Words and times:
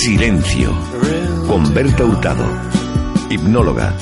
Silencio. 0.00 0.72
Con 1.48 1.74
Berta 1.74 2.04
Hurtado. 2.04 2.46
Hipnóloga. 3.30 3.92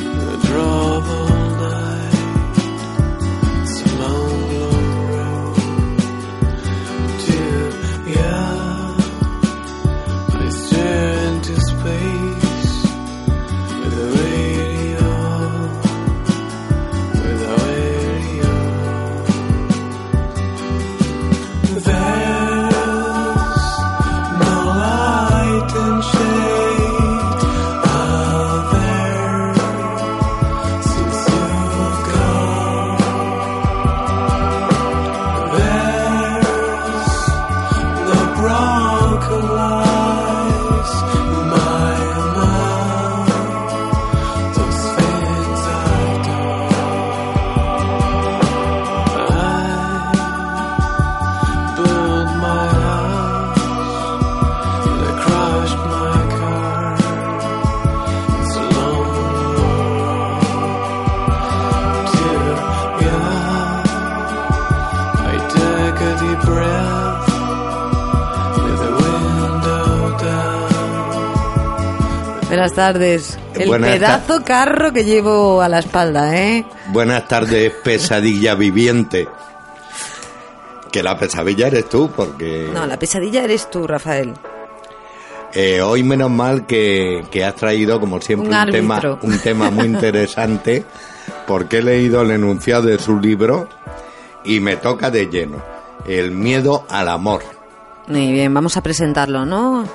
Tardes. 72.77 73.39
El 73.55 73.71
pedazo 73.81 74.45
carro 74.45 74.93
que 74.93 75.05
llevo 75.05 75.63
a 75.63 75.69
la 75.69 75.81
espalda, 75.81 76.37
¿eh? 76.37 76.65
Buenas 76.89 77.27
tardes, 77.27 77.73
pesadilla 77.83 78.55
viviente. 78.55 79.27
Que 80.93 81.03
la 81.03 81.19
pesadilla 81.19 81.67
eres 81.67 81.89
tú, 81.89 82.11
porque... 82.15 82.71
No, 82.73 82.87
la 82.87 82.99
pesadilla 82.99 83.43
eres 83.43 83.69
tú, 83.71 83.87
Rafael. 83.87 84.35
Eh, 85.55 85.81
hoy 85.81 86.03
menos 86.03 86.31
mal 86.31 86.67
que, 86.67 87.25
has 87.45 87.55
traído, 87.55 87.99
como 87.99 88.21
siempre, 88.21 88.55
un, 88.55 88.71
tema, 88.71 89.01
un 89.23 89.39
tema 89.39 89.71
muy 89.71 89.87
interesante, 89.87 90.85
porque 91.47 91.79
he 91.79 91.83
leído 91.83 92.21
el 92.23 92.31
enunciado 92.31 92.83
de 92.83 92.99
su 92.99 93.19
libro 93.19 93.69
y 94.45 94.61
me 94.61 94.77
toca 94.77 95.11
de 95.11 95.27
lleno. 95.27 95.63
El 96.07 96.31
miedo 96.31 96.85
al 96.91 97.09
amor. 97.09 97.43
Muy 98.07 98.33
bien, 98.33 98.53
vamos 98.53 98.77
a 98.77 98.83
presentarlo, 98.83 99.47
¿no? 99.47 99.89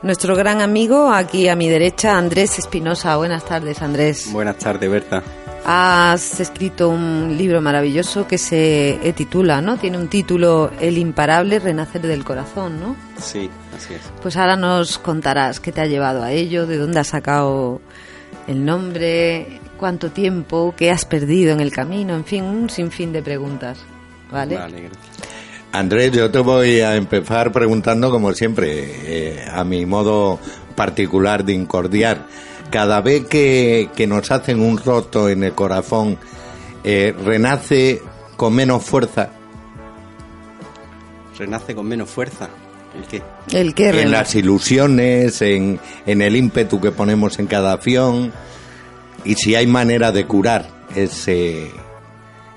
Nuestro 0.00 0.36
gran 0.36 0.60
amigo, 0.60 1.10
aquí 1.12 1.48
a 1.48 1.56
mi 1.56 1.68
derecha, 1.68 2.16
Andrés 2.16 2.58
Espinosa. 2.60 3.16
Buenas 3.16 3.44
tardes, 3.44 3.82
Andrés. 3.82 4.32
Buenas 4.32 4.56
tardes, 4.56 4.88
Berta. 4.88 5.24
Has 5.64 6.38
escrito 6.38 6.88
un 6.88 7.36
libro 7.36 7.60
maravilloso 7.60 8.26
que 8.26 8.38
se 8.38 9.12
titula, 9.16 9.60
¿no? 9.60 9.76
Tiene 9.76 9.98
un 9.98 10.06
título 10.06 10.70
El 10.80 10.98
imparable 10.98 11.58
renacer 11.58 12.02
del 12.02 12.24
corazón, 12.24 12.78
¿no? 12.78 12.94
Sí, 13.20 13.50
así 13.76 13.94
es. 13.94 14.02
Pues 14.22 14.36
ahora 14.36 14.54
nos 14.54 14.98
contarás 14.98 15.58
qué 15.58 15.72
te 15.72 15.80
ha 15.80 15.86
llevado 15.86 16.22
a 16.22 16.30
ello, 16.30 16.66
de 16.66 16.78
dónde 16.78 17.00
has 17.00 17.08
sacado 17.08 17.80
el 18.46 18.64
nombre, 18.64 19.60
cuánto 19.76 20.12
tiempo, 20.12 20.74
qué 20.76 20.92
has 20.92 21.04
perdido 21.04 21.52
en 21.52 21.60
el 21.60 21.72
camino, 21.72 22.14
en 22.14 22.24
fin, 22.24 22.44
un 22.44 22.70
sinfín 22.70 23.12
de 23.12 23.20
preguntas. 23.20 23.80
¿Vale? 24.30 24.56
Vale, 24.56 24.82
gracias. 24.82 25.07
Andrés, 25.72 26.12
yo 26.12 26.30
te 26.30 26.38
voy 26.38 26.80
a 26.80 26.96
empezar 26.96 27.52
preguntando, 27.52 28.10
como 28.10 28.32
siempre, 28.32 28.68
eh, 29.04 29.44
a 29.50 29.64
mi 29.64 29.84
modo 29.84 30.38
particular 30.74 31.44
de 31.44 31.52
incordiar. 31.52 32.26
Cada 32.70 33.00
vez 33.00 33.26
que, 33.26 33.88
nos 34.08 34.30
hacen 34.30 34.60
un 34.60 34.78
roto 34.78 35.28
en 35.28 35.44
el 35.44 35.52
corazón, 35.52 36.18
eh, 36.84 37.14
¿renace 37.24 38.02
con 38.36 38.54
menos 38.54 38.84
fuerza? 38.84 39.30
¿Renace 41.38 41.74
con 41.74 41.86
menos 41.86 42.08
fuerza? 42.08 42.48
¿El 42.96 43.06
qué? 43.06 43.22
¿El 43.56 43.74
qué 43.74 43.90
en 44.02 44.10
las 44.10 44.34
ilusiones, 44.34 45.42
en, 45.42 45.78
en 46.06 46.22
el 46.22 46.34
ímpetu 46.34 46.80
que 46.80 46.90
ponemos 46.90 47.38
en 47.38 47.46
cada 47.46 47.72
acción, 47.72 48.32
y 49.24 49.34
si 49.34 49.54
hay 49.54 49.66
manera 49.66 50.12
de 50.12 50.26
curar 50.26 50.68
ese 50.94 51.70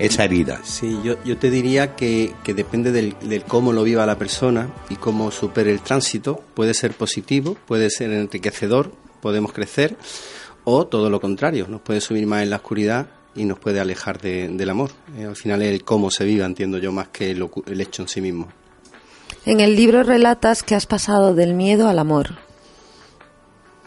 esa 0.01 0.23
herida. 0.23 0.62
Sí, 0.63 1.00
yo, 1.03 1.23
yo 1.23 1.38
te 1.38 1.51
diría 1.51 1.95
que, 1.95 2.34
que 2.44 2.56
depende 2.56 2.91
del, 2.91 3.16
cómo 3.47 3.72
lo 3.72 3.84
viva 3.84 4.06
la 4.06 4.17
persona 4.17 4.69
y 4.89 4.95
cómo 4.95 5.29
supere 5.29 5.72
el 5.72 5.81
tránsito. 5.81 6.44
Puede 6.56 6.73
ser 6.73 6.94
positivo, 6.94 7.56
puede 7.67 7.89
ser 7.91 8.11
enriquecedor, 8.11 8.91
podemos 9.22 9.53
crecer, 9.53 9.95
o 10.63 10.88
todo 10.88 11.09
lo 11.11 11.22
contrario, 11.22 11.67
nos 11.67 11.81
puede 11.81 12.01
subir 12.01 12.25
más 12.25 12.41
en 12.41 12.50
la 12.50 12.56
oscuridad 12.57 13.07
y 13.35 13.45
nos 13.45 13.59
puede 13.59 13.79
alejar 13.79 14.19
del 14.19 14.69
amor. 14.69 14.91
Eh, 15.17 15.25
al 15.25 15.35
final 15.35 15.61
es 15.61 15.72
el 15.72 15.84
cómo 15.84 16.09
se 16.09 16.25
viva, 16.25 16.47
entiendo 16.47 16.79
yo, 16.79 16.91
más 16.91 17.09
que 17.09 17.29
el, 17.29 17.47
el 17.67 17.81
hecho 17.81 18.01
en 18.01 18.07
sí 18.07 18.22
mismo. 18.22 18.47
En 19.45 19.59
el 19.59 19.75
libro 19.75 20.01
relatas 20.01 20.63
que 20.63 20.73
has 20.73 20.88
pasado 20.88 21.35
del 21.35 21.53
miedo 21.53 21.88
al 21.88 22.00
amor. 22.00 22.31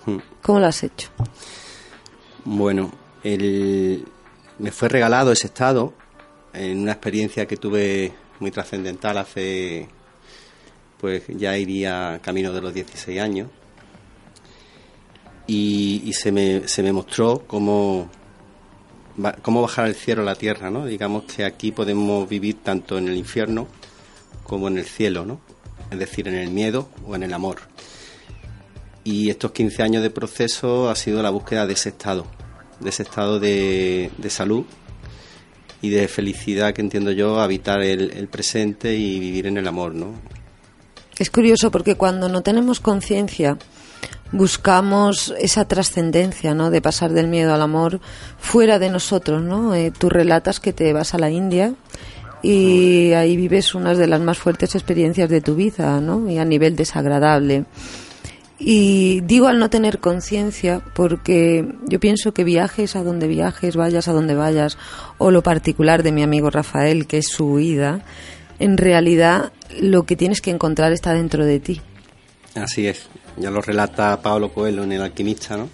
Hmm. 0.07 0.19
¿Cómo 0.43 0.61
lo 0.61 0.67
has 0.67 0.83
hecho? 0.85 1.09
Bueno, 2.45 2.93
el, 3.25 4.05
me 4.61 4.71
fue 4.71 4.89
regalado 4.89 5.33
ese 5.33 5.49
estado 5.49 5.93
en 6.55 6.81
una 6.81 6.93
experiencia 6.93 7.47
que 7.47 7.57
tuve 7.57 8.13
muy 8.41 8.51
trascendental 8.51 9.19
hace, 9.19 9.89
pues 11.01 11.25
ya 11.29 11.57
iría 11.59 12.21
camino 12.23 12.53
de 12.53 12.61
los 12.61 12.73
16 12.73 13.21
años, 13.21 13.49
y, 15.47 16.11
se, 16.15 16.33
me, 16.33 16.67
se 16.69 16.83
me 16.83 16.93
mostró 16.93 17.45
cómo, 17.47 18.09
cómo 19.43 19.61
bajar 19.61 19.87
el 19.87 19.95
cielo 19.95 20.23
a 20.23 20.25
la 20.25 20.37
tierra, 20.37 20.71
¿no? 20.71 20.87
Digamos 20.87 21.25
que 21.25 21.45
aquí 21.45 21.71
podemos 21.71 22.27
vivir 22.27 22.63
tanto 22.63 22.97
en 22.97 23.09
el 23.09 23.17
infierno 23.17 23.69
como 24.43 24.69
en 24.69 24.79
el 24.79 24.87
cielo, 24.87 25.27
¿no? 25.27 25.41
Es 25.91 25.99
decir, 25.99 26.29
en 26.29 26.35
el 26.35 26.51
miedo 26.51 26.89
o 27.07 27.15
en 27.15 27.25
el 27.25 27.35
amor. 27.35 27.59
Y 29.05 29.29
estos 29.29 29.53
15 29.53 29.83
años 29.83 30.03
de 30.03 30.09
proceso 30.09 30.89
ha 30.89 30.97
sido 30.97 31.23
la 31.23 31.29
búsqueda 31.29 31.67
de 31.67 31.75
ese 31.75 31.91
estado, 31.91 32.27
de 32.81 32.89
ese 32.89 33.03
estado 33.03 33.39
de, 33.39 34.11
de 34.17 34.31
salud 34.31 34.65
y 35.85 35.91
de 35.91 36.09
felicidad 36.09 36.73
que 36.73 36.81
entiendo 36.81 37.11
yo, 37.11 37.41
habitar 37.41 37.83
el, 37.83 38.27
presente 38.29 38.95
y 38.95 39.21
vivir 39.21 39.47
en 39.47 39.59
el 39.59 39.69
amor, 39.69 39.95
¿no? 39.95 40.15
Es 41.19 41.31
curioso 41.31 41.71
porque 41.71 41.95
cuando 41.95 42.31
no 42.31 42.41
tenemos 42.41 42.81
conciencia 42.81 43.59
buscamos 44.33 45.35
esa 45.39 45.67
trascendencia, 45.67 46.55
¿no? 46.55 46.71
De 46.71 46.81
pasar 46.81 47.13
del 47.13 47.29
miedo 47.29 47.53
al 47.53 47.61
amor 47.61 48.01
fuera 48.39 48.79
de 48.79 48.89
nosotros, 48.89 49.43
¿no? 49.43 49.75
Eh, 49.75 49.93
tú 49.97 50.09
relatas 50.09 50.59
que 50.59 50.73
te 50.73 50.93
vas 50.95 51.13
a 51.13 51.19
la 51.19 51.31
India 51.31 51.75
y 52.43 53.13
ahí 53.13 53.37
vives 53.37 53.75
unas 53.75 53.99
de 53.99 54.07
las 54.07 54.23
más 54.23 54.39
fuertes 54.39 54.75
experiencias 54.75 55.29
de 55.29 55.43
tu 55.43 55.55
vida, 55.55 56.01
¿no? 56.01 56.31
Y 56.31 56.39
a 56.39 56.47
nivel 56.47 56.77
desagradable. 56.77 57.67
Y 58.59 59.21
digo 59.23 59.49
al 59.49 59.59
no 59.59 59.69
tener 59.69 59.99
conciencia 59.99 60.81
porque 60.95 61.67
yo 61.87 61.99
pienso 61.99 62.33
que 62.33 62.45
viajes 62.45 62.95
a 62.95 63.03
donde 63.03 63.27
viajes, 63.27 63.75
vayas 63.75 64.07
a 64.07 64.13
donde 64.13 64.35
vayas, 64.35 64.79
o 65.19 65.31
lo 65.31 65.43
particular 65.43 66.03
de 66.03 66.13
mi 66.13 66.23
amigo 66.23 66.51
Rafael, 66.51 67.07
que 67.07 67.19
es 67.19 67.29
su 67.29 67.47
huida, 67.47 68.03
en 68.61 68.77
realidad 68.77 69.53
lo 69.81 70.05
que 70.05 70.17
tienes 70.17 70.41
que 70.41 70.51
encontrar 70.51 70.93
está 70.93 71.13
dentro 71.15 71.45
de 71.45 71.59
ti. 71.59 71.81
Así 72.55 72.87
es, 72.87 73.09
ya 73.37 73.51
lo 73.51 73.61
relata 73.61 74.23
Pablo 74.23 74.53
Coelho 74.53 74.85
en 74.85 74.93
El 74.93 75.03
alquimista, 75.03 75.57
¿no? 75.57 75.69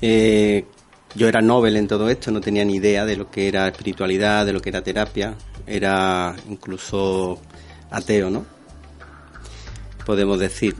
Eh, 0.00 0.64
yo 1.14 1.28
era 1.28 1.42
Nobel 1.42 1.76
en 1.76 1.88
todo 1.88 2.08
esto, 2.08 2.30
no 2.30 2.40
tenía 2.40 2.64
ni 2.64 2.76
idea 2.76 3.04
de 3.04 3.16
lo 3.16 3.30
que 3.30 3.48
era 3.48 3.68
espiritualidad, 3.68 4.46
de 4.46 4.52
lo 4.54 4.60
que 4.60 4.70
era 4.70 4.82
terapia, 4.82 5.34
era 5.66 6.34
incluso 6.48 7.38
ateo, 7.90 8.30
¿no? 8.30 8.46
Podemos 10.06 10.38
decir 10.38 10.74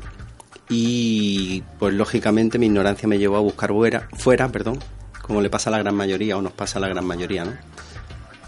y 0.68 1.62
pues 1.78 1.94
lógicamente 1.94 2.58
mi 2.58 2.66
ignorancia 2.66 3.08
me 3.08 3.18
llevó 3.18 3.36
a 3.36 3.40
buscar 3.40 3.70
fuera, 3.70 4.08
fuera, 4.16 4.48
perdón, 4.48 4.78
como 5.22 5.40
le 5.40 5.50
pasa 5.50 5.70
a 5.70 5.72
la 5.72 5.78
gran 5.78 5.94
mayoría 5.94 6.36
o 6.36 6.42
nos 6.42 6.52
pasa 6.52 6.78
a 6.78 6.82
la 6.82 6.88
gran 6.88 7.04
mayoría, 7.04 7.44
¿no? 7.44 7.52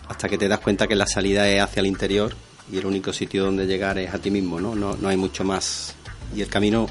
Hasta 0.08 0.28
que 0.28 0.38
te 0.38 0.48
das 0.48 0.60
cuenta 0.60 0.88
que 0.88 0.96
la 0.96 1.06
salida 1.06 1.48
es 1.48 1.60
hacia 1.60 1.80
el 1.80 1.86
interior 1.86 2.34
y 2.72 2.78
el 2.78 2.86
único 2.86 3.12
sitio 3.12 3.44
donde 3.44 3.66
llegar 3.66 3.98
es 3.98 4.12
a 4.12 4.18
ti 4.18 4.30
mismo, 4.30 4.60
¿no? 4.60 4.74
No, 4.74 4.96
no 4.96 5.08
hay 5.08 5.16
mucho 5.16 5.44
más. 5.44 5.94
Y 6.34 6.40
el 6.40 6.48
camino 6.48 6.88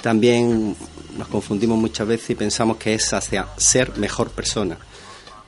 también 0.00 0.76
nos 1.16 1.28
confundimos 1.28 1.78
muchas 1.78 2.06
veces 2.06 2.30
y 2.30 2.34
pensamos 2.34 2.76
que 2.76 2.94
es 2.94 3.12
hacia 3.12 3.48
ser 3.56 3.96
mejor 3.98 4.30
persona. 4.30 4.78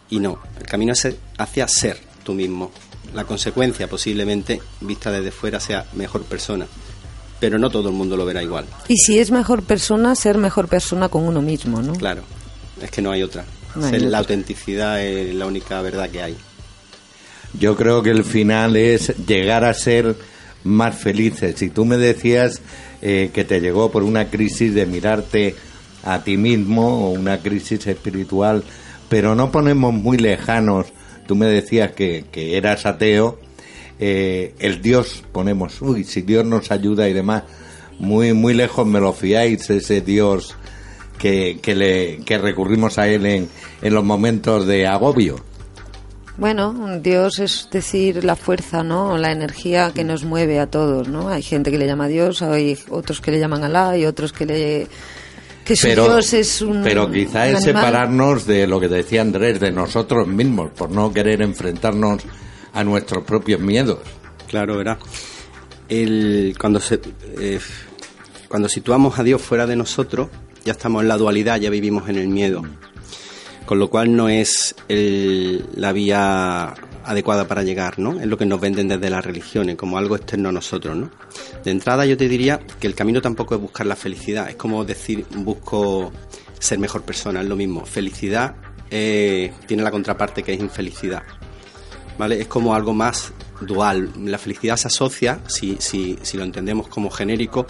Y 0.09 0.19
no, 0.19 0.41
el 0.59 0.67
camino 0.67 0.93
es 0.93 1.07
hacia 1.39 1.69
ser 1.69 2.01
tú 2.25 2.33
mismo. 2.33 2.73
La 3.15 3.25
consecuencia 3.25 3.89
posiblemente, 3.89 4.61
vista 4.81 5.11
desde 5.11 5.31
fuera, 5.31 5.61
sea 5.61 5.87
mejor 5.95 6.23
persona 6.25 6.67
pero 7.41 7.59
no 7.59 7.71
todo 7.71 7.89
el 7.89 7.95
mundo 7.95 8.17
lo 8.17 8.25
verá 8.27 8.43
igual. 8.43 8.67
Y 8.89 8.97
si 8.99 9.19
es 9.19 9.31
mejor 9.31 9.63
persona, 9.63 10.15
ser 10.15 10.39
mejor 10.39 10.69
persona 10.69 11.09
con 11.09 11.25
uno 11.25 11.41
mismo, 11.43 11.83
¿no? 11.83 11.95
Claro, 11.95 12.23
es 12.83 12.91
que 12.91 13.03
no 13.03 13.11
hay 13.11 13.23
otra. 13.23 13.45
No 13.75 13.85
hay 13.87 13.91
Ser- 13.91 13.99
otra. 14.01 14.11
La 14.11 14.19
autenticidad 14.19 15.03
es 15.03 15.35
la 15.35 15.47
única 15.47 15.81
verdad 15.83 16.09
que 16.11 16.23
hay. 16.23 16.37
Yo 17.59 17.77
creo 17.77 18.03
que 18.03 18.11
el 18.11 18.25
final 18.25 18.77
es 18.77 19.13
llegar 19.27 19.65
a 19.65 19.75
ser 19.75 20.15
más 20.63 20.95
felices. 20.97 21.57
Si 21.59 21.71
tú 21.71 21.85
me 21.85 21.97
decías 21.97 22.61
eh, 23.03 23.31
que 23.33 23.45
te 23.45 23.61
llegó 23.61 23.91
por 23.91 24.03
una 24.05 24.29
crisis 24.31 24.75
de 24.75 24.87
mirarte 24.87 25.57
a 26.05 26.23
ti 26.23 26.37
mismo 26.37 27.07
o 27.07 27.11
una 27.11 27.39
crisis 27.39 27.87
espiritual, 27.87 28.63
pero 29.09 29.35
no 29.35 29.51
ponemos 29.51 29.93
muy 29.93 30.17
lejanos, 30.19 30.87
tú 31.27 31.35
me 31.35 31.47
decías 31.47 31.93
que, 31.93 32.25
que 32.31 32.57
eras 32.57 32.87
ateo, 32.87 33.39
eh, 34.03 34.55
el 34.59 34.81
Dios 34.81 35.23
ponemos, 35.31 35.81
uy, 35.83 36.05
si 36.05 36.23
Dios 36.23 36.47
nos 36.47 36.71
ayuda 36.71 37.07
y 37.07 37.13
demás, 37.13 37.45
muy, 37.99 38.33
muy 38.33 38.55
lejos 38.55 38.87
me 38.87 38.99
lo 38.99 39.13
fiáis, 39.13 39.69
ese 39.69 40.01
Dios 40.01 40.57
que, 41.19 41.59
que, 41.61 41.75
le, 41.75 42.19
que 42.25 42.39
recurrimos 42.39 42.99
a 42.99 43.07
Él 43.09 43.27
en, 43.27 43.49
en 43.83 43.95
los 43.95 44.03
momentos 44.03 44.67
de 44.67 44.87
agobio. 44.87 45.37
Bueno, 46.39 46.99
Dios 47.03 47.39
es 47.41 47.69
decir 47.71 48.25
la 48.25 48.37
fuerza, 48.37 48.83
¿no? 48.83 49.19
La 49.19 49.33
energía 49.33 49.93
que 49.95 50.05
nos 50.05 50.25
mueve 50.25 50.59
a 50.59 50.67
todos, 50.67 51.07
¿no? 51.07 51.29
Hay 51.29 51.43
gente 51.43 51.71
que 51.71 51.77
le 51.77 51.87
llama 51.87 52.09
Dios, 52.09 52.41
hay 52.41 52.79
otros 52.89 53.21
que 53.21 53.31
le 53.31 53.39
llaman 53.39 53.65
Alá 53.65 53.99
y 53.99 54.07
otros 54.07 54.33
que 54.33 54.47
le 54.47 54.87
que 55.63 55.77
su 55.77 55.89
Dios 55.89 56.33
es 56.33 56.63
un 56.63 56.83
pero 56.83 57.11
quizá 57.11 57.47
un 57.47 57.57
es 57.57 57.65
separarnos 57.65 58.47
de 58.47 58.67
lo 58.67 58.81
que 58.81 58.89
decía 58.89 59.21
Andrés, 59.21 59.61
de 59.61 59.71
nosotros 59.71 60.27
mismos, 60.27 60.71
por 60.71 60.91
no 60.91 61.13
querer 61.13 61.43
enfrentarnos 61.43 62.23
a 62.73 62.85
nuestros 62.85 63.25
propios 63.25 63.61
miedos. 63.61 63.99
Claro, 64.49 64.77
verá. 64.77 64.99
El, 65.89 66.55
cuando, 66.59 66.81
se, 66.81 67.01
eh, 67.39 67.61
cuando 68.49 68.69
situamos 68.69 69.19
a 69.19 69.25
Dios 69.25 69.43
fuera 69.43 69.67
de 69.67 69.77
nosotros, 69.77 70.29
ya 70.65 70.73
estamos 70.73 71.03
en 71.03 71.09
la 71.09 71.17
dualidad, 71.17 71.59
ya 71.61 71.71
vivimos 71.71 72.09
en 72.09 72.17
el 72.17 72.29
miedo. 72.29 72.63
Con 73.67 73.79
lo 73.79 73.89
cual 73.89 74.15
no 74.15 74.29
es 74.29 74.75
el- 74.89 75.65
la 75.75 75.93
vía 75.93 76.75
adecuada 77.05 77.49
para 77.49 77.63
llegar, 77.63 77.99
¿no? 77.99 78.21
Es 78.21 78.27
lo 78.27 78.37
que 78.37 78.45
nos 78.47 78.61
venden 78.61 78.89
desde 78.89 79.11
las 79.11 79.25
religiones, 79.25 79.77
como 79.77 79.97
algo 79.99 80.17
externo 80.17 80.49
a 80.51 80.53
nosotros, 80.53 80.97
¿no? 80.97 81.11
De 81.65 81.71
entrada 81.71 82.05
yo 82.07 82.17
te 82.17 82.29
diría 82.29 82.61
que 82.79 82.87
el 82.87 82.95
camino 82.95 83.21
tampoco 83.23 83.55
es 83.55 83.61
buscar 83.61 83.87
la 83.87 83.97
felicidad, 83.97 84.49
es 84.49 84.57
como 84.57 84.85
decir 84.85 85.25
busco 85.37 86.13
ser 86.59 86.79
mejor 86.79 87.03
persona, 87.03 87.41
es 87.41 87.49
lo 87.49 87.57
mismo. 87.57 87.85
Felicidad 87.87 88.55
eh, 88.91 89.53
tiene 89.67 89.83
la 89.83 89.91
contraparte 89.91 90.43
que 90.43 90.53
es 90.53 90.61
infelicidad. 90.61 91.23
¿Vale? 92.21 92.41
Es 92.41 92.47
como 92.47 92.75
algo 92.75 92.95
más 92.95 93.33
dual. 93.61 94.11
La 94.25 94.39
felicidad 94.39 94.77
se 94.77 94.87
asocia, 94.87 95.41
si, 95.49 95.77
si, 95.81 96.17
si 96.23 96.37
lo 96.37 96.45
entendemos 96.45 96.87
como 96.87 97.11
genérico, 97.11 97.67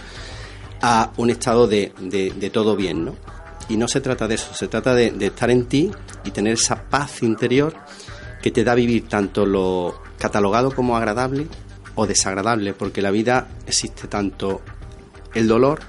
a 0.82 1.11
un 1.17 1.31
estado 1.31 1.67
de, 1.67 1.93
de- 2.00 2.32
de 2.32 2.50
todo 2.50 2.76
bien, 2.76 3.05
¿no? 3.06 3.14
Y 3.70 3.76
no 3.76 3.87
se 3.88 4.00
trata 4.00 4.26
de 4.29 4.35
eso, 4.35 4.52
se 4.52 4.67
trata 4.69 4.94
de, 4.94 5.14
estar 5.25 5.50
en 5.50 5.64
ti 5.67 5.91
y 6.25 6.31
tener 6.32 6.55
esa 6.55 6.82
paz 6.82 7.23
interior 7.23 7.73
que 8.43 8.50
te 8.50 8.64
da 8.64 8.75
vivir 8.75 9.08
tanto 9.08 9.47
lo 9.47 10.02
catalogado 10.19 10.75
como 10.75 10.96
agradable 10.96 11.46
o 11.94 12.06
desagradable, 12.06 12.73
porque 12.75 13.00
la 13.00 13.11
vida 13.12 13.46
existe 13.67 14.08
tanto 14.08 14.61
el 15.35 15.46
dolor 15.46 15.81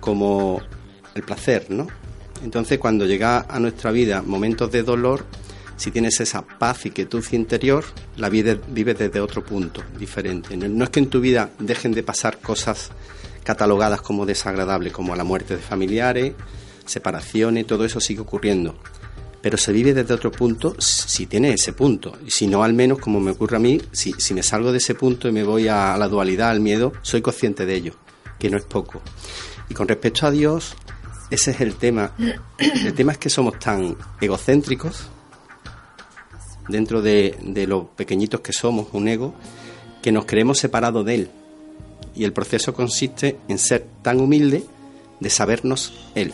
como 0.00 0.60
el 1.14 1.22
placer, 1.22 1.66
¿no? 1.68 1.86
Entonces, 2.42 2.78
cuando 2.78 3.06
llega 3.06 3.46
a 3.48 3.58
nuestra 3.60 3.90
vida 3.90 4.22
momentos 4.22 4.70
de 4.70 4.82
dolor, 4.82 5.24
si 5.76 5.90
tienes 5.90 6.20
esa 6.20 6.42
paz 6.42 6.86
y 6.86 6.90
quietud 6.90 7.24
interior, 7.32 7.84
la 8.16 8.28
vida 8.28 8.56
vive 8.68 8.94
desde 8.94 9.20
otro 9.20 9.44
punto, 9.44 9.82
diferente. 9.98 10.56
No 10.56 10.84
es 10.84 10.90
que 10.90 11.00
en 11.00 11.10
tu 11.10 11.20
vida 11.20 11.50
dejen 11.58 11.92
de 11.92 12.02
pasar 12.02 12.38
cosas 12.38 12.90
catalogadas 13.44 14.00
como 14.00 14.26
desagradables, 14.26 14.92
como 14.92 15.14
la 15.14 15.24
muerte 15.24 15.56
de 15.56 15.62
familiares, 15.62 16.34
separaciones, 16.84 17.66
todo 17.66 17.84
eso 17.84 18.00
sigue 18.00 18.20
ocurriendo. 18.20 18.76
Pero 19.42 19.58
se 19.58 19.70
vive 19.70 19.94
desde 19.94 20.14
otro 20.14 20.32
punto 20.32 20.74
si 20.78 21.26
tiene 21.26 21.52
ese 21.52 21.72
punto. 21.72 22.16
Y 22.26 22.30
si 22.30 22.46
no, 22.46 22.64
al 22.64 22.72
menos, 22.72 22.98
como 22.98 23.20
me 23.20 23.32
ocurre 23.32 23.56
a 23.56 23.60
mí, 23.60 23.80
si, 23.92 24.12
si 24.18 24.34
me 24.34 24.42
salgo 24.42 24.72
de 24.72 24.78
ese 24.78 24.94
punto 24.94 25.28
y 25.28 25.32
me 25.32 25.44
voy 25.44 25.68
a 25.68 25.96
la 25.96 26.08
dualidad, 26.08 26.50
al 26.50 26.60
miedo, 26.60 26.92
soy 27.02 27.22
consciente 27.22 27.66
de 27.66 27.74
ello, 27.74 27.94
que 28.38 28.50
no 28.50 28.56
es 28.56 28.64
poco. 28.64 29.02
Y 29.68 29.74
con 29.74 29.86
respecto 29.86 30.26
a 30.26 30.30
Dios, 30.30 30.74
ese 31.30 31.50
es 31.50 31.60
el 31.60 31.74
tema. 31.74 32.12
El 32.58 32.94
tema 32.94 33.12
es 33.12 33.18
que 33.18 33.30
somos 33.30 33.58
tan 33.58 33.96
egocéntricos 34.20 35.10
dentro 36.68 37.02
de, 37.02 37.36
de 37.42 37.66
lo 37.66 37.86
pequeñitos 37.88 38.40
que 38.40 38.52
somos, 38.52 38.88
un 38.92 39.08
ego, 39.08 39.34
que 40.02 40.12
nos 40.12 40.24
creemos 40.24 40.58
separados 40.58 41.04
de 41.04 41.14
Él. 41.14 41.28
Y 42.14 42.24
el 42.24 42.32
proceso 42.32 42.72
consiste 42.74 43.36
en 43.48 43.58
ser 43.58 43.86
tan 44.02 44.20
humilde 44.20 44.64
de 45.20 45.30
sabernos 45.30 45.92
Él. 46.14 46.32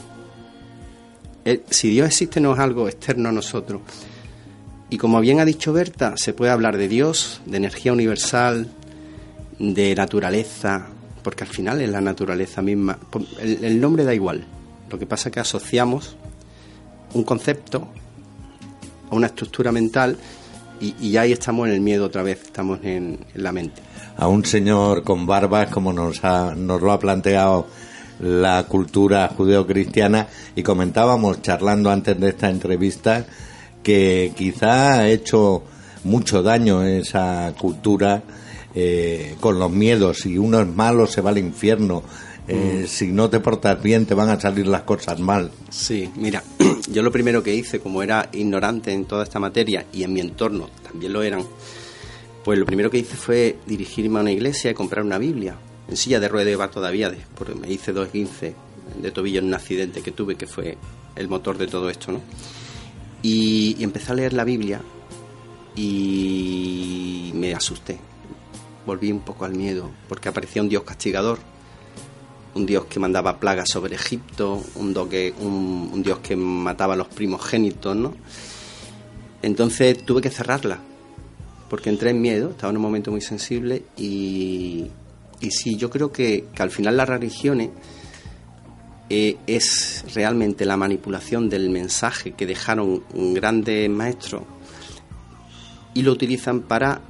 Él- 1.44 1.62
si 1.70 1.90
Dios 1.90 2.06
existe 2.06 2.40
no 2.40 2.52
es 2.55 2.58
algo 2.61 2.88
externo 2.88 3.29
a 3.29 3.32
nosotros. 3.32 3.81
Y 4.90 4.99
como 4.99 5.20
bien 5.20 5.40
ha 5.40 5.44
dicho 5.44 5.73
Berta, 5.73 6.14
se 6.17 6.34
puede 6.34 6.52
hablar 6.52 6.76
de 6.76 6.87
Dios, 6.88 7.40
de 7.46 7.56
energía 7.56 7.93
universal, 7.93 8.69
de 9.58 9.94
naturaleza, 9.94 10.88
porque 11.23 11.44
al 11.44 11.50
final 11.50 11.81
es 11.81 11.88
la 11.88 12.00
naturaleza 12.00 12.61
misma. 12.62 12.99
El, 13.40 13.64
el 13.64 13.81
nombre 13.81 14.05
da 14.05 14.12
igual. 14.14 14.44
Lo 14.90 14.99
que 14.99 15.06
pasa 15.06 15.29
es 15.31 15.32
que 15.32 15.40
asociamos 15.40 16.17
un 17.14 17.25
concepto 17.25 17.88
a 19.12 19.14
una 19.14 19.26
estructura 19.26 19.70
mental 19.70 20.16
y, 20.80 21.16
ahí 21.16 21.30
estamos 21.30 21.68
en 21.68 21.74
el 21.74 21.80
miedo 21.80 22.06
otra 22.06 22.24
vez, 22.24 22.42
estamos 22.42 22.80
en, 22.82 23.20
en 23.32 23.42
la 23.44 23.52
mente. 23.52 23.80
A 24.16 24.26
un 24.26 24.44
señor 24.44 25.04
con 25.04 25.26
barbas, 25.26 25.68
como 25.68 25.92
nos, 25.92 26.24
ha- 26.24 26.56
nos 26.56 26.80
lo 26.82 26.90
ha 26.90 26.98
planteado 26.98 27.68
la 28.18 28.64
cultura 28.64 29.28
judeocristiana, 29.36 30.26
y 30.56 30.64
comentábamos 30.64 31.40
charlando 31.40 31.88
antes 31.90 32.18
de 32.18 32.30
esta 32.30 32.50
entrevista 32.50 33.24
que 33.84 34.32
quizá 34.36 34.94
ha 34.94 35.08
hecho 35.08 35.62
mucho 36.02 36.42
daño 36.42 36.82
esa 36.82 37.54
cultura 37.56 38.22
eh, 38.74 39.36
con 39.38 39.60
los 39.60 39.70
miedos. 39.70 40.18
Si 40.22 40.36
uno 40.36 40.60
es 40.62 40.66
malo, 40.66 41.06
se 41.06 41.20
va 41.20 41.30
al 41.30 41.38
infierno. 41.38 42.02
Eh, 42.48 42.86
Si 42.88 43.08
no 43.12 43.30
te 43.30 43.40
portas 43.40 43.80
bien, 43.82 44.04
te 44.06 44.14
van 44.14 44.28
a 44.28 44.40
salir 44.40 44.66
las 44.66 44.82
cosas 44.82 45.20
mal. 45.20 45.50
Sí, 45.70 46.10
mira, 46.16 46.42
yo 46.92 47.02
lo 47.02 47.12
primero 47.12 47.42
que 47.42 47.54
hice, 47.54 47.78
como 47.80 48.02
era 48.02 48.28
ignorante 48.32 48.92
en 48.92 49.04
toda 49.04 49.24
esta 49.24 49.38
materia 49.38 49.86
y 49.92 50.02
en 50.02 50.12
mi 50.12 50.20
entorno 50.20 50.68
también 50.82 51.12
lo 51.12 51.22
eran, 51.22 51.44
pues 52.44 52.58
lo 52.58 52.67
primero 52.67 52.90
que 52.90 52.98
hice 52.98 53.17
fue 53.17 53.58
dirigirme 53.67 54.19
a 54.19 54.22
una 54.22 54.32
iglesia 54.32 54.70
y 54.70 54.74
comprar 54.74 55.05
una 55.05 55.19
Biblia. 55.19 55.56
En 55.88 55.96
silla 55.96 56.19
de 56.20 56.28
ruedas 56.28 56.58
va 56.58 56.69
todavía, 56.70 57.10
de- 57.10 57.19
porque 57.36 57.55
me 57.55 57.70
hice 57.70 57.93
dos 57.93 58.08
15 58.08 58.55
de 59.00 59.10
tobillo 59.12 59.38
en 59.38 59.46
un 59.46 59.55
accidente 59.55 60.02
que 60.02 60.10
tuve, 60.10 60.34
que 60.36 60.46
fue 60.46 60.76
el 61.14 61.28
motor 61.28 61.56
de 61.58 61.67
todo 61.69 61.88
esto, 61.90 62.10
¿no? 62.12 62.20
Y, 63.22 63.76
y 63.78 63.84
empecé 63.84 64.10
a 64.10 64.14
leer 64.17 64.32
la 64.32 64.43
Biblia 64.44 64.81
y 66.02 67.31
me 67.34 67.55
asusté. 67.55 67.98
Volví 68.86 69.12
un 69.12 69.20
poco 69.20 69.44
al 69.44 69.55
miedo, 69.55 69.90
porque 70.08 70.28
aparecía 70.28 70.60
un 70.62 70.69
Dios 70.69 70.82
castigador, 70.82 71.38
un 72.54 72.66
dios 72.66 72.84
que 72.86 73.00
mandaba 73.00 73.38
plagas 73.40 73.68
sobre 73.70 73.94
Egipto, 73.94 74.62
un, 74.74 74.94
un- 75.92 76.02
dios 76.02 76.18
que 76.18 76.36
mataba 76.36 76.94
a 76.94 76.96
los 76.96 77.08
primogénitos, 77.08 77.96
¿no? 77.96 78.12
Entonces 79.42 80.04
tuve 80.04 80.20
que 80.20 80.30
cerrarla, 80.30 80.78
porque 81.68 81.90
entré 81.90 82.10
en 82.10 82.20
miedo, 82.20 82.50
estaba 82.50 82.70
en 82.70 82.76
un 82.76 82.82
momento 82.82 83.10
muy 83.10 83.20
sensible 83.20 83.82
y, 83.96 84.86
y 85.40 85.50
sí, 85.50 85.76
yo 85.76 85.90
creo 85.90 86.12
que, 86.12 86.44
que 86.54 86.62
al 86.62 86.70
final 86.70 86.96
las 86.96 87.08
religiones 87.08 87.70
eh, 89.10 89.36
es 89.46 90.04
realmente 90.14 90.64
la 90.64 90.76
manipulación 90.76 91.48
del 91.48 91.70
mensaje 91.70 92.32
que 92.32 92.46
dejaron 92.46 93.02
un 93.14 93.34
grande 93.34 93.88
maestro 93.88 94.44
y 95.94 96.02
lo 96.02 96.12
utilizan 96.12 96.60
para 96.62 97.00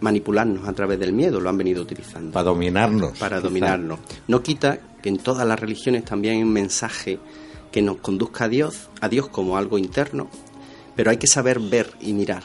manipularnos 0.00 0.68
a 0.68 0.72
través 0.72 0.98
del 0.98 1.12
miedo, 1.12 1.40
lo 1.40 1.48
han 1.48 1.58
venido 1.58 1.82
utilizando 1.82 2.32
Para 2.32 2.44
dominarnos. 2.44 3.18
para 3.18 3.36
quizá. 3.38 3.48
dominarnos. 3.48 3.98
No 4.26 4.42
quita 4.42 4.78
que 5.02 5.08
en 5.08 5.18
todas 5.18 5.46
las 5.46 5.58
religiones 5.58 6.04
también 6.04 6.36
hay 6.36 6.42
un 6.42 6.52
mensaje 6.52 7.18
que 7.72 7.82
nos 7.82 7.98
conduzca 7.98 8.44
a 8.44 8.48
Dios, 8.48 8.88
a 9.00 9.08
Dios 9.08 9.28
como 9.28 9.56
algo 9.56 9.78
interno, 9.78 10.28
pero 10.96 11.10
hay 11.10 11.16
que 11.16 11.26
saber 11.26 11.60
ver 11.60 11.90
y 12.00 12.12
mirar. 12.12 12.42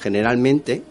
Generalmente 0.00 0.82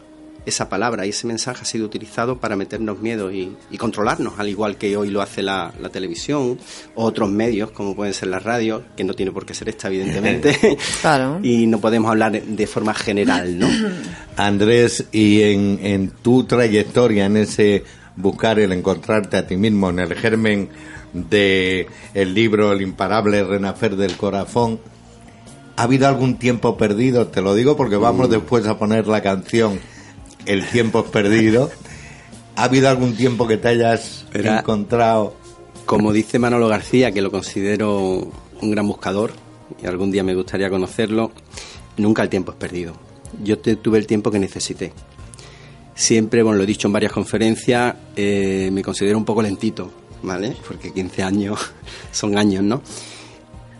esa 0.48 0.70
palabra 0.70 1.06
y 1.06 1.10
ese 1.10 1.28
mensaje 1.28 1.62
ha 1.62 1.66
sido 1.66 1.86
utilizado 1.86 2.40
para 2.40 2.56
meternos 2.56 3.00
miedo 3.00 3.32
y, 3.32 3.56
y 3.70 3.78
controlarnos, 3.78 4.40
al 4.40 4.48
igual 4.48 4.78
que 4.78 4.96
hoy 4.96 5.10
lo 5.10 5.22
hace 5.22 5.44
la, 5.44 5.74
la 5.82 5.90
televisión 5.90 6.58
o 6.96 7.04
otros 7.04 7.30
medios, 7.30 7.72
como 7.72 7.96
pueden 7.96 8.14
ser 8.14 8.30
las 8.30 8.44
radios, 8.44 8.84
que 8.96 9.04
no 9.04 9.14
tiene 9.14 9.34
por 9.34 9.46
qué 9.46 9.54
ser 9.54 9.70
esta, 9.70 9.90
evidentemente. 9.90 10.58
Claro. 11.02 11.40
y 11.44 11.68
no 11.68 11.80
podemos 11.80 12.10
hablar 12.10 12.42
de 12.42 12.68
forma 12.68 12.94
general, 12.94 13.60
¿no? 13.60 13.68
Andrés, 14.38 15.06
y 15.12 15.42
en, 15.42 15.80
en 15.82 16.10
tu 16.10 16.46
trayectoria, 16.46 17.26
en 17.26 17.38
ese 17.38 17.84
buscar 18.16 18.60
el 18.60 18.72
encontrarte 18.72 19.38
a 19.38 19.46
ti 19.46 19.58
mismo, 19.58 19.90
en 19.90 20.00
el 20.00 20.16
germen 20.16 20.70
de 21.14 21.88
el 22.14 22.34
libro 22.34 22.72
El 22.72 22.82
imparable 22.82 23.44
renacer 23.44 23.96
del 23.96 24.16
corazón, 24.16 24.80
¿ha 25.76 25.84
habido 25.84 26.08
algún 26.08 26.38
tiempo 26.38 26.78
perdido? 26.78 27.28
Te 27.28 27.42
lo 27.42 27.54
digo 27.54 27.76
porque 27.76 27.98
vamos 27.98 28.30
después 28.30 28.66
a 28.66 28.78
poner 28.78 29.08
la 29.08 29.22
canción 29.22 29.80
El 30.48 30.66
tiempo 30.66 31.02
es 31.02 31.12
perdido. 31.12 31.70
¿Ha 32.56 32.64
habido 32.64 32.88
algún 32.88 33.18
tiempo 33.18 33.48
que 33.48 33.58
te 33.58 33.68
hayas 33.68 34.26
encontrado? 34.34 35.36
Como 35.86 36.14
dice 36.14 36.40
Manolo 36.40 36.70
García, 36.70 37.12
que 37.12 37.22
lo 37.22 37.30
considero 37.32 38.32
un 38.62 38.72
gran 38.72 38.88
buscador 38.88 39.32
y 39.84 39.86
algún 39.88 40.10
día 40.10 40.24
me 40.24 40.34
gustaría 40.34 40.70
conocerlo, 40.70 41.32
nunca 41.98 42.24
el 42.24 42.30
tiempo 42.30 42.54
es 42.54 42.58
perdido. 42.58 42.94
Yo 43.44 43.60
tuve 43.60 43.98
el 43.98 44.08
tiempo 44.08 44.32
que 44.32 44.40
necesité. 44.40 44.94
Siempre, 45.94 46.44
bueno, 46.44 46.60
lo 46.60 46.64
he 46.64 46.68
dicho 46.68 46.88
en 46.88 46.94
varias 46.94 47.12
conferencias, 47.12 47.96
eh, 48.16 48.70
me 48.72 48.82
considero 48.82 49.18
un 49.18 49.26
poco 49.26 49.42
lentito, 49.42 49.92
¿vale? 50.24 50.56
Porque 50.66 50.94
15 50.94 51.24
años 51.24 51.60
son 52.12 52.38
años, 52.38 52.64
¿no? 52.64 52.82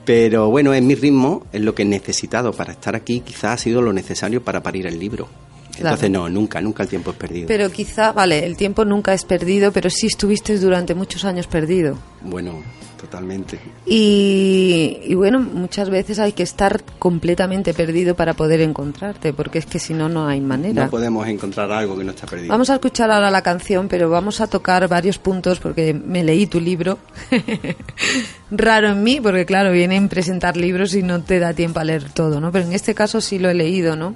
Pero 0.04 0.50
bueno, 0.50 0.74
es 0.74 0.84
mi 0.84 0.96
ritmo, 0.96 1.46
es 1.54 1.62
lo 1.62 1.74
que 1.74 1.84
he 1.84 1.86
necesitado 1.86 2.52
para 2.52 2.74
estar 2.74 2.94
aquí, 2.94 3.22
quizás 3.22 3.54
ha 3.54 3.58
sido 3.58 3.82
lo 3.82 3.94
necesario 3.94 4.44
para 4.44 4.62
parir 4.62 4.86
el 4.86 5.00
libro. 5.00 5.30
Entonces 5.78 6.10
no, 6.10 6.30
nunca, 6.30 6.62
nunca 6.62 6.84
el 6.84 6.90
tiempo 6.90 7.12
es 7.12 7.18
perdido. 7.18 7.48
Pero 7.48 7.70
quizá, 7.72 8.12
vale, 8.12 8.46
el 8.46 8.58
tiempo 8.58 8.86
nunca 8.86 9.14
es 9.14 9.26
perdido, 9.26 9.72
pero 9.72 9.90
sí 9.90 10.08
estuviste 10.08 10.58
durante 10.58 10.96
muchos 10.96 11.26
años 11.26 11.48
perdido. 11.48 11.98
Bueno, 12.22 12.62
totalmente. 12.98 13.60
Y, 13.86 15.14
bueno, 15.16 15.40
muchas 15.40 15.90
veces 15.90 16.20
hay 16.20 16.34
que 16.34 16.44
estar 16.44 16.84
completamente 17.00 17.74
perdido 17.74 18.16
para 18.16 18.34
poder 18.34 18.62
encontrarte, 18.62 19.34
porque 19.34 19.60
es 19.60 19.66
que 19.66 19.80
si 19.80 19.94
no, 19.94 20.10
no 20.10 20.28
hay 20.28 20.42
manera. 20.42 20.86
No 20.86 20.90
podemos 20.90 21.28
encontrar 21.28 21.72
algo 21.72 21.98
que 21.98 22.04
no 22.04 22.12
está 22.12 22.28
perdido. 22.28 22.50
Vamos 22.50 22.70
a 22.70 22.76
escuchar 22.76 23.12
ahora 23.12 23.32
la 23.32 23.42
canción, 23.42 23.88
pero 23.88 24.10
vamos 24.10 24.42
a 24.42 24.48
tocar 24.48 24.88
varios 24.88 25.18
puntos, 25.20 25.60
porque 25.60 25.94
me 25.94 26.24
leí 26.24 26.48
tu 26.48 26.60
libro. 26.60 26.98
Raro 28.52 28.90
en 28.90 29.04
mí, 29.04 29.20
porque 29.22 29.46
claro, 29.46 29.72
vienen 29.72 30.10
presentar 30.10 30.58
libros 30.58 30.96
y 30.96 31.04
no 31.04 31.22
te 31.22 31.40
da 31.40 31.54
tiempo 31.54 31.80
a 31.80 31.84
leer 31.84 32.10
todo, 32.12 32.42
¿no? 32.42 32.52
Pero 32.52 32.66
en 32.66 32.74
este 32.74 32.96
caso 32.96 33.22
sí 33.22 33.40
lo 33.40 33.50
he 33.50 33.54
leído, 33.54 33.96
¿no? 33.96 34.16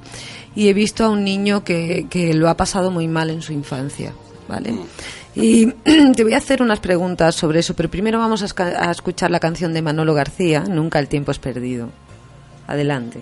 Y 0.56 0.68
he 0.68 0.74
visto 0.74 1.06
a 1.06 1.10
un 1.10 1.24
niño 1.24 1.64
que, 1.64 2.08
que 2.10 2.34
lo 2.34 2.50
ha 2.50 2.58
pasado 2.58 2.92
muy 2.92 3.08
mal 3.08 3.30
en 3.30 3.42
su 3.42 3.54
infancia, 3.54 4.14
¿vale? 4.48 4.74
Mm. 4.74 4.86
Y 5.36 5.66
te 6.16 6.24
voy 6.24 6.34
a 6.34 6.38
hacer 6.38 6.62
unas 6.62 6.80
preguntas 6.80 7.36
sobre 7.36 7.60
eso, 7.60 7.74
pero 7.74 7.90
primero 7.90 8.20
vamos 8.20 8.44
a, 8.44 8.92
escuchar 8.92 9.32
la 9.32 9.40
canción 9.40 9.74
de 9.74 9.82
Manolo 9.82 10.14
García, 10.14 10.62
Nunca 10.62 11.00
el 11.00 11.08
tiempo 11.08 11.32
es 11.32 11.40
perdido. 11.40 11.90
Adelante. 12.68 13.22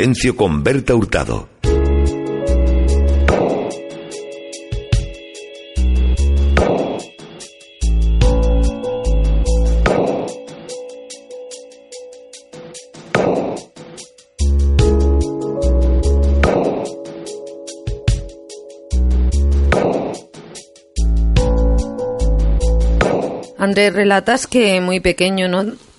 silencio 0.00 0.34
con 0.34 0.64
Berta 0.64 0.94
Hurtado. 0.94 1.46
Andrés, 23.58 23.92
relatas 23.92 24.46
que 24.46 24.80
muy 24.80 25.00
pequeño, 25.00 25.46
¿no? 25.48 25.89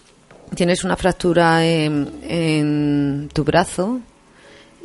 Tienes 0.61 0.83
una 0.83 0.95
fractura 0.95 1.65
en, 1.65 3.29
tu 3.33 3.43
brazo 3.43 3.99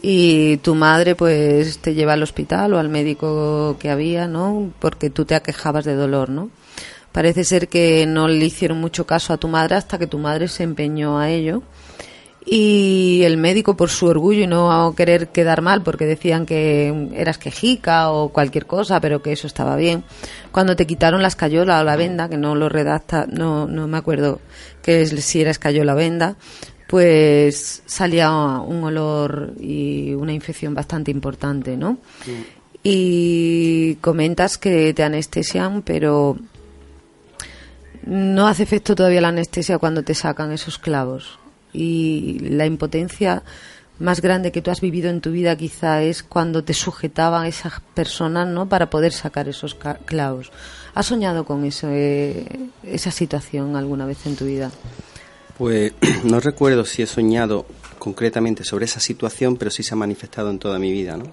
y 0.00 0.56
tu 0.56 0.74
madre 0.74 1.14
pues 1.14 1.80
te 1.80 1.92
lleva 1.92 2.14
al 2.14 2.22
hospital 2.22 2.72
o 2.72 2.78
al 2.78 2.88
médico 2.88 3.76
que 3.78 3.90
había, 3.90 4.26
¿no? 4.26 4.70
Porque 4.78 5.10
tú 5.10 5.26
te 5.26 5.34
aquejabas 5.34 5.84
de 5.84 5.94
dolor, 5.94 6.30
¿no? 6.30 6.48
Parece 7.12 7.44
ser 7.44 7.68
que 7.68 8.06
no 8.06 8.26
le 8.26 8.46
hicieron 8.46 8.80
mucho 8.80 9.04
caso 9.04 9.34
a 9.34 9.36
tu 9.36 9.48
madre 9.48 9.74
hasta 9.74 9.98
que 9.98 10.06
tu 10.06 10.16
madre 10.16 10.48
se 10.48 10.62
empeñó 10.62 11.18
a 11.18 11.28
ello 11.28 11.62
y 12.48 13.22
el 13.24 13.38
médico 13.38 13.76
por 13.76 13.90
su 13.90 14.06
orgullo 14.06 14.44
y 14.44 14.46
no 14.46 14.94
querer 14.96 15.28
quedar 15.28 15.62
mal 15.62 15.82
porque 15.82 16.06
decían 16.06 16.46
que 16.46 17.10
eras 17.14 17.38
quejica 17.38 18.12
o 18.12 18.28
cualquier 18.28 18.66
cosa 18.66 19.00
pero 19.00 19.20
que 19.20 19.32
eso 19.32 19.48
estaba 19.48 19.74
bien. 19.74 20.04
Cuando 20.52 20.76
te 20.76 20.86
quitaron 20.86 21.22
la 21.22 21.28
escayola 21.28 21.80
o 21.80 21.84
la 21.84 21.96
venda 21.96 22.28
que 22.28 22.36
no 22.36 22.54
lo 22.54 22.68
redacta 22.68 23.26
no 23.26 23.66
no 23.66 23.88
me 23.88 23.98
acuerdo 23.98 24.40
que 24.80 25.04
si 25.06 25.40
era 25.40 25.50
escayola 25.50 25.94
o 25.94 25.96
venda 25.96 26.36
pues 26.86 27.82
salía 27.84 28.30
un 28.30 28.84
olor 28.84 29.54
y 29.58 30.14
una 30.14 30.32
infección 30.32 30.72
bastante 30.72 31.10
importante 31.10 31.76
no 31.76 31.98
y 32.84 33.96
comentas 33.96 34.56
que 34.56 34.94
te 34.94 35.02
anestesian 35.02 35.82
pero 35.82 36.36
no 38.04 38.46
hace 38.46 38.62
efecto 38.62 38.94
todavía 38.94 39.20
la 39.20 39.28
anestesia 39.28 39.78
cuando 39.78 40.04
te 40.04 40.14
sacan 40.14 40.52
esos 40.52 40.78
clavos 40.78 41.40
y 41.76 42.38
la 42.40 42.66
impotencia 42.66 43.42
más 43.98 44.20
grande 44.20 44.52
que 44.52 44.62
tú 44.62 44.70
has 44.70 44.80
vivido 44.80 45.08
en 45.08 45.20
tu 45.20 45.30
vida 45.30 45.56
quizá 45.56 46.02
es 46.02 46.22
cuando 46.22 46.62
te 46.64 46.74
sujetaban 46.74 47.46
esas 47.46 47.80
personas 47.94 48.46
¿no? 48.46 48.68
para 48.68 48.90
poder 48.90 49.12
sacar 49.12 49.48
esos 49.48 49.76
clavos. 50.04 50.52
¿Has 50.94 51.06
soñado 51.06 51.44
con 51.44 51.64
eso, 51.64 51.88
eh, 51.90 52.46
esa 52.82 53.10
situación 53.10 53.76
alguna 53.76 54.06
vez 54.06 54.26
en 54.26 54.36
tu 54.36 54.44
vida? 54.44 54.70
Pues 55.56 55.92
no 56.24 56.40
recuerdo 56.40 56.84
si 56.84 57.02
he 57.02 57.06
soñado 57.06 57.66
concretamente 57.98 58.64
sobre 58.64 58.84
esa 58.84 59.00
situación, 59.00 59.56
pero 59.56 59.70
sí 59.70 59.82
se 59.82 59.94
ha 59.94 59.96
manifestado 59.96 60.50
en 60.50 60.58
toda 60.58 60.78
mi 60.78 60.92
vida. 60.92 61.16
¿no? 61.16 61.24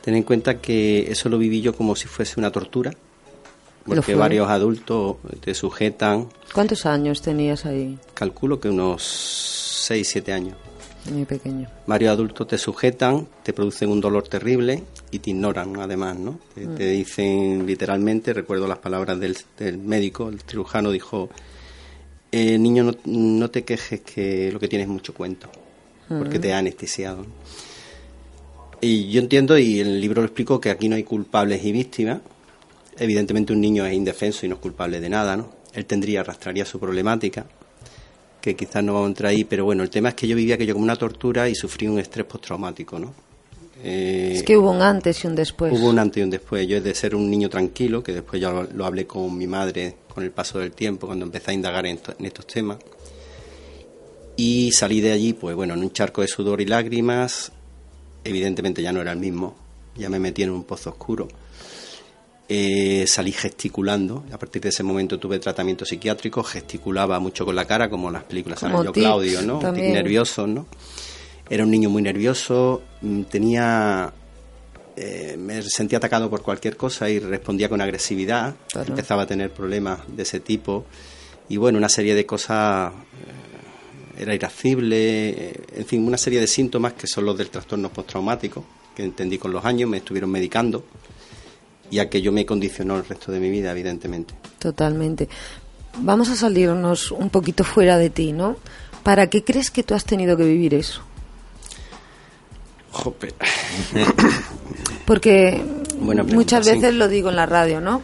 Ten 0.00 0.14
en 0.14 0.22
cuenta 0.22 0.60
que 0.60 1.10
eso 1.10 1.28
lo 1.28 1.38
viví 1.38 1.60
yo 1.60 1.74
como 1.74 1.96
si 1.96 2.06
fuese 2.06 2.38
una 2.38 2.52
tortura, 2.52 2.92
porque 3.84 4.14
varios 4.14 4.48
adultos 4.48 5.16
te 5.40 5.54
sujetan. 5.54 6.28
¿Cuántos 6.54 6.86
años 6.86 7.20
tenías 7.20 7.66
ahí? 7.66 7.98
Calculo 8.14 8.60
que 8.60 8.68
unos 8.68 9.69
6, 9.80 10.08
7 10.08 10.32
años. 10.32 10.56
Muy 11.10 11.24
pequeño. 11.24 11.68
Varios 11.86 12.12
adultos 12.12 12.46
te 12.46 12.58
sujetan, 12.58 13.26
te 13.42 13.52
producen 13.52 13.88
un 13.88 14.00
dolor 14.00 14.28
terrible 14.28 14.84
y 15.10 15.18
te 15.18 15.30
ignoran, 15.30 15.80
además, 15.80 16.18
¿no? 16.18 16.38
Te, 16.54 16.66
mm. 16.66 16.76
dicen 16.76 17.66
literalmente, 17.66 18.32
recuerdo 18.34 18.66
las 18.66 18.78
palabras 18.78 19.18
del, 19.18 19.78
médico, 19.78 20.28
el 20.28 20.40
cirujano 20.40 20.90
dijo, 20.90 21.30
eh, 22.30 22.58
niño, 22.58 22.84
no, 22.84 22.94
no, 23.04 23.50
te 23.50 23.64
quejes 23.64 24.00
que 24.02 24.52
lo 24.52 24.60
que 24.60 24.68
tienes 24.68 24.86
es 24.86 24.92
mucho 24.92 25.14
cuento, 25.14 25.48
porque 26.08 26.38
mm. 26.38 26.42
te 26.42 26.52
ha 26.52 26.58
anestesiado. 26.58 27.24
Y 28.82 29.10
yo 29.10 29.20
entiendo, 29.20 29.58
y 29.58 29.80
en 29.80 29.88
el 29.88 30.00
libro 30.00 30.20
lo 30.20 30.26
explico, 30.26 30.60
que 30.60 30.70
aquí 30.70 30.88
no 30.88 30.96
hay 30.96 31.04
culpables 31.04 31.64
y 31.64 31.72
víctimas. 31.72 32.20
Evidentemente 32.98 33.52
un 33.52 33.60
niño 33.60 33.86
es 33.86 33.94
indefenso 33.94 34.44
y 34.44 34.48
no 34.50 34.56
es 34.56 34.60
culpable 34.60 35.00
de 35.00 35.08
nada, 35.08 35.36
¿no? 35.36 35.50
Él 35.72 35.86
tendría, 35.86 36.20
arrastraría 36.20 36.66
su 36.66 36.78
problemática 36.78 37.46
que 38.40 38.56
quizás 38.56 38.82
no 38.82 38.94
vamos 38.94 39.06
a 39.06 39.10
entrar 39.10 39.30
ahí, 39.30 39.44
pero 39.44 39.64
bueno, 39.64 39.82
el 39.82 39.90
tema 39.90 40.10
es 40.10 40.14
que 40.14 40.26
yo 40.26 40.36
vivía 40.36 40.54
aquello 40.54 40.74
como 40.74 40.84
una 40.84 40.96
tortura 40.96 41.48
y 41.48 41.54
sufrí 41.54 41.86
un 41.86 41.98
estrés 41.98 42.26
postraumático, 42.26 42.98
¿no? 42.98 43.12
Eh, 43.82 44.32
es 44.36 44.42
que 44.42 44.56
hubo 44.56 44.70
un 44.70 44.82
antes 44.82 45.24
y 45.24 45.26
un 45.26 45.34
después. 45.34 45.72
Hubo 45.72 45.88
un 45.88 45.98
antes 45.98 46.20
y 46.20 46.24
un 46.24 46.30
después. 46.30 46.66
Yo 46.66 46.80
de 46.80 46.94
ser 46.94 47.14
un 47.14 47.30
niño 47.30 47.48
tranquilo, 47.48 48.02
que 48.02 48.12
después 48.12 48.40
ya 48.40 48.50
lo, 48.50 48.84
hablé 48.84 49.06
con 49.06 49.36
mi 49.36 49.46
madre 49.46 49.96
con 50.12 50.24
el 50.24 50.32
paso 50.32 50.58
del 50.58 50.72
tiempo, 50.72 51.06
cuando 51.06 51.24
empecé 51.24 51.52
a 51.52 51.54
indagar 51.54 51.86
en, 51.86 51.98
estos 52.20 52.46
temas. 52.46 52.78
Y 54.36 54.72
salí 54.72 55.00
de 55.00 55.12
allí, 55.12 55.32
pues 55.32 55.54
bueno, 55.56 55.74
en 55.74 55.80
un 55.80 55.92
charco 55.92 56.20
de 56.22 56.28
sudor 56.28 56.60
y 56.60 56.66
lágrimas. 56.66 57.52
Evidentemente 58.24 58.82
ya 58.82 58.92
no 58.92 59.00
era 59.00 59.12
el 59.12 59.18
mismo. 59.18 59.54
Ya 59.96 60.08
me 60.08 60.18
metí 60.18 60.42
en 60.42 60.50
un 60.50 60.64
pozo 60.64 60.90
oscuro 60.90 61.28
eh, 62.52 63.06
salí 63.06 63.30
gesticulando. 63.30 64.24
A 64.32 64.38
partir 64.38 64.60
de 64.60 64.70
ese 64.70 64.82
momento 64.82 65.20
tuve 65.20 65.38
tratamiento 65.38 65.84
psiquiátrico, 65.84 66.42
gesticulaba 66.42 67.20
mucho 67.20 67.44
con 67.44 67.54
la 67.54 67.64
cara, 67.64 67.88
como 67.88 68.10
las 68.10 68.24
películas 68.24 68.60
de 68.60 68.70
yo 68.70 68.92
Claudio, 68.92 69.42
¿no? 69.42 69.60
nervioso, 69.72 70.48
¿no? 70.48 70.66
Era 71.48 71.62
un 71.62 71.70
niño 71.70 71.90
muy 71.90 72.02
nervioso, 72.02 72.82
mm, 73.02 73.22
tenía. 73.22 74.12
Eh, 74.96 75.36
me 75.38 75.62
sentía 75.62 75.98
atacado 75.98 76.28
por 76.28 76.42
cualquier 76.42 76.76
cosa 76.76 77.08
y 77.08 77.20
respondía 77.20 77.68
con 77.68 77.80
agresividad. 77.80 78.56
Empezaba 78.74 79.22
a 79.22 79.26
tener 79.28 79.52
problemas 79.52 80.00
de 80.08 80.24
ese 80.24 80.40
tipo. 80.40 80.86
Y 81.48 81.56
bueno, 81.56 81.78
una 81.78 81.88
serie 81.88 82.16
de 82.16 82.26
cosas. 82.26 82.92
Eh, 82.92 84.22
era 84.22 84.34
irascible, 84.34 85.52
en 85.76 85.86
fin, 85.86 86.04
una 86.04 86.18
serie 86.18 86.40
de 86.40 86.48
síntomas 86.48 86.94
que 86.94 87.06
son 87.06 87.24
los 87.24 87.38
del 87.38 87.48
trastorno 87.48 87.90
postraumático, 87.90 88.64
que 88.94 89.04
entendí 89.04 89.38
con 89.38 89.52
los 89.52 89.64
años, 89.64 89.88
me 89.88 89.98
estuvieron 89.98 90.30
medicando 90.30 90.84
y 91.90 91.98
aquello 91.98 92.32
me 92.32 92.46
condicionó 92.46 92.96
el 92.96 93.04
resto 93.04 93.32
de 93.32 93.40
mi 93.40 93.50
vida, 93.50 93.72
evidentemente. 93.72 94.34
Totalmente. 94.58 95.28
Vamos 95.98 96.30
a 96.30 96.36
salirnos 96.36 97.10
un 97.10 97.30
poquito 97.30 97.64
fuera 97.64 97.98
de 97.98 98.10
ti, 98.10 98.32
¿no? 98.32 98.56
¿Para 99.02 99.28
qué 99.28 99.42
crees 99.42 99.70
que 99.70 99.82
tú 99.82 99.94
has 99.94 100.04
tenido 100.04 100.36
que 100.36 100.44
vivir 100.44 100.74
eso? 100.74 101.02
Jope. 102.92 103.34
Porque 105.04 105.62
muchas 105.98 106.66
veces 106.66 106.94
lo 106.94 107.08
digo 107.08 107.30
en 107.30 107.36
la 107.36 107.46
radio, 107.46 107.80
¿no? 107.80 108.02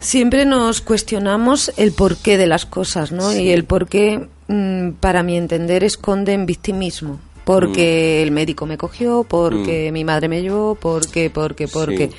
Siempre 0.00 0.44
nos 0.44 0.80
cuestionamos 0.80 1.72
el 1.76 1.92
porqué 1.92 2.36
de 2.36 2.46
las 2.46 2.66
cosas, 2.66 3.12
¿no? 3.12 3.32
Y 3.32 3.50
el 3.50 3.64
porqué, 3.64 4.28
mm, 4.48 4.90
para 5.00 5.22
mi 5.22 5.36
entender, 5.36 5.84
esconde 5.84 6.32
en 6.32 6.44
victimismo 6.44 7.20
porque 7.44 8.18
mm. 8.20 8.22
el 8.22 8.30
médico 8.30 8.66
me 8.66 8.78
cogió, 8.78 9.24
porque 9.24 9.90
mm. 9.90 9.92
mi 9.92 10.04
madre 10.04 10.28
me 10.28 10.42
llevó, 10.42 10.74
porque, 10.74 11.30
porque, 11.30 11.68
porque. 11.68 12.10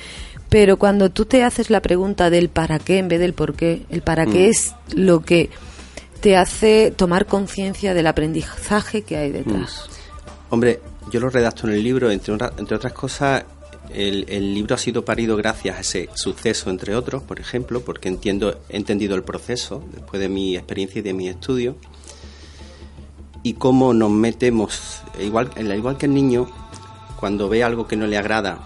Pero 0.48 0.76
cuando 0.76 1.10
tú 1.10 1.24
te 1.24 1.42
haces 1.42 1.70
la 1.70 1.80
pregunta 1.80 2.30
del 2.30 2.48
para 2.48 2.78
qué 2.78 2.98
en 2.98 3.08
vez 3.08 3.20
del 3.20 3.32
por 3.32 3.54
qué, 3.54 3.82
el 3.90 4.02
para 4.02 4.26
qué 4.26 4.46
mm. 4.46 4.50
es 4.50 4.74
lo 4.94 5.20
que 5.20 5.50
te 6.20 6.36
hace 6.36 6.92
tomar 6.94 7.26
conciencia 7.26 7.92
del 7.94 8.06
aprendizaje 8.06 9.02
que 9.02 9.16
hay 9.16 9.32
detrás. 9.32 9.88
Hombre, 10.50 10.80
yo 11.10 11.20
lo 11.20 11.28
redacto 11.28 11.66
en 11.66 11.74
el 11.74 11.82
libro, 11.82 12.10
entre, 12.10 12.34
entre 12.56 12.76
otras 12.76 12.92
cosas, 12.92 13.44
el, 13.92 14.24
el, 14.28 14.54
libro 14.54 14.74
ha 14.74 14.78
sido 14.78 15.04
parido 15.04 15.36
gracias 15.36 15.76
a 15.76 15.80
ese 15.80 16.08
suceso, 16.14 16.70
entre 16.70 16.94
otros, 16.96 17.22
por 17.22 17.40
ejemplo, 17.40 17.82
porque 17.82 18.08
entiendo, 18.08 18.58
he 18.68 18.76
entendido 18.76 19.14
el 19.14 19.22
proceso 19.22 19.84
después 19.92 20.20
de 20.20 20.28
mi 20.28 20.56
experiencia 20.56 21.00
y 21.00 21.02
de 21.02 21.12
mi 21.12 21.28
estudio 21.28 21.76
y 23.44 23.52
cómo 23.52 23.92
nos 23.92 24.10
metemos, 24.10 25.02
igual, 25.20 25.50
igual 25.58 25.98
que 25.98 26.06
el 26.06 26.14
niño, 26.14 26.48
cuando 27.20 27.48
ve 27.50 27.62
algo 27.62 27.86
que 27.86 27.94
no 27.94 28.06
le 28.06 28.16
agrada, 28.16 28.58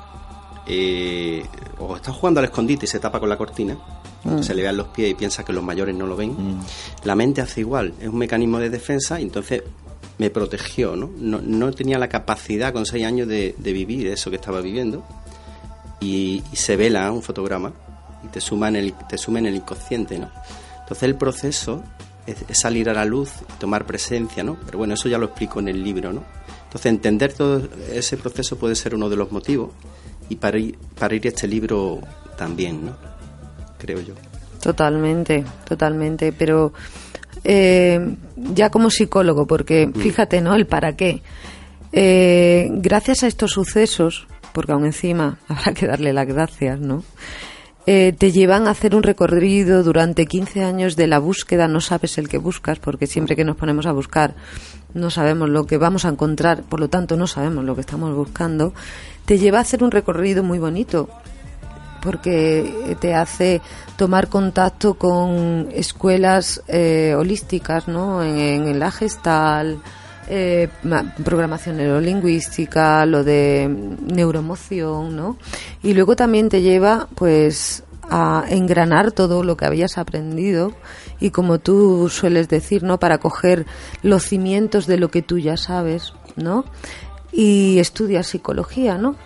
eh, 0.66 1.44
o 1.80 1.96
está 1.96 2.12
jugando 2.12 2.38
al 2.38 2.44
escondite 2.44 2.86
y 2.86 2.88
se 2.88 3.00
tapa 3.00 3.18
con 3.18 3.28
la 3.28 3.36
cortina, 3.36 3.76
mm. 4.22 4.40
se 4.40 4.54
le 4.54 4.62
vean 4.62 4.76
los 4.76 4.86
pies 4.86 5.10
y 5.10 5.14
piensa 5.14 5.44
que 5.44 5.52
los 5.52 5.64
mayores 5.64 5.96
no 5.96 6.06
lo 6.06 6.14
ven, 6.14 6.30
mm. 6.30 6.60
la 7.02 7.16
mente 7.16 7.40
hace 7.40 7.60
igual, 7.60 7.92
es 8.00 8.06
un 8.06 8.18
mecanismo 8.18 8.60
de 8.60 8.70
defensa 8.70 9.18
y 9.20 9.24
entonces 9.24 9.64
me 10.16 10.30
protegió, 10.30 10.94
¿no? 10.94 11.10
No, 11.18 11.72
tenía 11.72 11.98
la 11.98 12.08
capacidad 12.08 12.72
con 12.72 12.86
seis 12.86 13.04
años 13.04 13.26
de, 13.26 13.54
vivir 13.58 14.06
eso 14.06 14.30
que 14.30 14.36
estaba 14.36 14.60
viviendo 14.60 15.02
y, 16.00 16.44
se 16.52 16.76
vela 16.76 17.10
un 17.10 17.22
fotograma 17.22 17.72
y 18.24 18.28
te 18.28 18.40
suma 18.40 18.68
en 18.68 18.76
el, 18.76 18.92
te 19.08 19.18
suma 19.18 19.40
en 19.40 19.46
el 19.46 19.56
inconsciente, 19.56 20.20
¿no? 20.20 20.30
Entonces 20.80 21.02
el 21.02 21.16
proceso 21.16 21.82
es, 22.28 22.58
salir 22.58 22.88
a 22.90 22.94
la 22.94 23.04
luz, 23.04 23.30
tomar 23.58 23.86
presencia, 23.86 24.42
¿no? 24.42 24.56
Pero 24.66 24.78
bueno, 24.78 24.94
eso 24.94 25.08
ya 25.08 25.18
lo 25.18 25.26
explico 25.26 25.60
en 25.60 25.68
el 25.68 25.82
libro, 25.82 26.12
¿no? 26.12 26.24
Entonces, 26.64 26.86
entender 26.86 27.32
todo 27.32 27.66
ese 27.92 28.16
proceso 28.18 28.58
puede 28.58 28.74
ser 28.74 28.94
uno 28.94 29.08
de 29.08 29.16
los 29.16 29.32
motivos 29.32 29.70
y 30.28 30.36
para 30.36 30.58
ir, 30.58 30.76
para 30.98 31.14
ir 31.14 31.26
este 31.26 31.48
libro 31.48 32.00
también, 32.36 32.84
¿no? 32.86 32.96
Creo 33.78 34.00
yo. 34.00 34.14
Totalmente, 34.60 35.44
totalmente, 35.64 36.32
pero 36.32 36.72
eh, 37.44 38.16
ya 38.36 38.70
como 38.70 38.90
psicólogo, 38.90 39.46
porque 39.46 39.86
mm. 39.86 39.92
fíjate, 39.94 40.40
¿no? 40.40 40.54
El 40.54 40.66
para 40.66 40.96
qué. 40.96 41.22
Eh, 41.92 42.68
gracias 42.72 43.22
a 43.22 43.28
estos 43.28 43.52
sucesos, 43.52 44.26
porque 44.52 44.72
aún 44.72 44.84
encima 44.84 45.38
habrá 45.48 45.72
que 45.72 45.86
darle 45.86 46.12
las 46.12 46.26
gracias, 46.26 46.78
¿no? 46.78 47.02
Eh, 47.90 48.12
te 48.12 48.32
llevan 48.32 48.68
a 48.68 48.72
hacer 48.72 48.94
un 48.94 49.02
recorrido 49.02 49.82
durante 49.82 50.26
15 50.26 50.62
años 50.62 50.94
de 50.94 51.06
la 51.06 51.18
búsqueda, 51.18 51.68
no 51.68 51.80
sabes 51.80 52.18
el 52.18 52.28
que 52.28 52.36
buscas, 52.36 52.78
porque 52.78 53.06
siempre 53.06 53.34
que 53.34 53.46
nos 53.46 53.56
ponemos 53.56 53.86
a 53.86 53.92
buscar 53.92 54.34
no 54.92 55.08
sabemos 55.08 55.48
lo 55.48 55.64
que 55.64 55.78
vamos 55.78 56.04
a 56.04 56.10
encontrar, 56.10 56.64
por 56.64 56.80
lo 56.80 56.88
tanto 56.88 57.16
no 57.16 57.26
sabemos 57.26 57.64
lo 57.64 57.74
que 57.74 57.80
estamos 57.80 58.14
buscando, 58.14 58.74
te 59.24 59.38
lleva 59.38 59.56
a 59.56 59.62
hacer 59.62 59.82
un 59.82 59.90
recorrido 59.90 60.42
muy 60.42 60.58
bonito, 60.58 61.08
porque 62.02 62.94
te 63.00 63.14
hace 63.14 63.62
tomar 63.96 64.28
contacto 64.28 64.94
con 64.94 65.68
escuelas 65.72 66.62
eh, 66.68 67.14
holísticas, 67.16 67.88
¿no? 67.88 68.22
En, 68.22 68.78
la 68.78 68.90
gestal, 68.90 69.78
eh, 70.28 70.68
programación 71.24 71.78
neurolingüística, 71.78 73.06
lo 73.06 73.24
de 73.24 73.68
neuromoción, 74.06 75.16
¿no? 75.16 75.38
Y 75.82 75.94
luego 75.94 76.16
también 76.16 76.48
te 76.48 76.60
lleva, 76.60 77.08
pues, 77.14 77.82
a 78.10 78.44
engranar 78.48 79.12
todo 79.12 79.42
lo 79.42 79.56
que 79.56 79.66
habías 79.66 79.98
aprendido 79.98 80.72
y 81.20 81.30
como 81.30 81.58
tú 81.58 82.08
sueles 82.08 82.48
decir, 82.48 82.82
¿no? 82.82 82.98
Para 82.98 83.18
coger 83.18 83.66
los 84.02 84.24
cimientos 84.24 84.86
de 84.86 84.98
lo 84.98 85.10
que 85.10 85.22
tú 85.22 85.38
ya 85.38 85.56
sabes, 85.56 86.12
¿no? 86.36 86.64
Y 87.32 87.78
estudias 87.78 88.26
psicología, 88.26 88.98
¿no? 88.98 89.16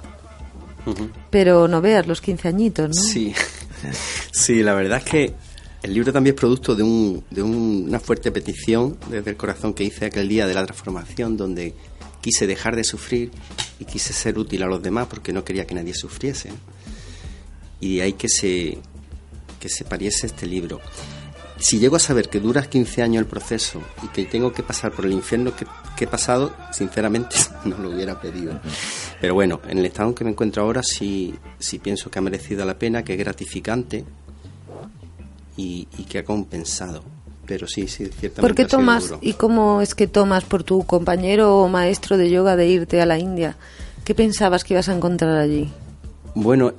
Pero 1.31 1.69
no 1.69 1.81
veas 1.81 2.07
los 2.07 2.21
15 2.21 2.49
añitos, 2.49 2.89
¿no? 2.89 2.95
Sí, 2.95 3.35
sí, 4.33 4.63
la 4.63 4.75
verdad 4.75 4.99
es 4.99 5.05
que 5.05 5.35
el 5.83 5.95
libro 5.95 6.13
también 6.13 6.35
es 6.35 6.41
producto 6.41 6.75
de, 6.75 6.83
un, 6.83 7.25
de 7.31 7.43
una 7.43 7.99
fuerte 7.99 8.31
petición 8.31 8.97
desde 9.11 9.31
el 9.31 9.37
corazón 9.37 9.75
que 9.75 9.85
hice 9.85 10.07
aquel 10.07 10.29
día 10.29 10.47
de 10.47 10.55
la 10.55 10.65
transformación, 10.65 11.37
donde 11.37 11.75
quise 12.21 12.47
dejar 12.47 12.77
de 12.77 12.85
sufrir 12.85 13.31
y 13.81 13.85
quise 13.85 14.13
ser 14.13 14.39
útil 14.39 14.63
a 14.63 14.67
los 14.67 14.81
demás 14.81 15.09
porque 15.09 15.33
no 15.33 15.45
quería 15.45 15.67
que 15.67 15.75
nadie 15.75 15.93
sufriese 15.93 16.51
y 17.81 17.97
de 17.97 18.03
ahí 18.03 18.13
que 18.13 18.29
se, 18.29 18.79
que 19.59 19.69
se 19.69 19.85
pariese 19.85 20.27
este 20.29 20.47
libro. 20.47 20.81
Si 21.59 21.79
llego 21.79 21.97
a 21.97 22.01
saber 22.01 22.29
que 22.29 22.41
dura 22.41 22.63
15 22.63 23.03
años 23.03 23.23
el 23.23 23.29
proceso 23.29 23.83
y 24.03 24.09
que 24.09 24.25
tengo 24.25 24.53
que 24.53 24.63
pasar 24.63 24.93
por 24.93 25.05
el 25.05 25.13
infierno 25.13 25.53
que, 25.55 25.67
he 26.05 26.07
pasado, 26.09 26.53
sinceramente 26.73 27.37
no 27.65 27.79
lo 27.79 27.91
hubiera 27.91 28.21
pedido. 28.21 28.61
Pero 29.21 29.35
bueno, 29.35 29.61
en 29.69 29.79
el 29.79 29.87
estado 29.87 30.09
en 30.09 30.15
que 30.15 30.25
me 30.25 30.31
encuentro 30.31 30.63
ahora 30.63 30.83
sí, 30.83 31.35
sí 31.59 31.79
pienso 31.79 32.11
que 32.11 32.19
ha 32.19 32.23
merecido 32.23 32.65
la 32.65 32.79
pena, 32.79 33.05
que 33.05 33.13
es 33.13 33.19
gratificante 33.19 34.05
y, 35.57 35.87
que 36.09 36.19
ha 36.19 36.25
compensado. 36.25 37.03
Pero 37.47 37.67
sí, 37.67 37.89
sí, 37.89 38.07
ciertamente. 38.07 38.41
¿Por 38.41 38.55
qué 38.55 38.65
tomas 38.65 39.15
y 39.21 39.35
cómo 39.35 39.81
es 39.81 39.95
que 39.95 40.07
tomas 40.07 40.45
por 40.45 40.63
tu 40.63 40.85
compañero 40.85 41.59
o 41.59 41.69
maestro 41.69 42.17
de 42.17 42.31
yoga 42.31 42.57
de 42.57 42.69
irte 42.69 43.01
a 43.01 43.07
la 43.07 43.19
India? 43.19 43.57
¿Qué 44.05 44.15
pensabas 44.15 44.65
que 44.65 44.75
ibas 44.75 44.89
a 44.89 44.95
encontrar 44.95 45.37
allí? 45.37 45.71
Bueno, 46.35 46.73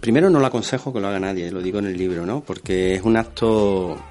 Primero 0.00 0.30
no 0.30 0.40
lo 0.40 0.46
aconsejo 0.46 0.92
que 0.92 1.00
lo 1.00 1.08
haga 1.08 1.20
nadie, 1.20 1.50
lo 1.50 1.60
digo 1.60 1.78
en 1.78 1.86
el 1.86 1.96
libro, 1.96 2.24
¿no? 2.24 2.40
Porque 2.40 2.94
es 2.94 3.02
un 3.02 3.18
acto, 3.18 4.02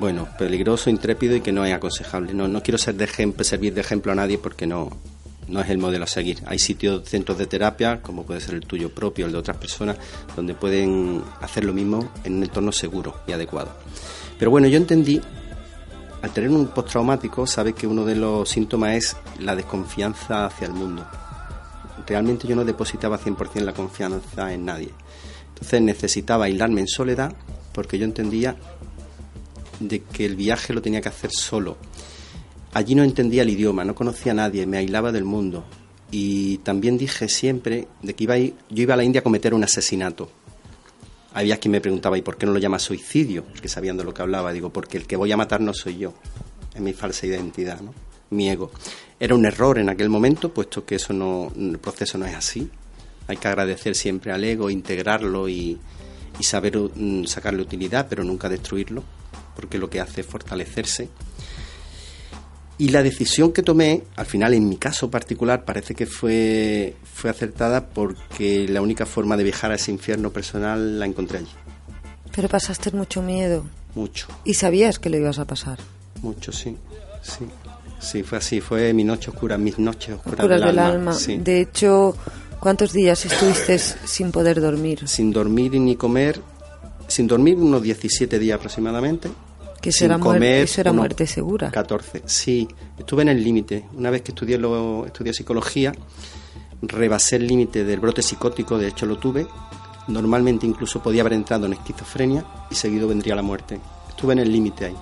bueno, 0.00 0.26
peligroso, 0.36 0.90
intrépido 0.90 1.36
y 1.36 1.40
que 1.40 1.52
no 1.52 1.64
es 1.64 1.72
aconsejable. 1.72 2.34
No, 2.34 2.48
no 2.48 2.60
quiero 2.60 2.76
ser 2.76 2.96
de 2.96 3.04
ejemplo, 3.04 3.44
servir 3.44 3.72
de 3.72 3.82
ejemplo 3.82 4.10
a 4.10 4.16
nadie 4.16 4.36
porque 4.36 4.66
no, 4.66 4.90
no 5.48 5.60
es 5.60 5.70
el 5.70 5.78
modelo 5.78 6.04
a 6.04 6.06
seguir. 6.06 6.42
Hay 6.46 6.58
sitios, 6.58 7.08
centros 7.08 7.38
de 7.38 7.46
terapia, 7.46 8.00
como 8.00 8.24
puede 8.24 8.40
ser 8.40 8.54
el 8.54 8.66
tuyo 8.66 8.90
propio, 8.90 9.26
el 9.26 9.32
de 9.32 9.38
otras 9.38 9.56
personas, 9.56 9.96
donde 10.36 10.54
pueden 10.54 11.22
hacer 11.40 11.64
lo 11.64 11.72
mismo 11.72 12.12
en 12.24 12.34
un 12.36 12.42
entorno 12.42 12.72
seguro 12.72 13.20
y 13.26 13.32
adecuado. 13.32 13.72
Pero 14.38 14.50
bueno, 14.50 14.66
yo 14.68 14.76
entendí, 14.76 15.20
al 16.22 16.32
tener 16.32 16.50
un 16.50 16.68
postraumático, 16.68 17.46
sabes 17.46 17.74
que 17.74 17.86
uno 17.86 18.04
de 18.04 18.16
los 18.16 18.48
síntomas 18.48 18.96
es 18.96 19.16
la 19.40 19.54
desconfianza 19.54 20.46
hacia 20.46 20.66
el 20.66 20.72
mundo 20.72 21.06
realmente 22.06 22.46
yo 22.46 22.56
no 22.56 22.64
depositaba 22.64 23.18
100% 23.18 23.60
la 23.60 23.72
confianza 23.72 24.52
en 24.52 24.64
nadie. 24.64 24.90
Entonces 25.48 25.80
necesitaba 25.82 26.46
aislarme 26.46 26.80
en 26.80 26.88
soledad 26.88 27.34
porque 27.72 27.98
yo 27.98 28.04
entendía 28.04 28.56
de 29.80 30.02
que 30.02 30.26
el 30.26 30.36
viaje 30.36 30.72
lo 30.72 30.82
tenía 30.82 31.00
que 31.00 31.08
hacer 31.08 31.30
solo. 31.32 31.76
Allí 32.74 32.94
no 32.94 33.04
entendía 33.04 33.42
el 33.42 33.50
idioma, 33.50 33.84
no 33.84 33.94
conocía 33.94 34.32
a 34.32 34.34
nadie, 34.34 34.66
me 34.66 34.78
aislaba 34.78 35.12
del 35.12 35.24
mundo. 35.24 35.64
Y 36.10 36.58
también 36.58 36.98
dije 36.98 37.28
siempre 37.28 37.88
de 38.02 38.14
que 38.14 38.24
iba 38.24 38.36
yo 38.36 38.52
iba 38.68 38.94
a 38.94 38.96
la 38.96 39.04
India 39.04 39.20
a 39.20 39.24
cometer 39.24 39.54
un 39.54 39.64
asesinato. 39.64 40.30
Había 41.32 41.58
quien 41.58 41.72
me 41.72 41.80
preguntaba, 41.80 42.18
¿y 42.18 42.22
por 42.22 42.36
qué 42.36 42.46
no 42.46 42.52
lo 42.52 42.58
llama 42.58 42.78
suicidio? 42.78 43.44
Que 43.60 43.68
sabían 43.68 43.96
de 43.96 44.04
lo 44.04 44.14
que 44.14 44.22
hablaba. 44.22 44.52
Digo, 44.52 44.70
porque 44.70 44.98
el 44.98 45.06
que 45.06 45.16
voy 45.16 45.32
a 45.32 45.36
matar 45.36 45.60
no 45.60 45.72
soy 45.72 45.98
yo, 45.98 46.14
es 46.74 46.80
mi 46.80 46.92
falsa 46.92 47.26
identidad, 47.26 47.80
¿no? 47.80 47.94
mi 48.30 48.50
ego. 48.50 48.70
Era 49.18 49.34
un 49.34 49.46
error 49.46 49.78
en 49.78 49.88
aquel 49.88 50.08
momento, 50.08 50.52
puesto 50.52 50.84
que 50.84 50.96
eso 50.96 51.12
no, 51.12 51.52
el 51.56 51.78
proceso 51.78 52.18
no 52.18 52.26
es 52.26 52.34
así. 52.34 52.68
Hay 53.26 53.36
que 53.36 53.48
agradecer 53.48 53.94
siempre 53.94 54.32
al 54.32 54.44
ego, 54.44 54.68
integrarlo 54.68 55.48
y, 55.48 55.78
saber 56.40 56.76
mm, 56.76 57.24
sacarle 57.24 57.62
utilidad, 57.62 58.06
pero 58.08 58.24
nunca 58.24 58.48
destruirlo, 58.48 59.02
porque 59.56 59.78
lo 59.78 59.88
que 59.88 60.00
hace 60.00 60.20
es 60.22 60.26
fortalecerse. 60.26 61.08
Y 62.76 62.88
la 62.88 63.02
decisión 63.02 63.52
que 63.52 63.62
tomé, 63.62 64.02
al 64.16 64.26
final 64.26 64.52
en 64.54 64.68
mi 64.68 64.76
caso 64.76 65.10
particular, 65.10 65.64
parece 65.64 65.94
que 65.94 66.06
fue, 66.06 66.96
fue 67.04 67.30
acertada 67.30 67.86
porque 67.86 68.66
la 68.68 68.82
única 68.82 69.06
forma 69.06 69.36
de 69.36 69.44
viajar 69.44 69.70
a 69.70 69.76
ese 69.76 69.92
infierno 69.92 70.30
personal 70.30 70.98
la 70.98 71.06
encontré 71.06 71.38
allí. 71.38 71.52
Pero 72.34 72.48
pasaste 72.48 72.90
mucho 72.90 73.22
miedo. 73.22 73.64
Mucho. 73.94 74.26
¿Y 74.44 74.54
sabías 74.54 74.98
que 74.98 75.08
lo 75.08 75.18
ibas 75.18 75.38
a 75.38 75.44
pasar? 75.44 75.78
Mucho, 76.20 76.50
sí. 76.50 76.76
Sí. 77.22 77.44
Sí, 78.00 78.22
fue 78.22 78.38
así, 78.38 78.60
fue 78.60 78.92
mi 78.92 79.04
noche 79.04 79.30
oscura, 79.30 79.56
mis 79.56 79.78
noches 79.78 80.16
oscuras, 80.16 80.46
del, 80.46 80.78
alma. 80.78 81.16
De 81.38 81.60
hecho, 81.60 82.14
¿cuántos 82.60 82.92
días 82.92 83.24
estuviste 83.24 83.78
sin 83.78 84.30
poder 84.30 84.60
dormir? 84.60 85.08
Sin 85.08 85.32
dormir 85.32 85.72
ni 85.80 85.96
comer, 85.96 86.40
sin 87.08 87.26
dormir 87.26 87.56
unos 87.56 87.82
17 87.82 88.38
días 88.38 88.56
aproximadamente. 88.56 89.30
Que 89.84 89.92
será 89.92 90.18
comer, 90.18 90.62
eso 90.62 90.80
era 90.80 90.94
muerte 90.94 91.26
segura. 91.26 91.70
14, 91.70 92.22
sí. 92.24 92.66
Estuve 92.96 93.20
en 93.20 93.28
el 93.28 93.44
límite. 93.44 93.84
Una 93.92 94.08
vez 94.08 94.22
que 94.22 94.30
estudié, 94.30 94.56
lo, 94.56 95.04
estudié 95.04 95.34
psicología, 95.34 95.92
rebasé 96.80 97.36
el 97.36 97.46
límite 97.46 97.84
del 97.84 98.00
brote 98.00 98.22
psicótico, 98.22 98.78
de 98.78 98.88
hecho 98.88 99.04
lo 99.04 99.18
tuve. 99.18 99.46
Normalmente 100.08 100.66
incluso 100.66 101.02
podía 101.02 101.20
haber 101.20 101.34
entrado 101.34 101.66
en 101.66 101.74
esquizofrenia 101.74 102.46
y 102.70 102.74
seguido 102.74 103.08
vendría 103.08 103.34
la 103.34 103.42
muerte. 103.42 103.78
Estuve 104.08 104.32
en 104.32 104.38
el 104.38 104.50
límite 104.50 104.86
ahí. 104.86 104.96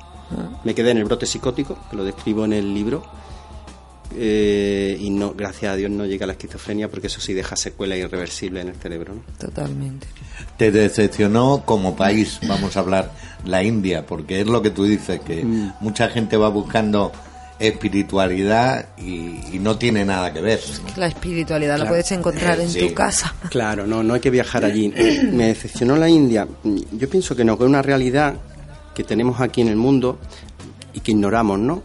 Me 0.64 0.74
quedé 0.74 0.90
en 0.90 0.98
el 0.98 1.04
brote 1.04 1.26
psicótico, 1.26 1.78
que 1.88 1.96
lo 1.96 2.04
describo 2.04 2.44
en 2.44 2.52
el 2.52 2.74
libro, 2.74 3.04
eh, 4.16 4.96
y 5.00 5.10
no, 5.10 5.34
gracias 5.34 5.72
a 5.72 5.76
Dios 5.76 5.90
no 5.90 6.06
llega 6.06 6.24
a 6.24 6.26
la 6.26 6.32
esquizofrenia 6.34 6.88
porque 6.88 7.06
eso 7.06 7.20
sí 7.20 7.32
deja 7.32 7.56
secuela 7.56 7.96
irreversible 7.96 8.60
en 8.60 8.68
el 8.68 8.76
cerebro. 8.76 9.14
Totalmente. 9.38 10.06
¿Te 10.56 10.70
decepcionó 10.70 11.62
como 11.64 11.96
país, 11.96 12.38
vamos 12.46 12.76
a 12.76 12.80
hablar, 12.80 13.12
la 13.44 13.62
India? 13.62 14.06
Porque 14.06 14.40
es 14.40 14.46
lo 14.46 14.62
que 14.62 14.70
tú 14.70 14.84
dices, 14.84 15.20
que 15.20 15.44
mm. 15.44 15.74
mucha 15.80 16.08
gente 16.08 16.36
va 16.36 16.48
buscando 16.48 17.12
espiritualidad 17.58 18.88
y, 18.98 19.58
no 19.58 19.78
tiene 19.78 20.04
nada 20.04 20.32
que 20.32 20.40
ver. 20.40 20.60
La 20.96 21.06
espiritualidad 21.06 21.78
la 21.78 21.86
puedes 21.86 22.10
encontrar 22.10 22.58
en 22.58 22.72
tu 22.72 22.92
casa. 22.94 23.34
Claro, 23.50 23.86
no, 23.86 24.02
no 24.02 24.14
hay 24.14 24.20
que 24.20 24.30
viajar 24.30 24.64
allí. 24.64 24.88
Me 25.32 25.46
decepcionó 25.46 25.96
la 25.96 26.08
India. 26.08 26.48
Yo 26.64 27.08
pienso 27.08 27.36
que 27.36 27.44
no, 27.44 27.56
que 27.56 27.64
es 27.64 27.68
una 27.68 27.82
realidad 27.82 28.34
que 28.94 29.04
tenemos 29.04 29.40
aquí 29.40 29.60
en 29.60 29.68
el 29.68 29.76
mundo 29.76 30.18
y 30.92 31.00
que 31.00 31.12
ignoramos, 31.12 31.60
¿no? 31.60 31.82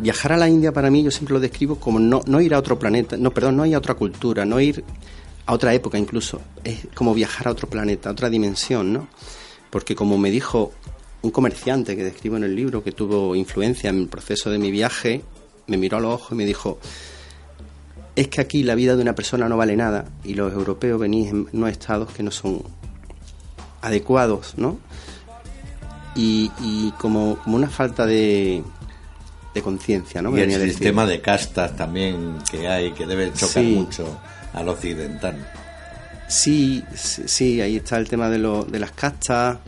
Viajar 0.00 0.32
a 0.32 0.36
la 0.36 0.48
India 0.48 0.72
para 0.72 0.90
mí 0.90 1.02
yo 1.02 1.10
siempre 1.10 1.34
lo 1.34 1.40
describo 1.40 1.76
como 1.76 1.98
no, 1.98 2.20
no 2.26 2.40
ir 2.40 2.54
a 2.54 2.58
otro 2.58 2.78
planeta, 2.78 3.16
no, 3.16 3.32
perdón, 3.32 3.56
no 3.56 3.66
ir 3.66 3.74
a 3.74 3.78
otra 3.78 3.94
cultura, 3.94 4.44
no 4.44 4.60
ir 4.60 4.84
a 5.46 5.52
otra 5.52 5.74
época 5.74 5.98
incluso, 5.98 6.40
es 6.62 6.86
como 6.94 7.14
viajar 7.14 7.48
a 7.48 7.52
otro 7.52 7.68
planeta, 7.68 8.08
a 8.08 8.12
otra 8.12 8.28
dimensión, 8.28 8.92
¿no? 8.92 9.08
Porque 9.70 9.94
como 9.94 10.18
me 10.18 10.30
dijo 10.30 10.72
un 11.22 11.30
comerciante 11.30 11.96
que 11.96 12.04
describo 12.04 12.36
en 12.36 12.44
el 12.44 12.54
libro, 12.54 12.84
que 12.84 12.92
tuvo 12.92 13.34
influencia 13.34 13.90
en 13.90 13.98
el 13.98 14.08
proceso 14.08 14.50
de 14.50 14.58
mi 14.58 14.70
viaje, 14.70 15.22
me 15.66 15.76
miró 15.76 15.96
a 15.96 16.00
los 16.00 16.14
ojos 16.14 16.32
y 16.32 16.34
me 16.34 16.44
dijo, 16.44 16.78
es 18.14 18.28
que 18.28 18.40
aquí 18.40 18.62
la 18.62 18.74
vida 18.74 18.94
de 18.94 19.02
una 19.02 19.14
persona 19.14 19.48
no 19.48 19.56
vale 19.56 19.76
nada 19.76 20.06
y 20.24 20.34
los 20.34 20.52
europeos 20.52 21.00
venís 21.00 21.30
en 21.30 21.48
unos 21.52 21.70
estados 21.70 22.12
que 22.12 22.22
no 22.22 22.30
son 22.30 22.62
adecuados, 23.80 24.54
¿no? 24.56 24.78
y, 26.18 26.92
como, 26.98 27.38
como, 27.44 27.56
una 27.56 27.68
falta 27.68 28.04
de, 28.04 28.62
de 29.54 29.62
conciencia, 29.62 30.22
¿no? 30.22 30.36
Y 30.36 30.40
el 30.40 30.70
sistema 30.70 31.06
de 31.06 31.20
castas 31.20 31.76
también 31.76 32.38
que 32.50 32.68
hay, 32.68 32.92
que 32.92 33.06
debe 33.06 33.32
chocar 33.32 33.62
mucho 33.64 34.18
al 34.52 34.68
occidental. 34.68 35.36
Sí, 36.28 36.84
sí, 36.94 37.60
ahí 37.60 37.76
está 37.76 37.96
el 37.96 38.08
tema 38.08 38.28
de, 38.28 38.38
lo, 38.38 38.64
de 38.64 38.78
las 38.78 38.92
castas. 38.92 39.58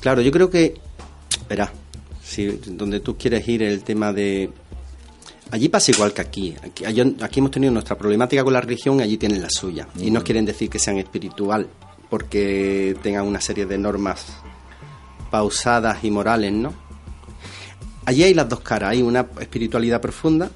Claro, 0.00 0.22
yo 0.22 0.30
creo 0.30 0.48
que, 0.48 0.74
verá, 1.48 1.72
si, 2.22 2.46
donde 2.66 3.00
tú 3.00 3.16
quieres 3.16 3.46
ir 3.48 3.62
el 3.62 3.82
tema 3.82 4.12
de... 4.12 4.50
Allí 5.50 5.68
pasa 5.68 5.90
igual 5.90 6.12
que 6.12 6.22
aquí. 6.22 6.54
Aquí, 6.62 6.84
aquí 6.84 7.38
hemos 7.40 7.50
tenido 7.50 7.72
nuestra 7.72 7.98
problemática 7.98 8.44
con 8.44 8.52
la 8.52 8.60
religión 8.60 9.00
y 9.00 9.02
allí 9.02 9.16
tienen 9.16 9.42
la 9.42 9.50
suya. 9.50 9.88
Y 9.98 10.10
no 10.10 10.22
quieren 10.22 10.44
decir 10.44 10.70
que 10.70 10.78
sean 10.78 10.98
espiritual 10.98 11.68
porque 12.08 12.96
tengan 13.02 13.26
una 13.26 13.40
serie 13.40 13.66
de 13.66 13.76
normas 13.76 14.26
pausadas 15.30 16.04
y 16.04 16.10
morales, 16.10 16.52
¿no? 16.52 16.72
Allí 18.06 18.22
hay 18.22 18.34
las 18.34 18.48
dos 18.48 18.60
caras, 18.60 18.90
hay 18.90 19.02
una 19.02 19.26
espiritualidad 19.40 20.00
profunda 20.00 20.50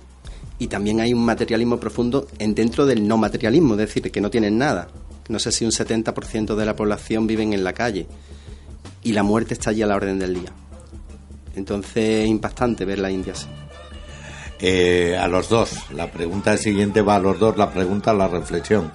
y 0.58 0.66
también 0.66 1.00
hay 1.00 1.14
un 1.14 1.24
materialismo 1.24 1.78
profundo 1.78 2.28
en 2.38 2.54
dentro 2.54 2.84
del 2.84 3.06
no 3.06 3.16
materialismo, 3.16 3.74
es 3.74 3.78
decir, 3.78 4.11
que 4.11 4.20
no 4.20 4.30
tienen 4.30 4.58
nada, 4.58 4.88
no 5.28 5.38
sé 5.38 5.52
si 5.52 5.64
un 5.64 5.70
70% 5.70 6.54
de 6.54 6.66
la 6.66 6.74
población 6.74 7.26
viven 7.26 7.52
en 7.52 7.64
la 7.64 7.72
calle 7.72 8.06
y 9.02 9.12
la 9.12 9.22
muerte 9.22 9.54
está 9.54 9.70
allí 9.70 9.82
a 9.82 9.87
la 9.87 9.96
orden 9.96 10.18
del 10.18 10.34
día. 10.34 10.52
Entonces 11.54 12.22
es 12.22 12.28
impactante 12.28 12.84
ver 12.84 12.98
la 12.98 13.11
India 13.11 13.32
así. 13.32 13.46
Eh, 14.61 15.16
a 15.16 15.28
los 15.28 15.48
dos, 15.48 15.70
la 15.94 16.11
pregunta 16.11 16.56
siguiente 16.56 17.00
va 17.02 17.16
a 17.16 17.20
los 17.20 17.38
dos, 17.38 17.56
la 17.56 17.70
pregunta, 17.70 18.12
la 18.12 18.28
reflexión. 18.28 18.90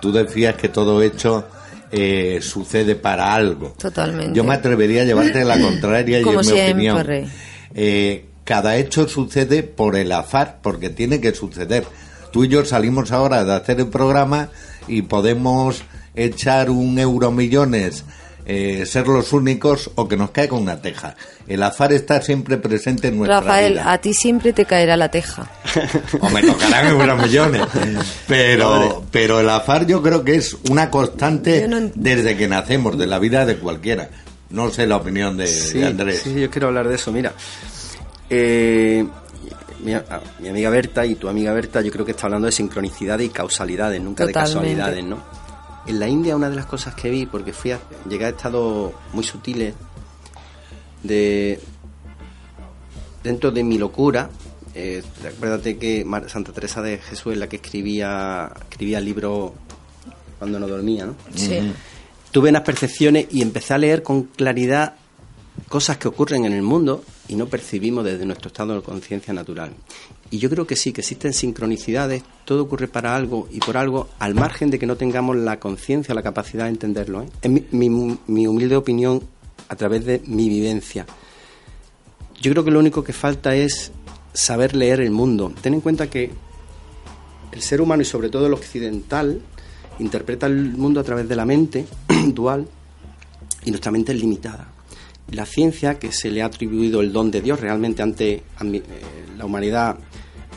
Tú 0.00 0.10
decías 0.10 0.56
que 0.56 0.68
todo 0.68 1.02
hecho 1.02 1.46
eh, 1.90 2.38
sucede 2.40 2.96
para 2.96 3.34
algo. 3.34 3.74
Totalmente. 3.78 4.32
Yo 4.34 4.44
me 4.44 4.54
atrevería 4.54 5.02
a 5.02 5.04
llevarte 5.04 5.44
la 5.44 5.60
contraria 5.60 6.20
y 6.20 6.22
en 6.22 6.76
mi 6.76 6.88
opinión. 6.88 7.30
Eh, 7.74 8.26
cada 8.44 8.76
hecho 8.76 9.08
sucede 9.08 9.62
por 9.62 9.96
el 9.96 10.12
azar, 10.12 10.58
porque 10.62 10.90
tiene 10.90 11.20
que 11.20 11.34
suceder. 11.34 11.84
Tú 12.32 12.44
y 12.44 12.48
yo 12.48 12.64
salimos 12.64 13.12
ahora 13.12 13.44
de 13.44 13.54
hacer 13.54 13.80
el 13.80 13.88
programa 13.88 14.48
y 14.88 15.02
podemos 15.02 15.82
echar 16.14 16.70
un 16.70 16.98
euro 16.98 17.30
millones 17.30 18.04
eh, 18.44 18.86
ser 18.86 19.06
los 19.06 19.32
únicos 19.32 19.90
o 19.94 20.08
que 20.08 20.16
nos 20.16 20.30
caiga 20.30 20.56
una 20.56 20.82
teja. 20.82 21.14
El 21.46 21.62
azar 21.62 21.92
está 21.92 22.20
siempre 22.20 22.56
presente 22.56 23.08
en 23.08 23.18
nuestra 23.18 23.40
Rafael, 23.40 23.74
vida. 23.74 23.92
a 23.92 23.98
ti 23.98 24.14
siempre 24.14 24.52
te 24.52 24.64
caerá 24.64 24.96
la 24.96 25.10
teja. 25.10 25.48
o 26.20 26.28
me 26.28 26.42
tocarán 26.42 26.94
unos 26.94 27.22
millones. 27.22 27.62
Pero, 28.26 29.04
pero 29.12 29.38
el 29.38 29.48
azar 29.48 29.86
yo 29.86 30.02
creo 30.02 30.24
que 30.24 30.34
es 30.34 30.56
una 30.70 30.90
constante 30.90 31.68
desde 31.94 32.36
que 32.36 32.48
nacemos, 32.48 32.98
de 32.98 33.06
la 33.06 33.20
vida 33.20 33.46
de 33.46 33.56
cualquiera. 33.58 34.10
No 34.52 34.70
sé 34.70 34.86
la 34.86 34.96
opinión 34.96 35.36
de, 35.36 35.84
Andrés. 35.84 36.20
Sí, 36.22 36.38
yo 36.38 36.50
quiero 36.50 36.68
hablar 36.68 36.86
de 36.86 36.94
eso. 36.94 37.10
Mira, 37.10 37.32
eh, 38.28 39.04
mi, 39.82 39.94
amiga 40.48 40.70
Berta 40.70 41.06
y 41.06 41.14
tu 41.14 41.28
amiga 41.28 41.52
Berta, 41.52 41.80
yo 41.80 41.90
creo 41.90 42.04
que 42.04 42.12
está 42.12 42.26
hablando 42.26 42.46
de 42.46 42.52
sincronicidades 42.52 43.26
y 43.26 43.30
causalidades, 43.30 44.00
nunca 44.00 44.26
de 44.26 44.32
casualidades, 44.32 45.04
¿no? 45.04 45.22
En 45.86 45.98
la 45.98 46.06
India 46.06 46.36
una 46.36 46.48
de 46.48 46.56
las 46.56 46.66
cosas 46.66 46.94
que 46.94 47.10
vi, 47.10 47.26
porque 47.26 47.52
fui 47.52 47.72
a, 47.72 47.80
llegué 48.08 48.26
a 48.26 48.28
estados 48.28 48.92
muy 49.12 49.24
sutiles 49.24 49.74
de 51.02 51.58
dentro 53.24 53.50
de 53.50 53.64
mi 53.64 53.78
locura, 53.78 54.30
eh, 54.74 55.02
acuérdate 55.26 55.78
que 55.78 56.06
Santa 56.28 56.52
Teresa 56.52 56.82
de 56.82 56.98
Jesús 56.98 57.32
es 57.32 57.38
la 57.38 57.48
que 57.48 57.56
escribía 57.56 58.52
escribía 58.70 58.98
el 58.98 59.04
libro 59.04 59.54
cuando 60.38 60.60
no 60.60 60.68
dormía, 60.68 61.06
¿no? 61.06 61.14
Sí. 61.34 61.72
Tuve 62.32 62.48
unas 62.48 62.62
percepciones 62.62 63.26
y 63.30 63.42
empecé 63.42 63.74
a 63.74 63.78
leer 63.78 64.02
con 64.02 64.22
claridad 64.22 64.94
cosas 65.68 65.98
que 65.98 66.08
ocurren 66.08 66.46
en 66.46 66.54
el 66.54 66.62
mundo 66.62 67.04
y 67.28 67.36
no 67.36 67.46
percibimos 67.46 68.04
desde 68.04 68.24
nuestro 68.24 68.48
estado 68.48 68.74
de 68.74 68.82
conciencia 68.82 69.34
natural. 69.34 69.72
Y 70.30 70.38
yo 70.38 70.48
creo 70.48 70.66
que 70.66 70.74
sí, 70.74 70.94
que 70.94 71.02
existen 71.02 71.34
sincronicidades, 71.34 72.22
todo 72.46 72.62
ocurre 72.62 72.88
para 72.88 73.14
algo 73.14 73.48
y 73.50 73.60
por 73.60 73.76
algo, 73.76 74.08
al 74.18 74.34
margen 74.34 74.70
de 74.70 74.78
que 74.78 74.86
no 74.86 74.96
tengamos 74.96 75.36
la 75.36 75.60
conciencia, 75.60 76.14
la 76.14 76.22
capacidad 76.22 76.64
de 76.64 76.70
entenderlo. 76.70 77.20
¿eh? 77.20 77.26
Es 77.42 77.50
mi, 77.50 77.88
mi, 78.26 78.46
humilde 78.46 78.76
opinión 78.76 79.22
a 79.68 79.76
través 79.76 80.06
de 80.06 80.22
mi 80.26 80.48
vivencia. 80.48 81.04
Yo 82.40 82.50
creo 82.52 82.64
que 82.64 82.70
lo 82.70 82.78
único 82.78 83.04
que 83.04 83.12
falta 83.12 83.54
es 83.54 83.92
saber 84.32 84.74
leer 84.74 85.02
el 85.02 85.10
mundo. 85.10 85.52
Ten 85.60 85.74
en 85.74 85.82
cuenta 85.82 86.08
que 86.08 86.30
el 87.52 87.60
ser 87.60 87.82
humano 87.82 88.00
y 88.00 88.06
sobre 88.06 88.30
todo 88.30 88.46
el 88.46 88.54
occidental 88.54 89.42
interpreta 89.98 90.46
el 90.46 90.72
mundo 90.72 91.00
a 91.00 91.04
través 91.04 91.28
de 91.28 91.36
la 91.36 91.44
mente 91.44 91.86
dual 92.28 92.66
y 93.64 93.70
nuestra 93.70 93.92
mente 93.92 94.12
es 94.12 94.20
limitada. 94.20 94.68
La 95.30 95.46
ciencia, 95.46 95.98
que 95.98 96.12
se 96.12 96.30
le 96.30 96.42
ha 96.42 96.46
atribuido 96.46 97.00
el 97.00 97.12
don 97.12 97.30
de 97.30 97.40
Dios, 97.40 97.60
realmente 97.60 98.02
ante 98.02 98.32
eh, 98.34 98.82
la 99.36 99.44
humanidad 99.44 99.96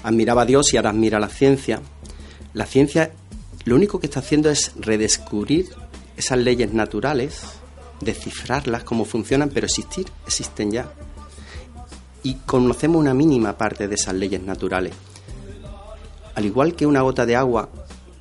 admiraba 0.04 0.42
a 0.42 0.46
Dios 0.46 0.74
y 0.74 0.78
ahora 0.78 0.90
admira 0.90 1.18
a 1.18 1.22
la 1.22 1.30
ciencia. 1.30 1.82
La 2.54 2.66
ciencia 2.66 3.12
lo 3.66 3.76
único 3.76 4.00
que 4.00 4.06
está 4.06 4.20
haciendo 4.20 4.52
es 4.52 4.74
redescubrir 4.76 5.70
esas 6.16 6.38
leyes 6.38 6.72
naturales, 6.72 7.42
descifrarlas, 8.00 8.84
cómo 8.84 9.06
funcionan, 9.06 9.50
pero 9.50 9.66
existir, 9.66 10.06
existen 10.26 10.72
ya. 10.72 10.92
Y 12.22 12.36
conocemos 12.46 13.00
una 13.00 13.16
mínima 13.16 13.58
parte 13.58 13.88
de 13.88 13.96
esas 13.96 14.14
leyes 14.14 14.44
naturales. 14.44 14.94
Al 16.36 16.46
igual 16.46 16.76
que 16.76 16.86
una 16.86 17.02
gota 17.02 17.26
de 17.26 17.36
agua 17.36 17.70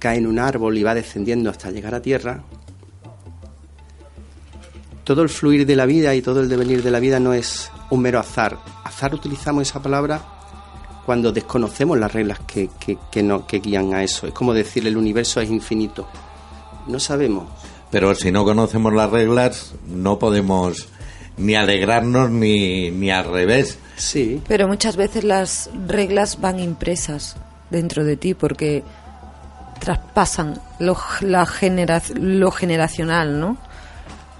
cae 0.04 0.18
en 0.18 0.26
un 0.26 0.38
árbol 0.38 0.76
y 0.76 0.82
va 0.82 0.94
descendiendo 0.94 1.48
hasta 1.48 1.70
llegar 1.70 1.94
a 1.94 2.02
tierra, 2.02 2.42
todo 5.02 5.22
el 5.22 5.30
fluir 5.30 5.64
de 5.64 5.74
la 5.74 5.86
vida 5.86 6.14
y 6.14 6.20
todo 6.20 6.42
el 6.42 6.48
devenir 6.50 6.82
de 6.82 6.90
la 6.90 7.00
vida 7.00 7.18
no 7.18 7.32
es 7.32 7.70
un 7.88 8.02
mero 8.02 8.18
azar. 8.18 8.58
Azar 8.84 9.14
utilizamos 9.14 9.66
esa 9.66 9.80
palabra 9.80 10.20
cuando 11.06 11.32
desconocemos 11.32 11.98
las 11.98 12.12
reglas 12.12 12.40
que, 12.40 12.68
que, 13.10 13.22
no, 13.22 13.46
que 13.46 13.60
guían 13.60 13.94
a 13.94 14.02
eso. 14.02 14.26
Es 14.26 14.34
como 14.34 14.52
decir 14.52 14.86
el 14.86 14.98
universo 14.98 15.40
es 15.40 15.48
infinito. 15.48 16.06
No 16.86 17.00
sabemos. 17.00 17.48
Pero 17.90 18.14
si 18.14 18.30
no 18.30 18.44
conocemos 18.44 18.92
las 18.92 19.08
reglas, 19.08 19.74
no 19.88 20.18
podemos 20.18 20.86
ni 21.38 21.54
alegrarnos 21.54 22.30
ni, 22.30 22.90
ni 22.90 23.10
al 23.10 23.24
revés. 23.24 23.78
Sí. 23.96 24.42
Pero 24.48 24.68
muchas 24.68 24.96
veces 24.96 25.24
las 25.24 25.70
reglas 25.86 26.42
van 26.42 26.60
impresas 26.60 27.38
dentro 27.70 28.04
de 28.04 28.18
ti 28.18 28.34
porque 28.34 28.82
traspasan 29.84 30.58
lo, 30.78 30.96
la 31.20 31.46
lo 32.14 32.50
generacional, 32.50 33.38
¿no? 33.38 33.58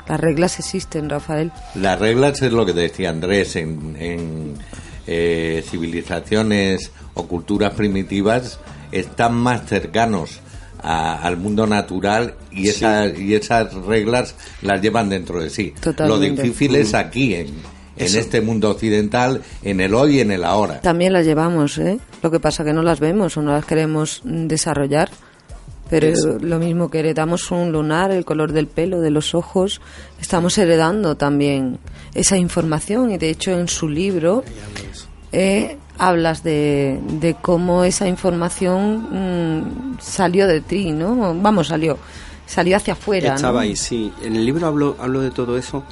Las 0.09 0.21
reglas 0.21 0.59
existen, 0.59 1.09
Rafael. 1.09 1.53
Las 1.75 1.99
reglas 1.99 2.43
es 2.43 2.53
lo 2.53 2.67
que 2.67 2.73
decía 2.73 3.11
Andrés 3.11 3.57
en 3.57 4.55
eh, 5.07 5.63
civilizaciones 5.69 6.91
o 7.15 7.27
culturas 7.27 7.75
primitivas 7.75 8.59
están 8.91 9.35
más 9.35 9.67
cercanos 9.67 10.41
al 10.83 11.39
mundo 11.39 11.67
natural 11.67 12.35
y, 12.51 12.69
esas, 12.69 13.19
y 13.19 13.35
esas 13.35 13.73
reglas 13.73 14.35
las 14.61 14.83
llevan 14.83 15.09
dentro 15.09 15.43
de 15.43 15.49
sí. 15.49 15.73
Lo 15.99 16.19
difícil 16.19 16.75
es 16.75 16.93
aquí, 16.93 17.35
en, 17.35 17.47
en 17.97 18.17
este 18.17 18.43
mundo 18.43 18.71
occidental, 18.71 19.41
en 19.63 19.81
el 19.81 19.95
hoy 19.95 20.19
y 20.19 20.21
en 20.21 20.31
el 20.31 20.45
ahora. 20.45 20.83
También 20.83 21.15
las 21.15 21.25
llevamos, 21.25 21.79
¿eh? 21.79 21.99
Lo 22.23 22.31
que 22.31 22.39
pasa 22.39 22.65
que 22.65 22.75
no 22.75 22.83
las 22.83 23.01
vemos 23.01 23.35
o 23.39 23.43
no 23.43 23.53
las 23.53 23.65
queremos 23.65 24.21
desarrollar. 24.25 25.09
Pero 26.01 26.39
lo 26.41 26.59
mismo 26.59 26.91
que 26.91 26.99
heredamos 26.99 27.53
un 27.53 27.71
lunar, 27.71 28.11
el 28.11 28.25
color 28.25 28.51
del 28.51 28.67
pelo, 28.67 29.01
de 29.01 29.11
los 29.11 29.33
ojos, 29.33 29.81
estamos 30.21 30.59
heredando 30.59 31.17
también 31.17 31.79
esa 32.15 32.37
información 32.37 33.13
y 33.13 33.19
de 33.19 33.31
hecho 33.31 33.53
en 33.53 33.69
su 33.69 33.89
libro 33.89 34.43
eh, 35.31 35.77
hablas 35.97 36.43
de, 36.43 36.99
de, 37.21 37.35
cómo 37.35 37.85
esa 37.85 38.09
información 38.09 39.61
mm, 39.95 39.99
salió 40.01 40.49
de 40.49 40.63
ti, 40.63 40.91
¿no? 40.91 41.33
Vamos, 41.41 41.69
salió, 41.69 41.97
salió 42.45 42.77
hacia 42.77 42.95
afuera. 42.95 43.37
Estaba 43.37 43.61
ahí, 43.61 43.77
sí. 43.77 44.13
En 44.25 44.35
el 44.35 44.45
libro 44.45 44.67
hablo, 44.67 44.97
hablo 44.99 45.21
de 45.21 45.31
todo 45.31 45.57
eso 45.57 45.85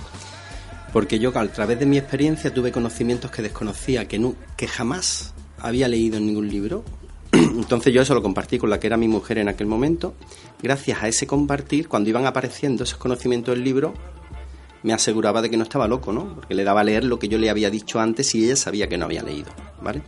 porque 0.92 1.20
yo 1.20 1.30
a 1.38 1.46
través 1.46 1.78
de 1.78 1.86
mi 1.86 1.96
experiencia 1.96 2.52
tuve 2.52 2.72
conocimientos 2.72 3.30
que 3.30 3.40
desconocía, 3.40 4.08
que, 4.08 4.18
no, 4.18 4.34
que 4.56 4.66
jamás 4.66 5.32
había 5.60 5.86
leído 5.86 6.16
en 6.16 6.26
ningún 6.26 6.48
libro 6.48 6.84
Entonces 7.56 7.92
yo 7.92 8.02
eso 8.02 8.14
lo 8.14 8.22
compartí 8.22 8.58
con 8.58 8.70
la 8.70 8.80
que 8.80 8.86
era 8.86 8.96
mi 8.96 9.08
mujer 9.08 9.38
en 9.38 9.48
aquel 9.48 9.66
momento. 9.66 10.14
Gracias 10.62 11.02
a 11.02 11.08
ese 11.08 11.26
compartir, 11.26 11.88
cuando 11.88 12.10
iban 12.10 12.26
apareciendo 12.26 12.84
esos 12.84 12.98
conocimientos 12.98 13.54
del 13.54 13.64
libro, 13.64 13.94
me 14.82 14.92
aseguraba 14.92 15.42
de 15.42 15.50
que 15.50 15.56
no 15.56 15.62
estaba 15.62 15.86
loco, 15.86 16.12
¿no? 16.12 16.34
Porque 16.34 16.54
le 16.54 16.64
daba 16.64 16.80
a 16.80 16.84
leer 16.84 17.04
lo 17.04 17.18
que 17.18 17.28
yo 17.28 17.38
le 17.38 17.50
había 17.50 17.70
dicho 17.70 18.00
antes 18.00 18.34
y 18.34 18.44
ella 18.44 18.56
sabía 18.56 18.88
que 18.88 18.98
no 18.98 19.04
había 19.04 19.22
leído, 19.22 19.50
¿vale? 19.80 20.02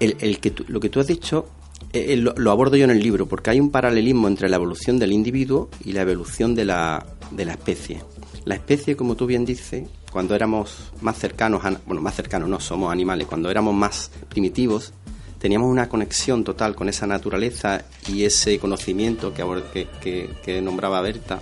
El, 0.00 0.38
que 0.38 0.54
lo 0.68 0.78
que 0.78 0.90
tú 0.90 1.00
has 1.00 1.08
dicho 1.08 1.46
eh, 1.92 2.12
eh, 2.12 2.16
lo, 2.16 2.50
abordo 2.50 2.76
yo 2.76 2.84
en 2.84 2.90
el 2.90 3.02
libro, 3.02 3.26
porque 3.26 3.50
hay 3.50 3.60
un 3.60 3.70
paralelismo 3.70 4.28
entre 4.28 4.48
la 4.48 4.56
evolución 4.56 4.98
del 4.98 5.12
individuo 5.12 5.70
y 5.84 5.92
la 5.92 6.02
evolución 6.02 6.54
de 6.54 6.64
la, 6.64 7.06
de 7.30 7.44
la 7.44 7.52
especie. 7.52 8.02
La 8.44 8.54
especie, 8.54 8.96
como 8.96 9.14
tú 9.16 9.26
bien 9.26 9.44
dices, 9.44 9.88
cuando 10.12 10.34
éramos 10.34 10.92
más 11.00 11.18
cercanos, 11.18 11.62
bueno, 11.86 12.02
más 12.02 12.14
cercanos 12.14 12.48
no, 12.48 12.60
somos 12.60 12.92
animales, 12.92 13.26
cuando 13.26 13.50
éramos 13.50 13.74
más 13.74 14.10
primitivos, 14.28 14.92
teníamos 15.38 15.70
una 15.70 15.88
conexión 15.88 16.44
total 16.44 16.74
con 16.74 16.88
esa 16.88 17.06
naturaleza 17.06 17.84
y 18.08 18.24
ese 18.24 18.58
conocimiento 18.58 19.32
que, 19.32 19.88
que, 20.42 20.60
nombraba 20.60 21.00
Berta. 21.00 21.40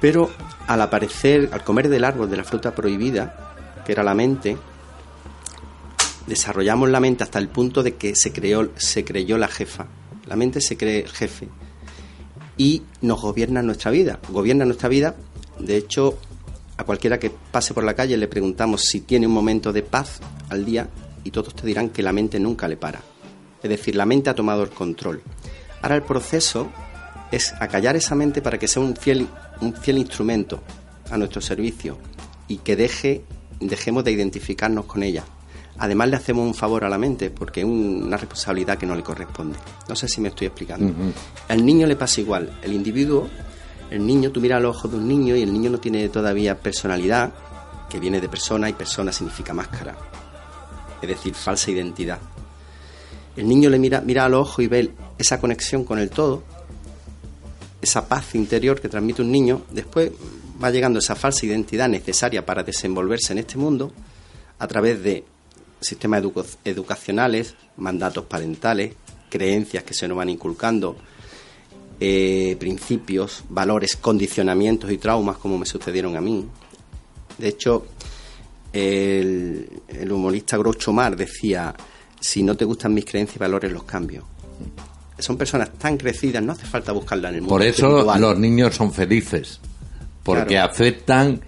Pero 0.00 0.30
al 0.66 0.80
aparecer, 0.80 1.50
al 1.52 1.64
comer 1.64 1.88
del 1.88 2.04
árbol 2.04 2.30
de 2.30 2.36
la 2.36 2.44
fruta 2.44 2.74
prohibida, 2.74 3.54
que 3.84 3.92
era 3.92 4.02
la 4.02 4.14
mente, 4.14 4.56
desarrollamos 6.26 6.88
la 6.88 7.00
mente 7.00 7.24
hasta 7.24 7.38
el 7.38 7.48
punto 7.48 7.82
de 7.82 7.96
que 7.96 8.14
se 8.14 8.32
creó, 8.32 8.70
se 8.76 9.04
creyó 9.04 9.38
la 9.38 9.48
jefa. 9.48 9.86
La 10.26 10.36
mente 10.36 10.60
se 10.60 10.76
cree 10.76 11.00
el 11.00 11.10
jefe 11.10 11.48
y 12.56 12.82
nos 13.00 13.20
gobierna 13.20 13.62
nuestra 13.62 13.90
vida. 13.90 14.18
Gobierna 14.28 14.64
nuestra 14.64 14.88
vida. 14.88 15.16
De 15.58 15.76
hecho, 15.76 16.18
a 16.76 16.84
cualquiera 16.84 17.18
que 17.18 17.30
pase 17.30 17.74
por 17.74 17.84
la 17.84 17.94
calle 17.94 18.16
le 18.16 18.28
preguntamos 18.28 18.82
si 18.82 19.00
tiene 19.00 19.26
un 19.26 19.32
momento 19.32 19.72
de 19.72 19.82
paz 19.82 20.20
al 20.50 20.64
día 20.64 20.88
y 21.28 21.30
todos 21.30 21.54
te 21.54 21.66
dirán 21.66 21.90
que 21.90 22.02
la 22.02 22.10
mente 22.10 22.40
nunca 22.40 22.66
le 22.66 22.78
para. 22.78 23.02
Es 23.62 23.68
decir, 23.68 23.94
la 23.94 24.06
mente 24.06 24.30
ha 24.30 24.34
tomado 24.34 24.62
el 24.62 24.70
control. 24.70 25.22
Ahora 25.82 25.96
el 25.96 26.02
proceso 26.02 26.68
es 27.30 27.52
acallar 27.60 27.96
esa 27.96 28.14
mente 28.14 28.40
para 28.40 28.58
que 28.58 28.66
sea 28.66 28.82
un 28.82 28.96
fiel, 28.96 29.28
un 29.60 29.74
fiel 29.74 29.98
instrumento 29.98 30.62
a 31.10 31.18
nuestro 31.18 31.42
servicio 31.42 31.98
y 32.48 32.56
que 32.58 32.76
deje, 32.76 33.24
dejemos 33.60 34.04
de 34.04 34.12
identificarnos 34.12 34.86
con 34.86 35.02
ella. 35.02 35.24
además 35.76 36.08
le 36.08 36.16
hacemos 36.16 36.46
un 36.46 36.54
favor 36.54 36.82
a 36.84 36.88
la 36.88 36.96
mente 36.96 37.30
porque 37.30 37.60
es 37.60 37.66
una 37.66 38.16
responsabilidad 38.16 38.78
que 38.78 38.86
no 38.86 38.96
le 38.96 39.02
corresponde. 39.02 39.58
No 39.86 39.94
sé 39.94 40.08
si 40.08 40.22
me 40.22 40.28
estoy 40.28 40.46
explicando. 40.46 40.94
Al 41.48 41.64
niño 41.64 41.86
le 41.86 41.94
pasa 41.94 42.22
igual. 42.22 42.58
El 42.62 42.72
individuo, 42.72 43.28
el 43.90 44.04
niño, 44.04 44.32
tú 44.32 44.40
miras 44.40 44.62
los 44.62 44.78
ojos 44.78 44.92
de 44.92 44.96
un 44.96 45.06
niño 45.06 45.36
y 45.36 45.42
el 45.42 45.52
niño 45.52 45.68
no 45.68 45.78
tiene 45.78 46.08
todavía 46.08 46.58
personalidad, 46.58 47.34
que 47.90 48.00
viene 48.00 48.18
de 48.18 48.30
persona 48.30 48.70
y 48.70 48.72
persona 48.72 49.12
significa 49.12 49.52
máscara. 49.52 49.94
Es 51.00 51.08
decir, 51.08 51.34
falsa 51.34 51.70
identidad. 51.70 52.18
El 53.36 53.48
niño 53.48 53.70
le 53.70 53.78
mira, 53.78 54.00
mira 54.00 54.24
a 54.24 54.28
los 54.28 54.58
y 54.58 54.66
ve 54.66 54.90
esa 55.16 55.40
conexión 55.40 55.84
con 55.84 55.98
el 55.98 56.10
todo, 56.10 56.42
esa 57.80 58.08
paz 58.08 58.34
interior 58.34 58.80
que 58.80 58.88
transmite 58.88 59.22
un 59.22 59.30
niño. 59.30 59.62
Después 59.70 60.10
va 60.62 60.70
llegando 60.70 60.98
esa 60.98 61.14
falsa 61.14 61.46
identidad 61.46 61.88
necesaria 61.88 62.44
para 62.44 62.62
desenvolverse 62.62 63.32
en 63.32 63.38
este 63.38 63.56
mundo 63.56 63.92
a 64.58 64.66
través 64.66 65.02
de 65.02 65.24
sistemas 65.80 66.22
educacionales, 66.64 67.54
mandatos 67.76 68.24
parentales, 68.24 68.94
creencias 69.28 69.84
que 69.84 69.94
se 69.94 70.08
nos 70.08 70.16
van 70.16 70.30
inculcando, 70.30 70.96
eh, 72.00 72.56
principios, 72.58 73.44
valores, 73.48 73.96
condicionamientos 73.96 74.90
y 74.90 74.98
traumas 74.98 75.36
como 75.36 75.58
me 75.58 75.66
sucedieron 75.66 76.16
a 76.16 76.20
mí. 76.20 76.46
De 77.38 77.48
hecho, 77.48 77.86
el, 78.72 79.68
humorista 80.10 80.56
Groucho 80.56 80.92
Mar 80.92 81.16
decía, 81.16 81.74
si 82.20 82.42
no 82.42 82.56
te 82.56 82.64
gustan 82.64 82.94
mis 82.94 83.04
creencias 83.04 83.36
y 83.36 83.38
valores, 83.38 83.72
los 83.72 83.84
cambio. 83.84 84.24
Son 85.18 85.36
personas 85.36 85.72
tan 85.78 85.96
crecidas, 85.96 86.42
no 86.42 86.52
hace 86.52 86.66
falta 86.66 86.92
buscarla 86.92 87.30
en 87.30 87.36
el 87.36 87.40
mundo. 87.42 87.54
Por 87.54 87.62
eso 87.62 88.04
los 88.18 88.38
niños 88.38 88.74
son 88.74 88.92
felices, 88.92 89.60
porque 90.22 90.58
aceptan 90.58 91.40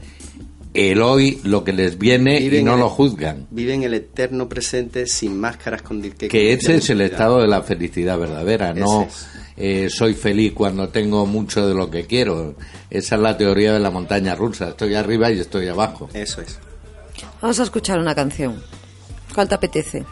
el 0.74 1.02
hoy, 1.02 1.40
lo 1.44 1.64
que 1.64 1.72
les 1.72 1.98
viene 1.98 2.40
y 2.40 2.62
no 2.62 2.76
lo 2.76 2.88
juzgan. 2.88 3.46
Viven 3.50 3.82
el 3.82 3.94
eterno 3.94 4.48
presente 4.48 5.06
sin 5.06 5.38
máscaras 5.38 5.82
con 5.82 6.02
que, 6.02 6.28
que 6.28 6.52
ese 6.52 6.76
es 6.76 6.90
el 6.90 7.00
estado 7.00 7.40
de 7.40 7.48
la 7.48 7.62
felicidad 7.62 8.18
verdadera, 8.18 8.74
no 8.74 9.08
eh, 9.62 9.90
soy 9.90 10.14
feliz 10.14 10.52
cuando 10.54 10.88
tengo 10.88 11.26
mucho 11.26 11.68
de 11.68 11.74
lo 11.74 11.90
que 11.90 12.06
quiero. 12.06 12.54
Esa 12.88 13.16
es 13.16 13.20
la 13.20 13.36
teoría 13.36 13.74
de 13.74 13.80
la 13.80 13.90
montaña 13.90 14.34
rusa, 14.34 14.70
estoy 14.70 14.94
arriba 14.94 15.30
y 15.30 15.38
estoy 15.38 15.68
abajo. 15.68 16.08
Eso 16.14 16.40
es. 16.40 16.58
Vamos 17.40 17.60
a 17.60 17.62
escuchar 17.62 17.98
una 17.98 18.14
canción. 18.14 18.62
¿Cuál 19.34 19.48
te 19.48 19.54
apetece? 19.54 20.04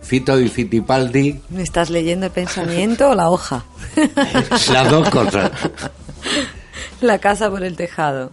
Fito 0.00 0.38
y 0.40 0.48
Fitipaldi. 0.48 1.40
¿Me 1.50 1.62
estás 1.62 1.90
leyendo 1.90 2.26
el 2.26 2.32
pensamiento 2.32 3.10
o 3.10 3.14
la 3.14 3.30
hoja? 3.30 3.64
Las 4.72 4.90
dos 4.90 5.08
cosas. 5.10 5.50
La 7.00 7.18
casa 7.18 7.50
por 7.50 7.62
el 7.62 7.76
tejado. 7.76 8.32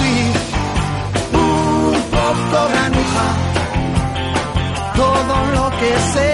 que 5.81 5.99
sé 6.13 6.33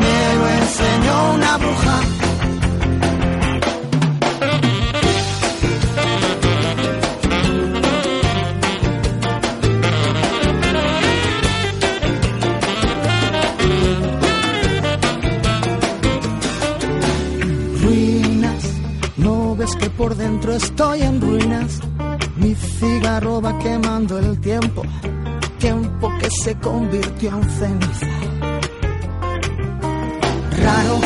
me 0.00 0.18
lo 0.38 0.48
enseñó 0.48 1.34
una 1.34 1.58
bruja. 1.58 2.00
que 19.78 19.90
por 19.90 20.16
dentro 20.16 20.54
estoy 20.54 21.02
en 21.02 21.20
ruinas. 21.20 21.80
Mi 22.36 22.54
cigarro 22.54 23.42
va 23.42 23.58
quemando 23.58 24.18
el 24.18 24.40
tiempo 24.40 24.82
se 26.30 26.54
convirtió 26.56 27.30
en 27.30 27.50
ceniza. 27.50 28.06
Raro, 30.62 31.00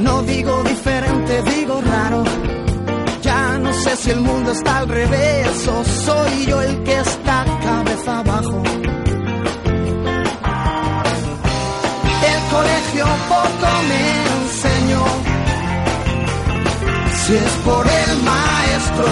no 0.00 0.22
digo 0.22 0.62
diferente, 0.64 1.42
digo 1.42 1.80
raro. 1.80 2.24
Ya 3.22 3.58
no 3.58 3.72
sé 3.72 3.96
si 3.96 4.10
el 4.10 4.20
mundo 4.20 4.52
está 4.52 4.78
al 4.78 4.88
revés 4.88 5.68
o 5.68 5.84
soy 5.84 6.46
yo 6.46 6.60
el 6.62 6.82
que 6.82 6.98
está 7.00 7.44
cabeza 7.62 8.18
abajo. 8.20 8.62
El 12.32 12.40
colegio 12.50 13.06
poco 13.28 13.82
me 13.88 14.22
si 17.24 17.34
es 17.34 17.52
por 17.64 17.86
el 17.86 18.22
maestro, 18.24 19.06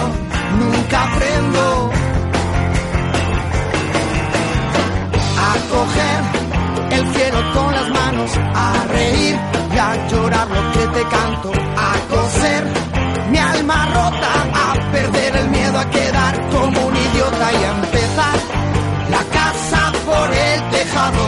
nunca 0.59 1.05
aprendo 1.05 2.10
coger 5.69 6.21
el 6.91 7.15
cielo 7.15 7.53
con 7.55 7.73
las 7.73 7.89
manos, 7.91 8.31
a 8.55 8.85
reír 8.89 9.39
y 9.75 9.79
a 9.79 10.09
llorar 10.09 10.49
lo 10.49 10.73
que 10.73 10.87
te 10.87 11.03
canto, 11.09 11.53
a 11.77 11.93
coser 12.09 12.65
mi 13.31 13.39
alma 13.39 13.87
rota, 13.87 14.33
a 14.55 14.93
perder 14.93 15.37
el 15.37 15.49
miedo 15.51 15.79
a 15.79 15.91
quedar 15.91 16.51
como 16.51 16.87
un 16.87 16.97
idiota 16.97 17.53
y 17.53 17.65
a 17.65 17.71
empezar 17.71 18.37
la 19.11 19.23
casa 19.39 19.93
por 20.05 20.29
el 20.33 20.71
tejado, 20.71 21.25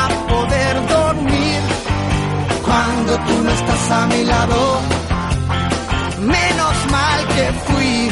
a 0.00 0.08
poder 0.28 0.86
dormir 0.88 1.60
cuando 2.64 3.16
tú 3.26 3.42
no 3.42 3.50
estás 3.50 3.90
a 3.90 4.06
mi 4.06 4.24
lado 4.24 4.80
menos 6.20 6.76
mal 6.90 7.26
que 7.28 7.52
fui 7.66 8.10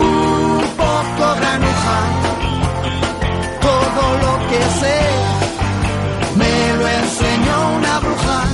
un 0.00 0.62
poco 0.76 1.34
granuja. 1.40 2.27
Que 4.58 4.64
me 6.36 6.76
lo 6.78 6.88
enseñó 6.88 7.76
una 7.76 8.00
bruja. 8.00 8.44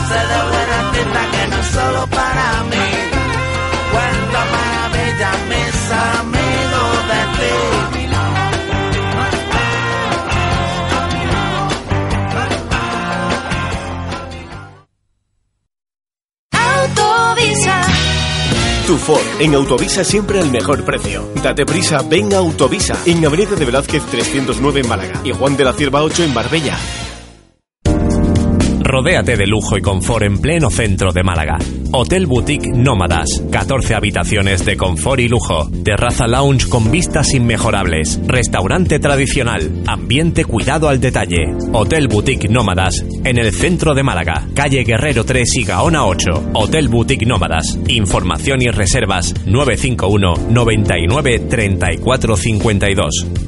clase 0.08 0.26
de 0.26 0.42
buena 0.42 0.92
fiesta 0.92 1.30
que 1.30 1.48
no 1.48 1.56
es 1.56 1.66
solo 1.66 2.06
para 2.06 2.62
mí. 2.64 2.88
Cuánta 3.92 4.44
maravilla 4.54 5.30
mis 5.48 5.76
amigos 5.90 6.94
de 7.10 7.20
ti. 7.38 7.54
Autovisa. 16.52 17.76
Tu 18.86 18.96
Ford, 18.96 19.20
en 19.40 19.54
Autovisa 19.54 20.04
siempre 20.04 20.40
al 20.40 20.50
mejor 20.50 20.84
precio. 20.84 21.30
Date 21.42 21.66
prisa, 21.66 22.02
ven 22.02 22.32
a 22.32 22.38
Autovisa, 22.38 22.96
en 23.06 23.24
Avenida 23.24 23.54
de 23.56 23.64
Velázquez 23.64 24.02
309 24.04 24.80
en 24.80 24.88
Málaga 24.88 25.20
y 25.24 25.32
Juan 25.32 25.56
de 25.56 25.64
la 25.64 25.72
Cierva 25.72 26.02
8 26.02 26.24
en 26.24 26.34
Marbella. 26.34 26.78
Rodéate 28.88 29.36
de 29.36 29.46
lujo 29.46 29.76
y 29.76 29.82
confort 29.82 30.24
en 30.24 30.38
pleno 30.38 30.70
centro 30.70 31.12
de 31.12 31.22
Málaga. 31.22 31.58
Hotel 31.92 32.26
Boutique 32.26 32.70
Nómadas. 32.72 33.42
14 33.52 33.94
habitaciones 33.94 34.64
de 34.64 34.78
confort 34.78 35.20
y 35.20 35.28
lujo. 35.28 35.68
Terraza 35.84 36.26
lounge 36.26 36.70
con 36.70 36.90
vistas 36.90 37.34
inmejorables. 37.34 38.18
Restaurante 38.26 38.98
tradicional. 38.98 39.82
Ambiente 39.86 40.46
cuidado 40.46 40.88
al 40.88 41.02
detalle. 41.02 41.54
Hotel 41.70 42.08
Boutique 42.08 42.48
Nómadas. 42.48 43.04
En 43.24 43.36
el 43.36 43.52
centro 43.52 43.94
de 43.94 44.04
Málaga. 44.04 44.48
Calle 44.54 44.84
Guerrero 44.84 45.22
3 45.22 45.56
y 45.56 45.64
Gaona 45.64 46.06
8. 46.06 46.52
Hotel 46.54 46.88
Boutique 46.88 47.26
Nómadas. 47.26 47.78
Información 47.88 48.62
y 48.62 48.70
reservas 48.70 49.34
951 49.44 50.48
99 50.48 51.40
34 51.40 52.36
52. 52.36 53.47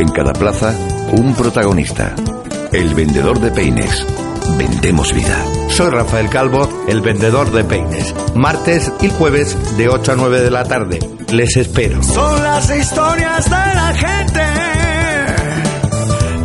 En 0.00 0.08
cada 0.08 0.32
plaza, 0.32 0.74
un 1.12 1.34
protagonista. 1.34 2.14
El 2.72 2.94
vendedor 2.94 3.38
de 3.38 3.50
peines. 3.50 4.06
Vendemos 4.56 5.12
vida. 5.12 5.44
Soy 5.68 5.90
Rafael 5.90 6.30
Calvo, 6.30 6.86
el 6.88 7.02
vendedor 7.02 7.52
de 7.52 7.64
peines. 7.64 8.14
Martes 8.34 8.90
y 9.02 9.10
jueves 9.10 9.76
de 9.76 9.90
8 9.90 10.12
a 10.12 10.16
9 10.16 10.40
de 10.40 10.50
la 10.50 10.64
tarde. 10.64 11.00
Les 11.30 11.54
espero. 11.54 12.02
Son 12.02 12.42
las 12.42 12.74
historias 12.74 13.44
de 13.44 13.50
la 13.50 13.92
gente. 13.94 14.40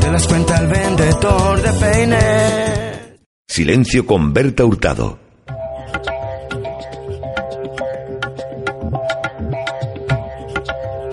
Te 0.01 0.11
las 0.11 0.27
cuenta 0.27 0.57
el 0.57 0.67
vendedor 0.67 1.61
de 1.61 1.71
peines. 1.79 2.99
Silencio 3.47 4.05
con 4.05 4.33
Berta 4.33 4.65
Hurtado. 4.65 5.17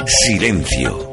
Silencio. 0.07 1.12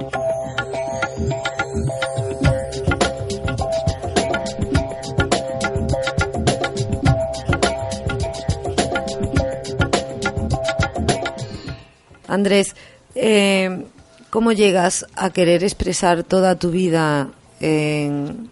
Andrés, 12.29 12.75
eh, 13.15 13.85
¿cómo 14.29 14.51
llegas 14.51 15.05
a 15.15 15.31
querer 15.31 15.63
expresar 15.63 16.23
toda 16.23 16.57
tu 16.59 16.69
vida 16.69 17.31
en, 17.59 18.49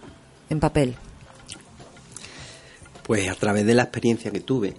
en 0.50 0.60
papel? 0.60 0.96
Pues 3.04 3.30
a 3.30 3.36
través 3.36 3.66
de 3.66 3.76
la 3.76 3.84
experiencia 3.84 4.32
que 4.32 4.42
tuve, 4.42 4.74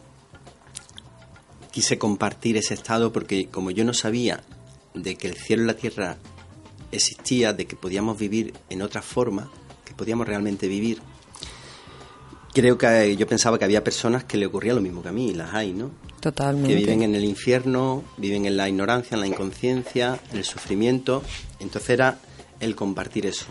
quise 1.71 1.97
compartir 1.97 2.57
ese 2.57 2.75
estado 2.75 3.13
porque 3.13 3.47
como 3.47 3.71
yo 3.71 3.85
no 3.85 3.95
sabía 3.95 4.43
de 4.95 5.17
que 5.17 5.29
el 5.29 5.37
cielo 5.37 5.63
y 5.63 5.67
la 5.67 5.75
tierra 5.75 6.17
existía, 6.91 7.53
de 7.53 7.67
que 7.67 7.77
podíamos 7.77 8.19
vivir 8.19 8.53
en 8.69 8.83
otra 8.83 9.01
forma, 9.01 9.49
que 9.85 9.95
podíamos 9.95 10.27
realmente 10.27 10.67
vivir, 10.67 11.01
creo 12.53 12.77
que 12.77 13.17
yo 13.17 13.27
pensaba 13.27 13.59
que 13.59 13.65
había 13.65 13.85
personas 13.85 14.25
que 14.25 14.37
le 14.37 14.47
ocurría 14.47 14.75
lo 14.75 14.81
mismo 14.81 15.03
que 15.03 15.09
a 15.09 15.13
mí, 15.13 15.31
y 15.31 15.35
las 15.35 15.55
hay, 15.55 15.73
¿no? 15.73 15.93
Totalmente. 16.21 16.69
Que 16.69 16.75
viven 16.75 17.03
en 17.03 17.15
el 17.15 17.25
infierno, 17.25 18.05
viven 18.17 18.47
en 18.47 18.57
la 18.57 18.69
ignorancia, 18.69 19.15
en 19.15 19.21
la 19.21 19.27
inconsciencia, 19.27 20.19
en 20.33 20.39
el 20.39 20.45
sufrimiento. 20.45 21.23
Entonces 21.61 21.91
era 21.91 22.19
el 22.61 22.75
compartir 22.75 23.27
eso. 23.27 23.47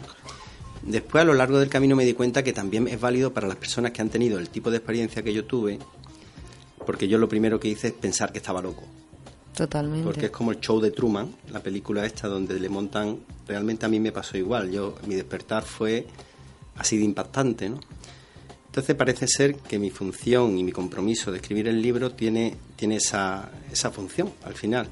Después, 0.81 1.21
a 1.21 1.25
lo 1.25 1.33
largo 1.33 1.59
del 1.59 1.69
camino, 1.69 1.95
me 1.95 2.05
di 2.05 2.13
cuenta 2.13 2.43
que 2.43 2.53
también 2.53 2.87
es 2.87 2.99
válido 2.99 3.33
para 3.33 3.47
las 3.47 3.57
personas 3.57 3.91
que 3.91 4.01
han 4.01 4.09
tenido 4.09 4.39
el 4.39 4.49
tipo 4.49 4.69
de 4.69 4.77
experiencia 4.77 5.23
que 5.23 5.33
yo 5.33 5.45
tuve, 5.45 5.79
porque 6.85 7.07
yo 7.07 7.17
lo 7.17 7.27
primero 7.27 7.59
que 7.59 7.67
hice 7.67 7.87
es 7.87 7.93
pensar 7.93 8.31
que 8.31 8.37
estaba 8.37 8.61
loco. 8.61 8.83
Totalmente. 9.55 10.05
Porque 10.05 10.27
es 10.27 10.31
como 10.31 10.51
el 10.51 10.59
show 10.59 10.79
de 10.79 10.91
Truman, 10.91 11.33
la 11.49 11.61
película 11.61 12.05
esta 12.05 12.27
donde 12.27 12.59
le 12.59 12.69
montan. 12.69 13.19
Realmente 13.47 13.85
a 13.85 13.89
mí 13.89 13.99
me 13.99 14.11
pasó 14.11 14.37
igual. 14.37 14.71
Yo 14.71 14.95
mi 15.07 15.15
despertar 15.15 15.63
fue 15.63 16.05
así 16.77 16.97
de 16.97 17.05
impactante, 17.05 17.69
¿no? 17.69 17.79
Entonces 18.77 18.95
parece 18.95 19.25
ser 19.27 19.55
que 19.55 19.79
mi 19.79 19.89
función 19.89 20.55
y 20.55 20.63
mi 20.63 20.71
compromiso 20.71 21.31
de 21.31 21.37
escribir 21.37 21.67
el 21.67 21.81
libro 21.81 22.11
tiene, 22.11 22.55
tiene 22.75 22.97
esa, 22.97 23.49
esa 23.71 23.89
función 23.89 24.31
al 24.43 24.53
final, 24.53 24.87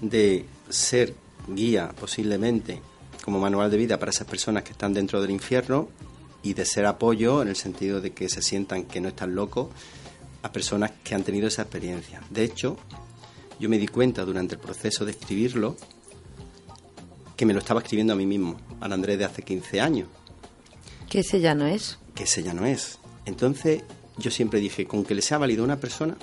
de 0.00 0.44
ser 0.68 1.12
guía 1.48 1.92
posiblemente 1.98 2.80
como 3.24 3.40
manual 3.40 3.72
de 3.72 3.76
vida 3.76 3.98
para 3.98 4.12
esas 4.12 4.28
personas 4.28 4.62
que 4.62 4.70
están 4.70 4.94
dentro 4.94 5.20
del 5.20 5.32
infierno 5.32 5.88
y 6.44 6.54
de 6.54 6.64
ser 6.64 6.86
apoyo 6.86 7.42
en 7.42 7.48
el 7.48 7.56
sentido 7.56 8.00
de 8.00 8.12
que 8.12 8.28
se 8.28 8.40
sientan 8.40 8.84
que 8.84 9.00
no 9.00 9.08
están 9.08 9.34
locos 9.34 9.70
a 10.42 10.52
personas 10.52 10.92
que 11.02 11.16
han 11.16 11.24
tenido 11.24 11.48
esa 11.48 11.62
experiencia. 11.62 12.22
De 12.30 12.44
hecho, 12.44 12.76
yo 13.58 13.68
me 13.68 13.78
di 13.78 13.88
cuenta 13.88 14.24
durante 14.24 14.54
el 14.54 14.60
proceso 14.60 15.04
de 15.04 15.10
escribirlo 15.10 15.76
que 17.36 17.46
me 17.46 17.52
lo 17.52 17.58
estaba 17.58 17.80
escribiendo 17.80 18.12
a 18.12 18.16
mí 18.16 18.26
mismo, 18.26 18.60
al 18.78 18.92
Andrés 18.92 19.18
de 19.18 19.24
hace 19.24 19.42
15 19.42 19.80
años 19.80 20.08
Que 21.10 21.18
ese 21.18 21.40
ya 21.40 21.56
no 21.56 21.66
es. 21.66 21.98
Que 22.14 22.24
ese 22.24 22.42
ya 22.42 22.54
no 22.54 22.66
es. 22.66 22.98
Entonces 23.24 23.82
yo 24.18 24.30
siempre 24.30 24.60
dije, 24.60 24.86
con 24.86 25.04
que 25.04 25.14
le 25.14 25.22
sea 25.22 25.38
válido 25.38 25.62
a 25.62 25.66
una 25.66 25.80
persona, 25.80 26.16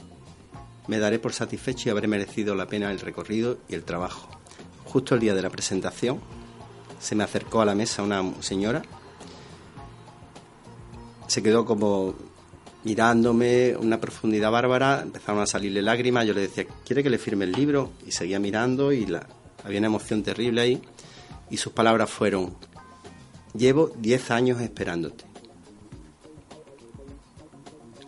me 0.88 1.00
daré 1.00 1.20
por 1.20 1.34
satisfecho 1.34 1.90
y 1.90 1.92
habré 1.92 2.08
merecido 2.08 2.56
la 2.56 2.68
pena 2.68 2.92
el 2.92 3.00
recorrido 3.00 3.58
y 3.68 3.76
el 3.76 3.84
trabajo. 3.84 4.30
Justo 4.86 5.16
el 5.16 5.22
día 5.22 5.36
de 5.36 5.42
la 5.42 5.50
presentación 5.50 6.20
se 7.00 7.16
me 7.16 7.24
acercó 7.24 7.62
a 7.62 7.66
la 7.66 7.76
mesa 7.76 8.04
una 8.04 8.24
señora, 8.42 8.82
se 11.28 11.44
quedó 11.44 11.64
como 11.64 12.16
mirándome, 12.84 13.76
una 13.78 14.02
profundidad 14.02 14.52
bárbara, 14.52 15.02
empezaron 15.04 15.42
a 15.42 15.46
salirle 15.46 15.82
lágrimas, 15.82 16.26
yo 16.26 16.34
le 16.34 16.42
decía, 16.42 16.66
¿quiere 16.86 17.04
que 17.04 17.10
le 17.10 17.20
firme 17.20 17.46
el 17.46 17.52
libro? 17.52 17.92
Y 18.08 18.12
seguía 18.12 18.40
mirando 18.40 18.92
y 18.92 19.06
la, 19.06 19.28
había 19.64 19.80
una 19.80 19.88
emoción 19.88 20.24
terrible 20.24 20.62
ahí 20.62 20.82
y 21.50 21.58
sus 21.58 21.74
palabras 21.74 22.10
fueron, 22.10 22.56
llevo 23.54 23.92
10 23.98 24.32
años 24.32 24.62
esperándote. 24.62 25.29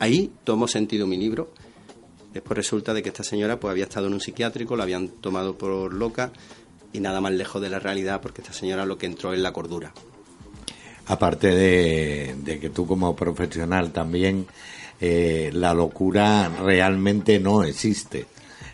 Ahí 0.02 0.32
tomó 0.44 0.68
sentido 0.68 1.06
mi 1.06 1.16
libro. 1.16 1.52
Después 2.34 2.58
resulta 2.58 2.92
de 2.92 3.04
que 3.04 3.10
esta 3.10 3.24
señora 3.24 3.60
pues 3.60 3.70
había 3.70 3.84
estado 3.84 4.08
en 4.08 4.14
un 4.14 4.20
psiquiátrico, 4.20 4.76
la 4.76 4.82
habían 4.82 5.10
tomado 5.10 5.60
por 5.60 5.94
loca 5.94 6.32
y 6.92 7.00
nada 7.00 7.22
más 7.22 7.34
lejos 7.34 7.62
de 7.62 7.70
la 7.70 7.78
realidad 7.78 8.20
porque 8.20 8.42
esta 8.42 8.52
señora 8.52 8.88
lo 8.88 8.98
que 8.98 9.06
entró 9.06 9.32
es 9.32 9.40
la 9.40 9.54
cordura. 9.54 9.94
Aparte 11.06 11.50
de, 11.52 12.58
que 12.60 12.72
tú 12.72 12.88
como 12.88 13.16
profesional 13.16 13.92
también, 13.92 14.48
eh, 15.00 15.52
la 15.54 15.76
locura 15.76 16.50
realmente 16.50 17.40
no 17.40 17.62
existe. 17.62 18.26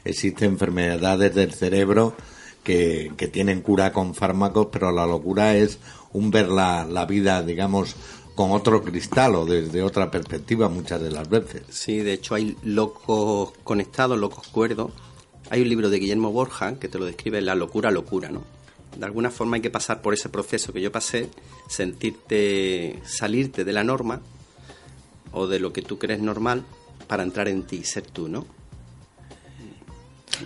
Existen 0.05 0.51
enfermedades 0.51 1.35
del 1.35 1.53
cerebro 1.53 2.15
que, 2.63 3.11
que 3.17 3.27
tienen 3.27 3.59
cura 3.59 3.91
con 3.91 4.15
fármacos, 4.15 4.69
pero 4.71 4.93
la 4.93 5.05
locura 5.05 5.57
es 5.57 5.77
un 6.13 6.31
ver 6.31 6.47
la, 6.47 6.85
la 6.85 7.05
vida, 7.05 7.43
digamos, 7.43 7.97
con 8.37 8.51
otro 8.51 8.83
cristal 8.83 9.33
o 9.35 9.45
desde 9.45 9.81
otra 9.81 10.11
perspectiva 10.11 10.69
muchas 10.69 11.01
de 11.01 11.09
las 11.11 11.27
veces. 11.27 11.63
Sí, 11.71 11.97
de 11.97 12.13
hecho 12.13 12.35
hay 12.35 12.55
locos 12.63 13.51
conectados, 13.63 14.17
locos 14.17 14.47
cuerdos. 14.47 14.91
Hay 15.49 15.61
un 15.63 15.69
libro 15.69 15.89
de 15.89 15.97
Guillermo 15.97 16.31
Borja 16.31 16.75
que 16.79 16.87
te 16.87 16.99
lo 16.99 17.05
describe 17.05 17.41
la 17.41 17.55
locura, 17.55 17.89
locura, 17.89 18.29
¿no? 18.29 18.43
De 18.95 19.03
alguna 19.05 19.31
forma 19.31 19.55
hay 19.55 19.61
que 19.61 19.71
pasar 19.71 20.01
por 20.03 20.13
ese 20.13 20.29
proceso 20.29 20.71
que 20.71 20.81
yo 20.81 20.91
pasé, 20.91 21.29
sentirte, 21.67 22.99
salirte 23.05 23.65
de 23.65 23.73
la 23.73 23.83
norma 23.83 24.21
o 25.31 25.47
de 25.47 25.59
lo 25.59 25.73
que 25.73 25.81
tú 25.81 25.97
crees 25.97 26.21
normal 26.21 26.63
para 27.07 27.23
entrar 27.23 27.47
en 27.47 27.63
ti, 27.63 27.83
ser 27.83 28.03
tú, 28.05 28.27
¿no? 28.29 28.45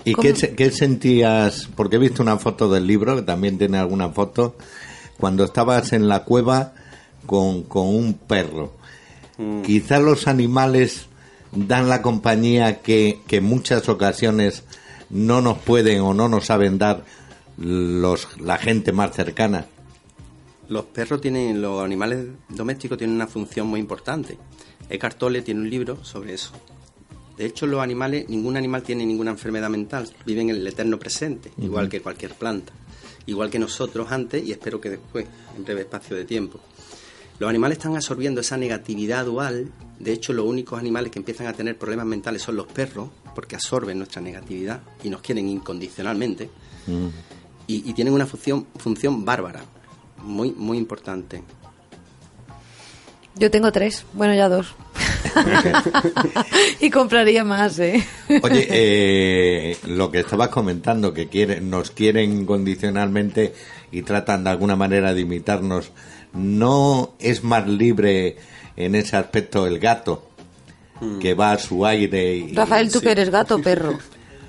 ¿Y 0.06 0.16
qué, 0.16 0.34
se- 0.36 0.56
qué 0.56 0.72
sentías? 0.72 1.68
Porque 1.76 1.98
he 1.98 2.00
visto 2.00 2.24
una 2.24 2.38
foto 2.38 2.70
del 2.72 2.88
libro, 2.88 3.16
que 3.18 3.22
también 3.24 3.58
tiene 3.58 3.78
alguna 3.78 4.10
foto, 4.10 4.56
cuando 5.18 5.44
estabas 5.44 5.92
en 5.94 6.08
la 6.08 6.24
cueva 6.24 6.74
con, 7.26 7.64
con 7.64 7.88
un 7.88 8.14
perro. 8.14 8.74
Quizás 9.66 10.02
los 10.02 10.28
animales 10.28 11.08
dan 11.52 11.90
la 11.90 12.02
compañía 12.02 12.82
que, 12.82 13.22
que 13.28 13.38
en 13.38 13.46
muchas 13.46 13.90
ocasiones 13.90 14.64
no 15.10 15.42
nos 15.42 15.58
pueden 15.58 16.02
o 16.02 16.14
no 16.14 16.30
nos 16.30 16.46
saben 16.46 16.78
dar 16.78 17.04
los, 17.58 18.40
la 18.40 18.58
gente 18.58 18.92
más 18.92 19.16
cercana. 19.16 19.66
Los 20.70 20.86
perros 20.86 21.20
tienen, 21.22 21.62
los 21.62 21.84
animales 21.84 22.28
domésticos 22.50 22.98
tienen 22.98 23.16
una 23.16 23.28
función 23.28 23.68
muy 23.68 23.80
importante. 23.80 24.38
Eckhart 24.90 25.18
Tolle 25.18 25.42
tiene 25.42 25.62
un 25.62 25.70
libro 25.70 26.04
sobre 26.04 26.34
eso. 26.34 26.52
De 27.38 27.46
hecho, 27.46 27.66
los 27.66 27.82
animales, 27.82 28.30
ningún 28.30 28.56
animal 28.56 28.84
tiene 28.84 29.06
ninguna 29.06 29.32
enfermedad 29.32 29.70
mental, 29.70 30.08
viven 30.26 30.50
en 30.50 30.58
el 30.58 30.68
eterno 30.68 31.00
presente, 31.00 31.52
igual 31.58 31.90
que 31.90 32.02
cualquier 32.02 32.36
planta, 32.36 32.72
igual 33.26 33.50
que 33.50 33.58
nosotros 33.58 34.12
antes 34.12 34.46
y 34.46 34.52
espero 34.52 34.80
que 34.80 34.92
después, 34.92 35.26
en 35.58 35.64
breve 35.64 35.82
espacio 35.82 36.16
de 36.16 36.26
tiempo. 36.26 36.60
Los 37.42 37.50
animales 37.50 37.80
están 37.80 37.96
absorbiendo 37.96 38.42
esa 38.42 38.56
negatividad 38.56 39.26
dual. 39.26 39.72
De 39.98 40.14
hecho, 40.14 40.32
los 40.32 40.46
únicos 40.46 40.80
animales 40.80 41.12
que 41.12 41.18
empiezan 41.18 41.48
a 41.48 41.54
tener 41.54 41.76
problemas 41.76 42.06
mentales 42.06 42.44
son 42.44 42.56
los 42.56 42.68
perros, 42.68 43.10
porque 43.34 43.56
absorben 43.56 43.98
nuestra 43.98 44.22
negatividad 44.22 44.82
y 45.04 45.10
nos 45.10 45.22
quieren 45.22 45.50
incondicionalmente. 45.50 46.52
Y, 47.66 47.90
y 47.90 47.94
tienen 47.94 48.14
una 48.14 48.28
función, 48.28 48.68
función 48.78 49.26
bárbara, 49.26 49.62
muy, 50.20 50.52
muy 50.52 50.78
importante. 50.78 51.42
Yo 53.34 53.50
tengo 53.50 53.72
tres, 53.72 54.06
bueno, 54.14 54.36
ya 54.36 54.48
dos. 54.48 54.76
y 56.80 56.92
compraría 56.92 57.44
más, 57.44 57.80
¿eh? 57.80 58.06
Oye, 58.44 58.68
eh, 58.70 59.78
lo 59.88 60.12
que 60.12 60.20
estabas 60.20 60.50
comentando, 60.50 61.12
que 61.12 61.28
quieren, 61.28 61.72
nos 61.72 61.90
quieren 61.90 62.34
incondicionalmente 62.34 63.56
y 63.92 64.04
tratan 64.04 64.44
de 64.44 64.52
alguna 64.52 64.76
manera 64.76 65.16
de 65.16 65.22
imitarnos, 65.22 65.92
¿no 66.34 67.14
es 67.20 67.44
más 67.44 67.68
libre 67.68 68.38
en 68.76 68.96
ese 68.96 69.18
aspecto 69.18 69.66
el 69.68 69.80
gato? 69.80 70.28
Que 71.20 71.34
va 71.34 71.54
a 71.54 71.58
su 71.58 71.84
aire 71.86 72.36
y... 72.36 72.54
Rafael, 72.54 72.92
¿tú 72.92 73.00
Sí. 73.00 73.06
que 73.06 73.12
eres 73.14 73.32
gato 73.32 73.56
o 73.56 73.62
perro? 73.62 73.98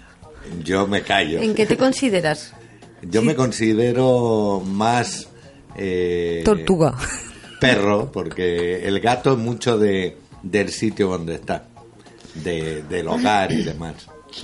Yo 0.62 0.86
me 0.86 1.00
callo. 1.02 1.40
¿En 1.40 1.54
qué 1.54 1.64
te 1.64 1.76
consideras? 1.78 2.52
Yo 3.02 3.22
me 3.22 3.34
considero 3.34 4.62
más... 4.66 5.28
eh, 5.76 6.42
Tortuga. 6.44 6.94
Perro, 7.58 8.12
porque 8.12 8.86
el 8.86 9.00
gato 9.00 9.32
es 9.32 9.38
mucho 9.38 9.78
de, 9.78 10.18
del 10.42 10.68
sitio 10.70 11.08
donde 11.08 11.36
está, 11.36 11.68
de, 12.34 12.82
del 12.82 13.08
hogar 13.08 13.50
y 13.52 13.62
demás. 13.62 13.94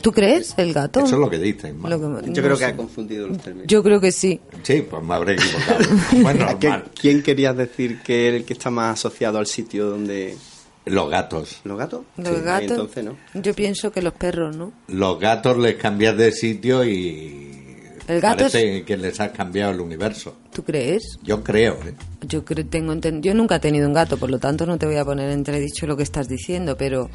¿Tú 0.03 0.13
crees 0.13 0.55
el 0.59 0.73
gato? 0.73 1.01
Eso 1.01 1.15
es 1.15 1.21
lo 1.21 1.31
que 1.31 1.39
dicen. 1.39 1.79
Lo 1.83 1.99
que- 1.99 2.27
Yo 2.31 2.43
no 2.43 2.43
creo 2.43 2.57
sé. 2.57 2.65
que 2.65 2.71
ha 2.71 2.77
confundido 2.77 3.27
los 3.29 3.39
términos. 3.39 3.67
Yo 3.69 3.83
creo 3.83 4.01
que 4.01 4.13
sí. 4.13 4.41
Sí, 4.63 4.83
pues 4.89 5.03
me 5.03 5.15
habré 5.15 5.35
equivocado. 5.35 5.79
Bueno, 6.23 6.45
¿A 6.47 6.59
qué- 6.59 6.69
normal. 6.69 6.91
¿Quién 7.01 7.23
querías 7.23 7.57
decir 7.57 8.01
que 8.03 8.29
es 8.29 8.35
el 8.35 8.45
que 8.45 8.53
está 8.53 8.71
más 8.71 8.99
asociado 8.99 9.39
al 9.39 9.47
sitio 9.47 9.87
donde... 9.91 10.37
Los 10.85 11.11
gatos. 11.11 11.61
¿Los 11.65 11.77
gatos? 11.77 12.03
Los 12.17 12.29
Sí, 12.29 12.43
gatos. 12.43 12.71
Entonces, 12.71 13.05
¿no? 13.05 13.17
Yo 13.35 13.53
pienso 13.55 13.93
que 13.93 14.01
los 14.01 14.15
perros, 14.15 14.57
¿no? 14.57 14.73
Los 14.89 15.21
gatos 15.21 15.59
les 15.59 15.75
cambias 15.77 16.17
de 16.17 16.33
sitio 16.33 16.83
y 16.83 17.77
El 18.07 18.23
gato 18.23 18.47
es- 18.47 18.53
parece 18.53 18.85
que 18.85 18.97
les 18.97 19.21
has 19.21 19.33
cambiado 19.33 19.73
el 19.73 19.81
universo. 19.81 20.37
¿Tú 20.51 20.65
crees? 20.65 21.19
Yo 21.23 21.45
creo. 21.45 21.75
¿eh? 21.87 21.93
Yo 22.27 22.43
creo, 22.43 22.65
tengo 22.65 22.95
enten- 22.95 23.21
yo 23.21 23.35
nunca 23.35 23.57
he 23.57 23.61
tenido 23.61 23.87
un 23.87 23.93
gato, 23.93 24.17
por 24.17 24.31
lo 24.31 24.39
tanto 24.39 24.65
no 24.65 24.79
te 24.79 24.87
voy 24.87 24.97
a 24.97 25.05
poner 25.05 25.29
entredicho 25.29 25.87
lo 25.87 25.95
que 25.95 26.05
estás 26.05 26.27
diciendo, 26.27 26.77
pero 26.79 27.11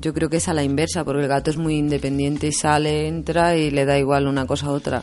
yo 0.00 0.12
creo 0.14 0.28
que 0.28 0.36
es 0.38 0.48
a 0.48 0.54
la 0.54 0.62
inversa, 0.64 1.04
porque 1.04 1.22
el 1.22 1.28
gato 1.28 1.50
es 1.50 1.56
muy 1.56 1.76
independiente, 1.76 2.52
sale, 2.52 3.06
entra 3.08 3.56
y 3.56 3.70
le 3.70 3.84
da 3.84 3.98
igual 3.98 4.26
una 4.26 4.46
cosa 4.46 4.66
a 4.66 4.70
otra. 4.72 5.02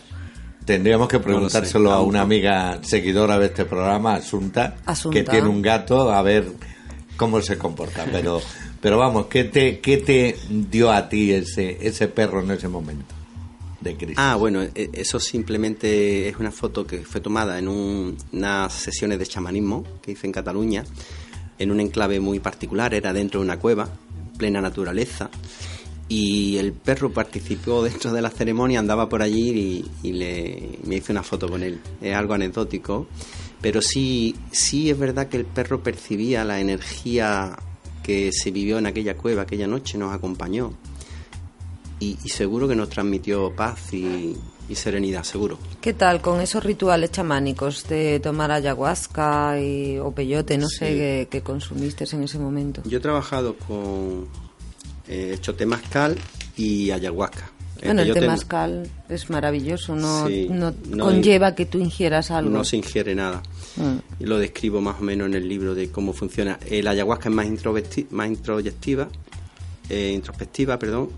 Tendríamos 0.65 1.07
que 1.07 1.17
No 1.17 1.19
lo 1.21 1.25
preguntárselo 1.25 1.89
sé. 1.89 1.95
a 1.95 1.99
una 2.01 2.21
amiga 2.21 2.79
seguidora 2.83 3.39
de 3.39 3.47
este 3.47 3.65
programa, 3.65 4.13
Asunta, 4.15 4.75
Asunta. 4.85 5.17
que 5.17 5.23
tiene 5.29 5.47
un 5.47 5.61
gato, 5.61 6.11
a 6.11 6.21
ver 6.21 6.45
cómo 7.17 7.41
se 7.41 7.57
comporta. 7.57 8.05
Pero, 8.11 8.39
pero 8.79 8.97
vamos, 8.99 9.25
¿qué 9.25 9.45
te, 9.45 9.79
qué 9.79 9.97
te 9.97 10.35
dio 10.49 10.91
a 10.91 11.09
ti 11.09 11.31
ese, 11.31 11.77
ese 11.81 12.07
perro 12.09 12.41
en 12.43 12.51
ese 12.51 12.67
momento 12.67 13.15
de 13.81 13.97
crisis? 13.97 14.17
Ah, 14.19 14.35
bueno, 14.35 14.61
e- 14.61 14.91
eso 14.93 15.19
simplemente 15.19 16.29
es 16.29 16.37
una 16.37 16.51
foto 16.51 16.85
que 16.85 16.99
fue 16.99 17.21
tomada 17.21 17.57
en 17.57 17.67
un- 17.67 18.15
unas 18.31 18.71
sesiones 18.71 19.17
de 19.17 19.25
chamanismo 19.25 19.83
que 20.01 20.11
hice 20.11 20.27
en 20.27 20.33
Cataluña, 20.33 20.83
en 21.57 21.71
un 21.71 21.79
enclave 21.79 22.19
muy 22.19 22.39
particular, 22.39 22.93
era 22.93 23.13
dentro 23.13 23.39
de 23.39 23.45
una 23.47 23.57
cueva, 23.57 23.89
plena 24.41 24.59
naturaleza, 24.59 25.29
y 26.09 26.57
el 26.57 26.73
perro 26.73 27.13
participó 27.13 27.83
dentro 27.83 28.11
de 28.11 28.23
la 28.23 28.31
ceremonia, 28.31 28.79
andaba 28.79 29.07
por 29.07 29.21
allí 29.21 29.85
y, 30.01 30.11
le, 30.13 30.79
me 30.83 30.95
hice 30.95 31.11
una 31.11 31.21
foto 31.21 31.47
con 31.47 31.61
él. 31.61 31.79
Es 32.01 32.15
algo 32.15 32.33
anecdótico, 32.33 33.05
pero 33.61 33.83
sí, 33.83 34.35
sí 34.51 34.89
es 34.89 34.97
verdad 34.97 35.27
que 35.27 35.37
el 35.37 35.45
perro 35.45 35.83
percibía 35.83 36.43
la 36.43 36.59
energía 36.59 37.55
que 38.01 38.31
se 38.31 38.49
vivió 38.49 38.79
en 38.79 38.87
aquella 38.87 39.15
cueva 39.15 39.43
aquella 39.43 39.67
noche, 39.67 39.99
nos 39.99 40.11
acompañó 40.11 40.73
y, 42.01 42.17
y 42.23 42.29
seguro 42.29 42.67
que 42.67 42.75
nos 42.75 42.89
transmitió 42.89 43.55
paz 43.55 43.93
y, 43.93 44.35
y 44.67 44.75
serenidad, 44.75 45.23
seguro. 45.23 45.57
¿Qué 45.79 45.93
tal 45.93 46.19
con 46.21 46.41
esos 46.41 46.63
rituales 46.63 47.11
chamánicos 47.11 47.87
de 47.87 48.19
tomar 48.19 48.51
ayahuasca 48.51 49.59
y, 49.61 49.97
o 49.99 50.11
peyote, 50.11 50.57
no 50.57 50.67
sé, 50.67 50.87
Sí. 50.87 50.93
que, 50.95 51.27
que 51.31 51.41
consumiste 51.41 52.05
en 52.11 52.23
ese 52.23 52.39
momento? 52.39 52.81
Yo 52.85 52.97
he 52.97 53.01
trabajado 53.01 53.55
con 53.55 54.27
eh, 55.07 55.31
hecho 55.35 55.55
temazcal 55.55 56.17
y 56.57 56.91
ayahuasca. 56.91 57.51
Bueno, 57.83 58.01
el 58.01 58.07
peyote 58.09 58.19
temazcal 58.21 58.89
es 59.09 59.29
maravilloso, 59.31 59.95
no, 59.95 60.27
Sí, 60.27 60.47
no 60.51 60.71
no 60.89 61.05
conlleva 61.05 61.55
que 61.55 61.65
tú 61.65 61.79
ingieras 61.79 62.29
algo. 62.29 62.51
No 62.51 62.63
se 62.63 62.77
ingiere 62.77 63.15
nada. 63.15 63.41
Mm. 63.75 64.23
Lo 64.25 64.37
describo 64.37 64.81
más 64.81 64.99
o 64.99 65.03
menos 65.03 65.27
en 65.27 65.33
el 65.33 65.47
libro 65.49 65.73
de 65.73 65.89
cómo 65.89 66.13
funciona. 66.13 66.59
El 66.69 66.87
ayahuasca 66.87 67.29
es 67.29 67.35
más, 67.35 67.47
más 68.11 68.27
introyectiva, 68.27 69.07
eh, 69.89 70.11
introspectiva, 70.13 70.77
perdón. 70.77 71.09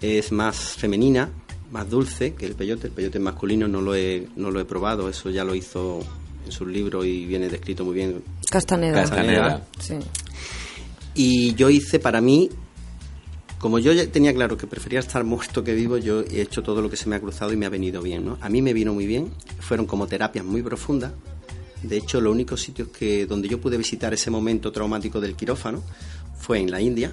Es 0.00 0.32
más 0.32 0.56
femenina, 0.74 1.30
más 1.70 1.88
dulce 1.88 2.34
que 2.34 2.46
el 2.46 2.54
peyote. 2.54 2.88
El 2.88 2.92
peyote 2.92 3.18
masculino 3.18 3.68
no 3.68 3.80
lo 3.80 3.94
he, 3.94 4.28
no 4.36 4.50
lo 4.50 4.60
he 4.60 4.64
probado, 4.64 5.08
eso 5.08 5.30
ya 5.30 5.44
lo 5.44 5.54
hizo 5.54 6.00
en 6.44 6.52
sus 6.52 6.68
libros 6.68 7.04
y 7.04 7.26
viene 7.26 7.48
descrito 7.48 7.84
muy 7.84 7.94
bien. 7.94 8.22
Castaneda. 8.50 9.02
Castaneda. 9.02 9.66
Sí. 9.80 9.94
Y 11.14 11.54
yo 11.54 11.68
hice 11.68 11.98
para 11.98 12.20
mí, 12.20 12.48
como 13.58 13.78
yo 13.78 13.92
ya 13.92 14.06
tenía 14.06 14.32
claro 14.32 14.56
que 14.56 14.66
prefería 14.66 15.00
estar 15.00 15.24
muerto 15.24 15.64
que 15.64 15.74
vivo, 15.74 15.98
yo 15.98 16.20
he 16.20 16.40
hecho 16.40 16.62
todo 16.62 16.80
lo 16.80 16.88
que 16.88 16.96
se 16.96 17.08
me 17.08 17.16
ha 17.16 17.20
cruzado 17.20 17.52
y 17.52 17.56
me 17.56 17.66
ha 17.66 17.70
venido 17.70 18.00
bien, 18.00 18.24
¿no? 18.24 18.38
A 18.40 18.48
mí 18.48 18.62
me 18.62 18.72
vino 18.72 18.94
muy 18.94 19.06
bien, 19.06 19.32
fueron 19.58 19.86
como 19.86 20.06
terapias 20.06 20.44
muy 20.44 20.62
profundas. 20.62 21.12
De 21.82 21.96
hecho, 21.96 22.20
los 22.20 22.32
únicos 22.32 22.60
sitios 22.60 22.88
que 22.88 23.26
donde 23.26 23.48
yo 23.48 23.60
pude 23.60 23.76
visitar 23.76 24.12
ese 24.14 24.30
momento 24.30 24.72
traumático 24.72 25.20
del 25.20 25.34
quirófano 25.34 25.82
fue 26.36 26.60
en 26.60 26.70
la 26.70 26.80
India, 26.80 27.12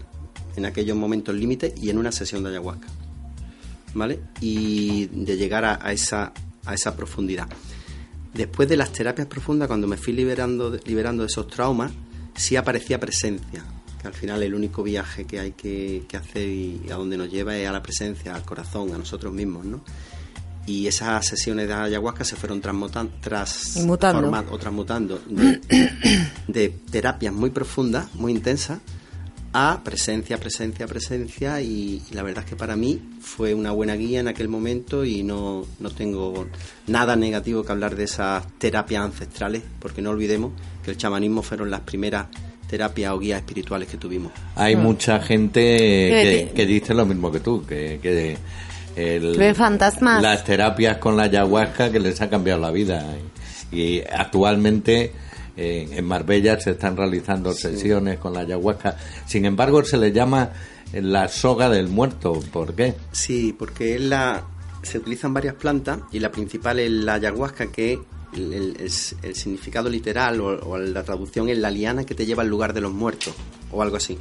en 0.58 0.66
aquellos 0.66 0.96
momentos 0.98 1.36
límites 1.36 1.74
y 1.82 1.90
en 1.90 1.98
una 1.98 2.12
sesión 2.12 2.44
de 2.44 2.50
ayahuasca. 2.50 2.88
¿Vale? 3.94 4.20
Y 4.42 5.06
de 5.08 5.38
llegar 5.38 5.64
a, 5.64 5.80
a 5.82 5.92
esa, 5.94 6.34
a 6.66 6.74
esa 6.74 6.96
profundidad. 6.96 7.48
Después 8.34 8.68
de 8.68 8.76
las 8.76 8.92
terapias 8.92 9.28
profundas, 9.28 9.68
cuando 9.70 9.88
me 9.88 9.96
fui 9.96 10.12
liberando, 10.14 10.70
de- 10.72 10.82
liberando 10.86 11.24
de 11.24 11.28
esos 11.28 11.48
traumas, 11.48 11.92
sí 12.36 12.58
aparecía 12.58 13.00
presencia, 13.00 13.64
que 14.02 14.08
al 14.08 14.14
final 14.14 14.44
el 14.44 14.54
único 14.54 14.84
viaje 14.84 15.24
que 15.24 15.40
hay 15.40 15.52
que, 15.54 16.04
que 16.10 16.18
hacer 16.18 16.50
y 16.50 16.82
a 16.92 16.96
donde 16.96 17.16
nos 17.18 17.32
lleva 17.32 17.56
es 17.56 17.66
a 17.68 17.72
la 17.72 17.82
presencia, 17.82 18.36
al 18.36 18.44
corazón, 18.44 18.94
a 18.94 18.98
nosotros 18.98 19.32
mismos, 19.34 19.66
¿no? 19.66 19.82
Y 20.68 20.88
esas 20.88 21.26
sesiones 21.28 21.68
de 21.70 21.74
ayahuasca 21.76 22.26
se 22.26 22.36
fueron 22.36 22.62
transmutan- 22.62 23.12
tras 23.22 23.78
Mutando. 23.86 24.24
forma- 24.24 24.44
o 24.52 24.58
transmutando 24.58 25.22
de, 25.30 25.62
de 26.50 26.70
terapias 26.92 27.34
muy 27.34 27.52
profundas, 27.52 28.14
muy 28.16 28.34
intensas, 28.34 28.80
a 29.58 29.80
presencia, 29.86 30.38
presencia, 30.38 30.86
presencia 30.86 31.62
y, 31.62 32.02
y 32.12 32.14
la 32.14 32.24
verdad 32.24 32.44
es 32.44 32.50
que 32.50 32.56
para 32.58 32.76
mí 32.76 33.00
fue 33.22 33.54
una 33.54 33.72
buena 33.72 33.96
guía 33.96 34.20
en 34.20 34.28
aquel 34.28 34.50
momento 34.50 35.06
y 35.06 35.24
no, 35.24 35.66
no 35.80 35.92
tengo 35.92 36.46
nada 36.88 37.16
negativo 37.16 37.64
que 37.64 37.72
hablar 37.72 37.96
de 37.96 38.04
esas 38.04 38.46
terapias 38.58 39.04
ancestrales 39.06 39.62
porque 39.80 40.02
no 40.02 40.10
olvidemos 40.10 40.52
que 40.84 40.92
el 40.92 40.98
chamanismo 40.98 41.42
fueron 41.42 41.72
las 41.72 41.80
primeras 41.82 42.26
terapias 42.70 43.14
o 43.14 43.20
guías 43.20 43.38
espirituales 43.40 43.88
que 43.88 43.96
tuvimos. 43.96 44.34
Hay 44.56 44.76
Mm. 44.76 44.80
mucha 44.82 45.20
gente 45.22 45.62
que, 45.62 46.42
Eh, 46.42 46.52
que 46.54 46.66
dice 46.66 46.94
lo 46.94 47.06
mismo 47.06 47.32
que 47.32 47.40
tú, 47.40 47.66
que, 47.66 48.00
que 48.02 48.38
el- 48.98 49.56
fantasmas. 49.56 50.22
las 50.22 50.44
terapias 50.44 50.98
con 50.98 51.16
la 51.16 51.24
ayahuasca 51.24 51.92
que 51.92 52.00
les 52.02 52.20
ha 52.22 52.30
cambiado 52.30 52.60
la 52.60 52.72
vida. 52.72 53.06
Y 53.72 54.02
actualmente 54.02 55.12
eh, 55.58 55.88
en 55.92 56.06
Marbella 56.06 56.60
se 56.60 56.72
están 56.72 56.98
realizando 56.98 57.54
sesiones 57.54 58.20
con 58.20 58.34
la 58.34 58.42
ayahuasca. 58.42 58.98
Sin 59.26 59.46
embargo, 59.46 59.84
se 59.84 59.98
le 59.98 60.12
llama 60.12 60.50
la 60.94 61.28
soga 61.28 61.70
del 61.70 61.88
muerto. 61.88 62.40
¿Por 62.52 62.74
qué? 62.74 62.94
Sí, 63.12 63.56
porque 63.58 63.96
es 63.96 64.02
la, 64.02 64.44
se 64.82 64.98
utilizan 65.00 65.34
varias 65.34 65.56
plantas 65.56 66.00
y 66.12 66.20
la 66.20 66.32
principal 66.32 66.80
es 66.80 66.92
la 66.92 67.16
ayahuasca, 67.16 67.68
que 67.72 68.00
el, 68.34 68.54
el- 68.54 68.78
el- 68.80 68.92
el 69.24 69.36
significado 69.36 69.90
literal 69.90 70.42
o, 70.42 70.48
o 70.70 70.78
la 70.78 71.04
traducción 71.04 71.48
es 71.50 71.58
la 71.58 71.72
liana 71.72 72.06
que 72.06 72.16
te 72.16 72.26
lleva 72.26 72.44
al 72.44 72.50
lugar 72.50 72.74
de 72.74 72.82
los 72.82 72.92
muertos 72.94 73.34
o 73.72 73.82
algo 73.82 73.98
así. 73.98 74.18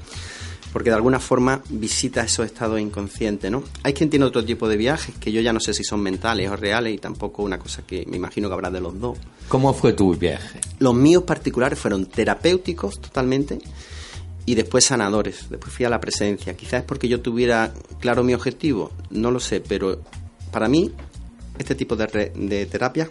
Porque 0.75 0.91
de 0.91 0.97
alguna 0.97 1.21
forma 1.21 1.63
visita 1.71 2.23
esos 2.23 2.45
estados 2.45 2.79
inconscientes, 2.81 3.51
¿no? 3.51 3.63
Hay 3.85 3.95
quien 3.95 4.11
tiene 4.11 4.27
otro 4.27 4.45
tipo 4.45 4.69
de 4.69 4.77
viajes 4.77 5.15
que 5.15 5.33
yo 5.33 5.41
ya 5.41 5.53
no 5.53 5.61
sé 5.61 5.73
si 5.73 5.85
son 5.85 6.03
mentales 6.03 6.51
o 6.51 6.57
reales 6.57 6.93
y 6.93 6.99
tampoco 6.99 7.45
una 7.45 7.59
cosa 7.59 7.83
que 7.87 8.05
me 8.07 8.17
imagino 8.19 8.49
que 8.49 8.55
habrá 8.55 8.71
de 8.71 8.81
los 8.81 9.01
dos. 9.01 9.17
¿Cómo 9.49 9.73
fue 9.73 9.93
tu 9.93 10.15
viaje? 10.17 10.61
Los 10.81 10.95
míos 10.95 11.23
particulares 11.23 11.79
fueron 11.79 12.07
terapéuticos 12.07 13.01
totalmente 13.01 13.61
y 14.47 14.55
después 14.57 14.85
sanadores. 14.85 15.49
Después 15.49 15.73
fui 15.73 15.85
a 15.87 15.91
la 15.91 16.01
presencia. 16.01 16.57
Quizás 16.57 16.81
es 16.81 16.83
porque 16.83 17.09
yo 17.09 17.21
tuviera 17.21 17.73
claro 18.01 18.25
mi 18.25 18.35
objetivo, 18.35 18.91
no 19.11 19.31
lo 19.31 19.41
sé, 19.41 19.61
pero 19.61 20.01
para 20.51 20.69
mí 20.69 20.91
este 21.59 21.75
tipo 21.75 21.97
de, 21.97 22.33
de 22.35 22.67
terapias 22.67 23.09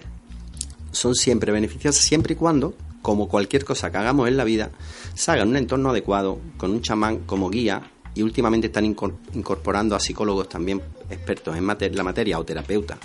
son 0.92 1.16
siempre 1.16 1.52
beneficiosas 1.52 2.04
siempre 2.04 2.34
y 2.34 2.36
cuando, 2.36 2.76
como 3.04 3.28
cualquier 3.28 3.64
cosa 3.64 3.92
que 3.92 3.98
hagamos 3.98 4.28
en 4.28 4.38
la 4.38 4.44
vida, 4.44 4.72
se 5.14 5.30
haga 5.30 5.44
en 5.44 5.50
un 5.50 5.58
entorno 5.58 5.92
adecuado, 5.92 6.40
con 6.58 6.72
un 6.72 6.82
chamán 6.82 7.20
como 7.28 7.52
guía 7.52 7.84
y 8.16 8.24
últimamente 8.24 8.68
están 8.68 8.86
incor- 8.86 9.14
incorporando 9.36 9.96
a 9.96 10.00
psicólogos 10.00 10.50
también 10.50 10.82
expertos 11.12 11.56
en 11.56 11.68
la 11.96 12.04
materia 12.04 12.40
o 12.40 12.44
terapeutas 12.44 12.98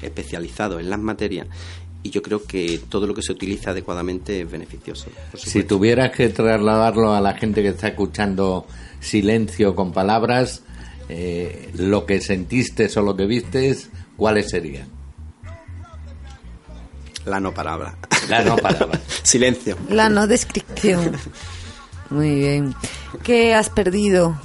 especializados 0.00 0.80
en 0.80 0.88
las 0.90 0.98
materias 1.00 1.46
y 2.02 2.10
yo 2.10 2.20
creo 2.22 2.42
que 2.44 2.80
todo 2.88 3.06
lo 3.06 3.14
que 3.14 3.22
se 3.22 3.32
utiliza 3.32 3.70
adecuadamente 3.70 4.40
es 4.40 4.50
beneficioso. 4.50 5.06
Si 5.36 5.62
tuvieras 5.64 6.10
que 6.10 6.28
trasladarlo 6.30 7.14
a 7.14 7.20
la 7.20 7.34
gente 7.34 7.62
que 7.62 7.68
está 7.68 7.88
escuchando 7.88 8.66
silencio 9.00 9.74
con 9.74 9.92
palabras, 9.92 10.62
eh, 11.08 11.70
lo 11.74 12.04
que 12.06 12.20
sentiste 12.20 12.88
o 12.96 13.02
lo 13.02 13.16
que 13.16 13.26
vistes, 13.26 13.90
¿cuáles 14.16 14.50
serían? 14.50 14.88
La 17.24 17.40
no 17.40 17.52
palabra. 17.54 17.96
La 18.28 18.42
no 18.42 18.56
palabra. 18.56 19.00
Silencio. 19.22 19.76
La 19.88 20.08
no 20.08 20.26
descripción. 20.26 21.12
Muy 22.10 22.34
bien. 22.34 22.74
¿Qué 23.22 23.54
has 23.54 23.70
perdido 23.70 24.38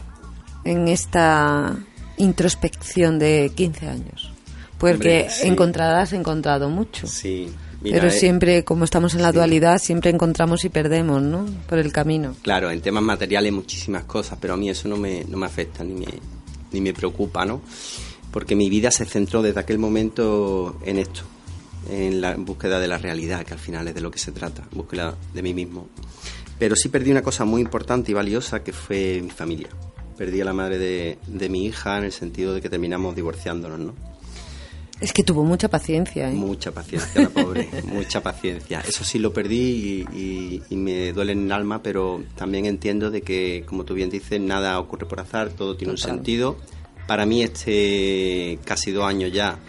en 0.63 0.87
esta 0.87 1.75
introspección 2.17 3.19
de 3.19 3.51
15 3.55 3.87
años? 3.87 4.31
Porque 4.77 4.93
Hombre, 4.93 5.29
sí. 5.29 5.47
encontrar 5.47 5.95
has 5.95 6.13
encontrado 6.13 6.69
mucho. 6.69 7.07
Sí. 7.07 7.51
mira, 7.81 7.97
pero 7.97 8.09
eh, 8.09 8.11
siempre, 8.11 8.63
como 8.63 8.83
estamos 8.83 9.15
en 9.15 9.23
la 9.23 9.29
sí. 9.31 9.35
dualidad, 9.35 9.79
siempre 9.79 10.11
encontramos 10.11 10.63
y 10.65 10.69
perdemos, 10.69 11.21
¿no? 11.21 11.45
Por 11.67 11.79
el 11.79 11.91
camino. 11.91 12.35
Claro, 12.43 12.69
en 12.69 12.81
temas 12.81 13.03
materiales 13.03 13.51
muchísimas 13.51 14.03
cosas, 14.03 14.37
pero 14.39 14.53
a 14.53 14.57
mí 14.57 14.69
eso 14.69 14.87
no 14.87 14.97
me, 14.97 15.23
no 15.25 15.37
me 15.37 15.47
afecta 15.47 15.83
ni 15.83 15.93
me, 15.93 16.07
ni 16.71 16.81
me 16.81 16.93
preocupa, 16.93 17.43
¿no? 17.43 17.61
Porque 18.31 18.55
mi 18.55 18.69
vida 18.69 18.91
se 18.91 19.05
centró 19.05 19.41
desde 19.41 19.59
aquel 19.59 19.79
momento 19.79 20.77
en 20.85 20.99
esto, 20.99 21.23
en 21.89 22.21
la 22.21 22.35
búsqueda 22.35 22.79
de 22.79 22.87
la 22.87 22.97
realidad, 22.97 23.43
que 23.45 23.53
al 23.53 23.59
final 23.59 23.87
es 23.87 23.95
de 23.95 24.01
lo 24.01 24.11
que 24.11 24.19
se 24.19 24.31
trata, 24.31 24.67
búsqueda 24.71 25.15
de 25.33 25.41
mí 25.41 25.53
mismo. 25.53 25.87
Pero 26.59 26.75
sí 26.75 26.89
perdí 26.89 27.11
una 27.11 27.21
cosa 27.21 27.45
muy 27.45 27.61
importante 27.61 28.11
y 28.11 28.13
valiosa 28.15 28.63
que 28.63 28.73
fue 28.73 29.19
mi 29.23 29.29
familia. 29.29 29.69
Perdí 30.17 30.41
a 30.41 30.45
la 30.45 30.53
madre 30.53 30.77
de, 30.79 31.17
de 31.27 31.49
mi 31.49 31.65
hija 31.65 31.97
en 31.99 32.05
el 32.05 32.11
sentido 32.11 32.53
de 32.53 32.61
que 32.61 32.69
terminamos 32.69 33.15
divorciándonos, 33.15 33.79
¿no? 33.79 33.93
Es 34.99 35.13
que 35.13 35.21
tuvo 35.23 35.43
mucha 35.43 35.67
paciencia, 35.69 36.27
¿eh? 36.27 36.33
Mucha 36.33 36.71
paciencia, 36.71 37.21
la 37.21 37.29
pobre, 37.29 37.69
mucha 37.83 38.23
paciencia. 38.23 38.79
Eso 38.79 39.03
sí 39.03 39.19
lo 39.19 39.31
perdí 39.31 40.05
y, 40.11 40.17
y- 40.17 40.63
y 40.71 40.75
me 40.75 41.13
duele 41.13 41.33
en 41.33 41.45
el 41.45 41.51
alma, 41.51 41.83
pero 41.83 42.23
también 42.35 42.65
entiendo 42.65 43.11
de 43.11 43.21
que, 43.21 43.63
como 43.67 43.85
tú 43.85 43.93
bien 43.93 44.09
dices, 44.09 44.41
nada 44.41 44.79
ocurre 44.79 45.05
por 45.05 45.19
azar, 45.19 45.49
todo 45.49 45.77
tiene 45.77 45.93
Total. 45.93 46.09
un 46.09 46.15
sentido. 46.17 46.57
Para 47.05 47.27
mí 47.27 47.43
este 47.43 48.57
casi 48.65 48.91
dos 48.91 49.05
años 49.05 49.31
ya, 49.31 49.59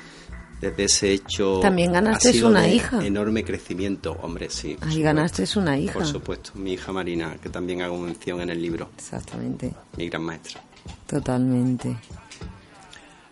desde 0.61 0.85
ese 0.85 1.13
hecho... 1.13 1.61
También 1.61 1.93
ganaste 1.93 2.29
ha 2.29 2.33
sido 2.33 2.49
una 2.49 2.63
de 2.63 2.75
hija. 2.75 3.05
Enorme 3.07 3.45
crecimiento, 3.45 4.17
hombre, 4.23 4.51
sí. 4.51 4.77
Ahí 4.81 5.03
ganaste 5.03 5.45
una 5.57 5.79
hija. 5.79 5.93
Por 5.95 6.07
supuesto, 6.07 6.51
mi 6.55 6.73
hija 6.73 6.93
Marina, 6.93 7.37
que 7.43 7.49
también 7.49 7.83
hago 7.83 7.97
mención 7.99 8.41
en 8.41 8.51
el 8.51 8.61
libro, 8.61 8.91
Exactamente. 8.97 9.73
mi 9.97 10.09
gran 10.09 10.23
maestra. 10.23 10.61
Totalmente. 11.07 11.97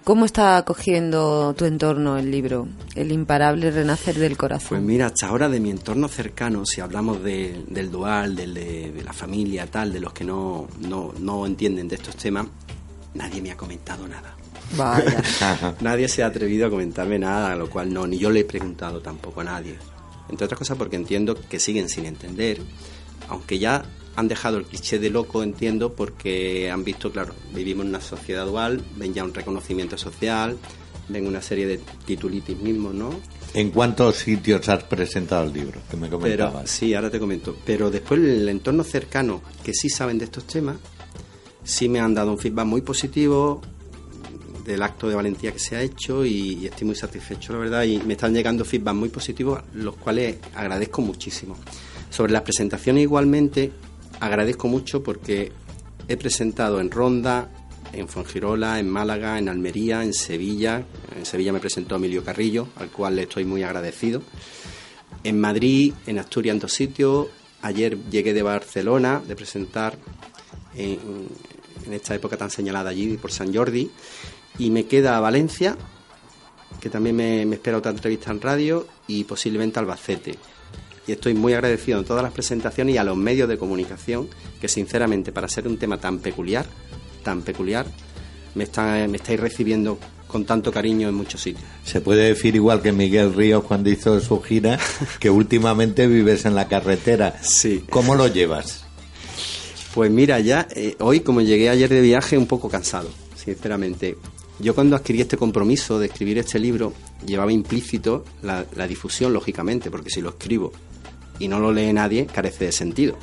¿Cómo 0.05 0.25
está 0.25 0.57
acogiendo 0.57 1.53
tu 1.59 1.65
entorno 1.65 2.17
el 2.17 2.31
libro? 2.31 2.69
El 2.95 3.11
imparable 3.11 3.73
renacer 3.73 4.15
del 4.15 4.37
corazón. 4.37 4.69
Pues 4.69 4.83
mira, 4.83 5.07
hasta 5.07 5.27
ahora 5.27 5.49
de 5.49 5.59
mi 5.59 5.71
entorno 5.71 6.07
cercano, 6.07 6.65
si 6.65 6.81
hablamos 6.81 7.25
de- 7.25 7.65
del 7.67 7.91
dual, 7.91 8.37
del 8.37 8.55
de, 8.55 8.93
de 8.93 9.03
la 9.03 9.13
familia, 9.13 9.67
tal, 9.67 9.93
de 9.93 9.99
los 9.99 10.13
que 10.13 10.23
no, 10.23 10.69
no, 10.79 11.13
no 11.19 11.45
entienden 11.45 11.89
de 11.89 11.97
estos 11.97 12.15
temas, 12.15 12.47
nadie 13.15 13.43
me 13.43 13.51
ha 13.51 13.57
comentado 13.57 14.07
nada. 14.07 14.36
Vaya. 14.77 15.23
nadie 15.81 16.09
se 16.09 16.23
ha 16.23 16.27
atrevido 16.27 16.67
a 16.67 16.71
comentarme 16.71 17.19
nada, 17.19 17.55
lo 17.57 17.69
cual 17.71 17.93
no, 17.93 18.07
ni 18.07 18.19
yo 18.19 18.31
le 18.31 18.41
he 18.41 18.45
preguntado 18.45 19.01
tampoco 19.01 19.41
a 19.41 19.45
nadie. 19.45 19.77
Entre 20.29 20.45
otras 20.45 20.59
cosas 20.59 20.77
porque 20.77 20.97
entiendo 20.97 21.35
que 21.49 21.61
siguen 21.61 21.89
sin 21.89 22.05
entender, 22.07 22.59
aunque 23.29 23.59
ya 23.59 23.85
han 24.17 24.29
dejado 24.29 24.57
el 24.59 24.65
cliché 24.65 24.99
de 24.99 25.11
loco, 25.11 25.43
entiendo, 25.43 25.93
porque 25.93 26.71
han 26.71 26.85
visto, 26.85 27.13
claro, 27.13 27.35
vivimos 27.55 27.85
en 27.85 27.91
una 27.91 28.01
sociedad 28.01 28.47
dual, 28.47 28.83
ven 28.97 29.13
ya 29.15 29.23
un 29.23 29.35
reconocimiento 29.35 29.97
social, 29.99 30.57
ven 31.09 31.27
una 31.27 31.43
serie 31.43 31.67
de 31.67 31.79
titulitis 32.07 32.57
mismos, 32.59 32.95
¿no? 32.95 33.11
¿En 33.55 33.71
cuántos 33.71 34.17
sitios 34.17 34.69
has 34.69 34.83
presentado 34.85 35.45
el 35.45 35.53
libro? 35.53 35.81
Que 35.91 35.97
me 35.97 36.09
Pero, 36.09 36.19
comentabas. 36.19 36.71
sí, 36.71 36.93
ahora 36.95 37.11
te 37.11 37.19
comento. 37.21 37.57
Pero 37.65 37.91
después 37.91 38.21
el 38.21 38.49
entorno 38.49 38.83
cercano, 38.85 39.43
que 39.63 39.73
sí 39.73 39.89
saben 39.89 40.19
de 40.19 40.25
estos 40.25 40.45
temas, 40.47 40.77
sí 41.63 41.89
me 41.89 42.01
han 42.01 42.15
dado 42.15 42.33
un 42.33 42.39
feedback 42.39 42.67
muy 42.67 42.81
positivo 42.81 43.61
del 44.67 44.83
acto 44.83 45.09
de 45.09 45.15
valentía 45.15 45.53
que 45.53 45.59
se 45.59 45.77
ha 45.77 45.83
hecho 45.83 46.25
y, 46.25 46.67
estoy 46.67 46.87
muy 46.87 46.97
satisfecho, 46.97 47.53
la 47.53 47.61
verdad, 47.61 47.85
y 47.85 47.99
me 47.99 48.15
están 48.15 48.35
llegando 48.35 48.65
feedback 48.65 48.95
muy 48.95 49.09
positivos, 49.09 49.63
los 49.75 49.97
cuales 49.97 50.37
agradezco 50.55 51.03
muchísimo. 51.03 51.57
Sobre 52.11 52.33
las 52.33 52.43
presentaciones 52.43 53.03
igualmente, 53.03 53.73
agradezco 54.21 54.69
mucho 54.69 55.03
porque 55.03 55.53
he 56.09 56.17
presentado 56.17 56.81
en 56.81 56.91
Ronda, 56.91 57.49
en 57.93 58.09
Fuengirola, 58.09 58.81
en 58.81 58.89
Málaga, 58.91 59.39
en 59.39 59.49
Almería, 59.49 60.03
en 60.03 60.13
Sevilla. 60.13 60.85
En 61.17 61.25
Sevilla 61.25 61.53
me 61.53 61.61
presentó 61.61 61.97
Emilio 61.97 62.25
Carrillo, 62.25 62.69
al 62.77 62.91
cual 62.91 63.17
le 63.17 63.23
estoy 63.23 63.45
muy 63.45 63.63
agradecido. 63.63 64.23
En 65.23 65.41
Madrid, 65.41 65.95
en 66.07 66.19
Asturias, 66.19 66.55
en 66.55 66.61
dos 66.61 66.73
sitios. 66.73 67.29
Ayer 67.63 67.99
llegué 68.11 68.33
de 68.35 68.43
Barcelona 68.43 69.23
de 69.27 69.35
presentar 69.35 69.97
en, 70.75 70.99
en 71.87 71.93
esta 71.93 72.15
época 72.15 72.37
tan 72.37 72.51
señalada 72.51 72.91
allí 72.91 73.17
por 73.17 73.33
San 73.33 73.55
Jordi. 73.55 73.91
Y 74.59 74.71
me 74.71 74.87
queda 74.87 75.21
Valencia, 75.21 75.77
que 76.81 76.91
también 76.91 77.17
me, 77.17 77.47
me 77.47 77.57
espera 77.57 77.79
otra 77.79 77.93
entrevista 77.93 78.31
en 78.31 78.41
radio, 78.41 78.87
y 79.07 79.25
posiblemente 79.25 79.79
Albacete. 79.79 80.37
Y 81.07 81.13
estoy 81.13 81.35
muy 81.35 81.53
agradecido 81.53 81.99
en 81.99 82.05
todas 82.05 82.23
las 82.23 82.33
presentaciones 82.33 82.95
y 82.95 82.99
a 82.99 83.05
los 83.05 83.17
medios 83.17 83.49
de 83.49 83.59
comunicación, 83.59 84.29
que 84.61 84.69
sinceramente 84.69 85.33
para 85.33 85.49
ser 85.49 85.69
un 85.69 85.79
tema 85.79 85.99
tan 85.99 86.19
peculiar, 86.19 86.67
tan 87.23 87.43
peculiar, 87.43 87.87
me, 88.55 88.65
está, 88.65 89.07
me 89.09 89.19
estáis 89.19 89.39
recibiendo 89.39 89.99
con 90.27 90.45
tanto 90.45 90.73
cariño 90.73 91.09
en 91.09 91.15
muchos 91.15 91.41
sitios. 91.41 91.65
Se 91.85 92.01
puede 92.01 92.29
decir 92.29 92.57
igual 92.57 92.83
que 92.83 92.93
Miguel 92.93 93.35
Ríos 93.35 93.65
cuando 93.65 93.91
hizo 93.91 94.19
su 94.21 94.43
gira, 94.43 94.79
que 95.21 95.31
últimamente 95.31 96.07
vives 96.09 96.45
en 96.45 96.55
la 96.55 96.67
carretera. 96.67 97.39
Sí. 97.43 97.85
¿Cómo 97.89 98.15
lo 98.15 98.27
llevas? 98.27 98.85
Pues 99.95 100.11
mira, 100.11 100.41
ya 100.41 100.67
eh, 100.75 100.97
hoy 101.01 101.21
como 101.21 101.41
llegué 101.41 101.71
ayer 101.71 101.89
de 101.89 102.01
viaje 102.01 102.37
un 102.37 102.47
poco 102.47 102.69
cansado, 102.69 103.09
sinceramente. 103.37 104.17
Yo 104.59 104.75
cuando 104.75 104.97
adquirí 104.97 105.21
este 105.21 105.37
compromiso 105.37 105.99
de 105.99 106.07
escribir 106.07 106.39
este 106.39 106.59
libro 106.59 106.93
llevaba 107.27 107.53
implícito 107.53 108.25
la, 108.43 108.65
la 108.75 108.87
difusión, 108.87 109.33
lógicamente, 109.33 109.91
porque 109.91 110.11
si 110.11 110.21
lo 110.23 110.31
escribo 110.31 110.73
y 111.39 111.49
no 111.49 111.59
lo 111.61 111.71
lee 111.73 111.93
nadie, 111.93 112.27
carece 112.27 112.65
de 112.67 112.73
sentido, 112.73 113.17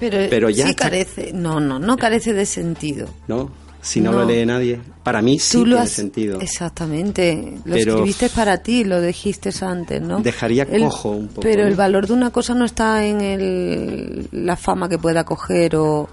Pero, 0.00 0.18
Pero 0.30 0.48
ya 0.48 0.64
sí 0.64 0.70
está- 0.70 0.84
carece. 0.84 1.32
No, 1.34 1.58
no, 1.60 1.78
no 1.78 1.96
carece 1.96 2.32
de 2.32 2.46
sentido. 2.46 3.08
¿no? 3.26 3.50
Si 3.82 4.00
no, 4.00 4.12
No. 4.12 4.18
lo 4.20 4.24
lee 4.26 4.46
nadie, 4.46 4.80
para 5.02 5.20
mí 5.22 5.38
sí 5.38 5.52
Tú 5.58 5.64
lo 5.66 5.76
tiene 5.76 5.82
has. 5.82 5.90
sentido. 5.90 6.40
Exactamente. 6.40 7.54
Lo 7.64 7.74
Pero- 7.74 7.92
escribiste 7.94 8.28
para 8.30 8.58
ti, 8.62 8.84
lo 8.84 9.00
dijiste 9.00 9.50
antes, 9.60 10.00
¿no? 10.00 10.20
Dejaría 10.20 10.64
El- 10.64 10.82
cojo 10.82 11.10
un 11.10 11.28
poco, 11.28 11.40
Pero 11.42 11.62
¿no? 11.62 11.68
el 11.68 11.74
valor 11.74 12.06
de 12.06 12.12
una 12.12 12.30
cosa 12.30 12.54
no 12.54 12.64
está 12.64 13.04
en 13.04 13.20
el, 13.20 14.28
la 14.32 14.56
fama 14.56 14.88
que 14.88 14.98
pueda 14.98 15.24
coger 15.24 15.76
o. 15.76 16.08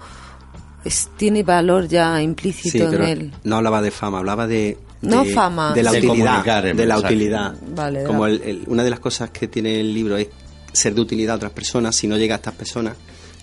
es- 0.86 1.08
tiene 1.16 1.42
valor 1.42 1.88
ya 1.88 2.20
implícito 2.22 2.70
Sí, 2.70 2.84
pero 2.90 3.04
en 3.04 3.10
él. 3.18 3.32
no 3.44 3.56
hablaba 3.56 3.82
de 3.82 3.90
fama, 3.90 4.18
hablaba 4.18 4.46
de... 4.46 4.78
No 5.02 5.24
de- 5.24 5.32
fama, 5.32 5.72
De 5.74 5.82
la 5.82 5.92
De 5.92 5.98
utilidad. 5.98 6.62
de 6.74 6.86
la 6.86 6.98
utilidad. 6.98 7.54
Vale, 7.74 8.04
Como 8.04 8.26
el- 8.26 8.64
una 8.66 8.82
de 8.82 8.90
las 8.90 9.00
cosas 9.00 9.30
que 9.30 9.46
tiene 9.48 9.78
el 9.80 9.92
libro 9.92 10.16
es 10.16 10.28
ser 10.72 10.94
de 10.94 11.00
utilidad 11.00 11.34
a 11.34 11.36
otras 11.36 11.52
personas. 11.52 11.94
Si 11.94 12.06
no 12.08 12.16
llega 12.16 12.34
a 12.34 12.38
estas 12.38 12.54
personas, 12.54 12.96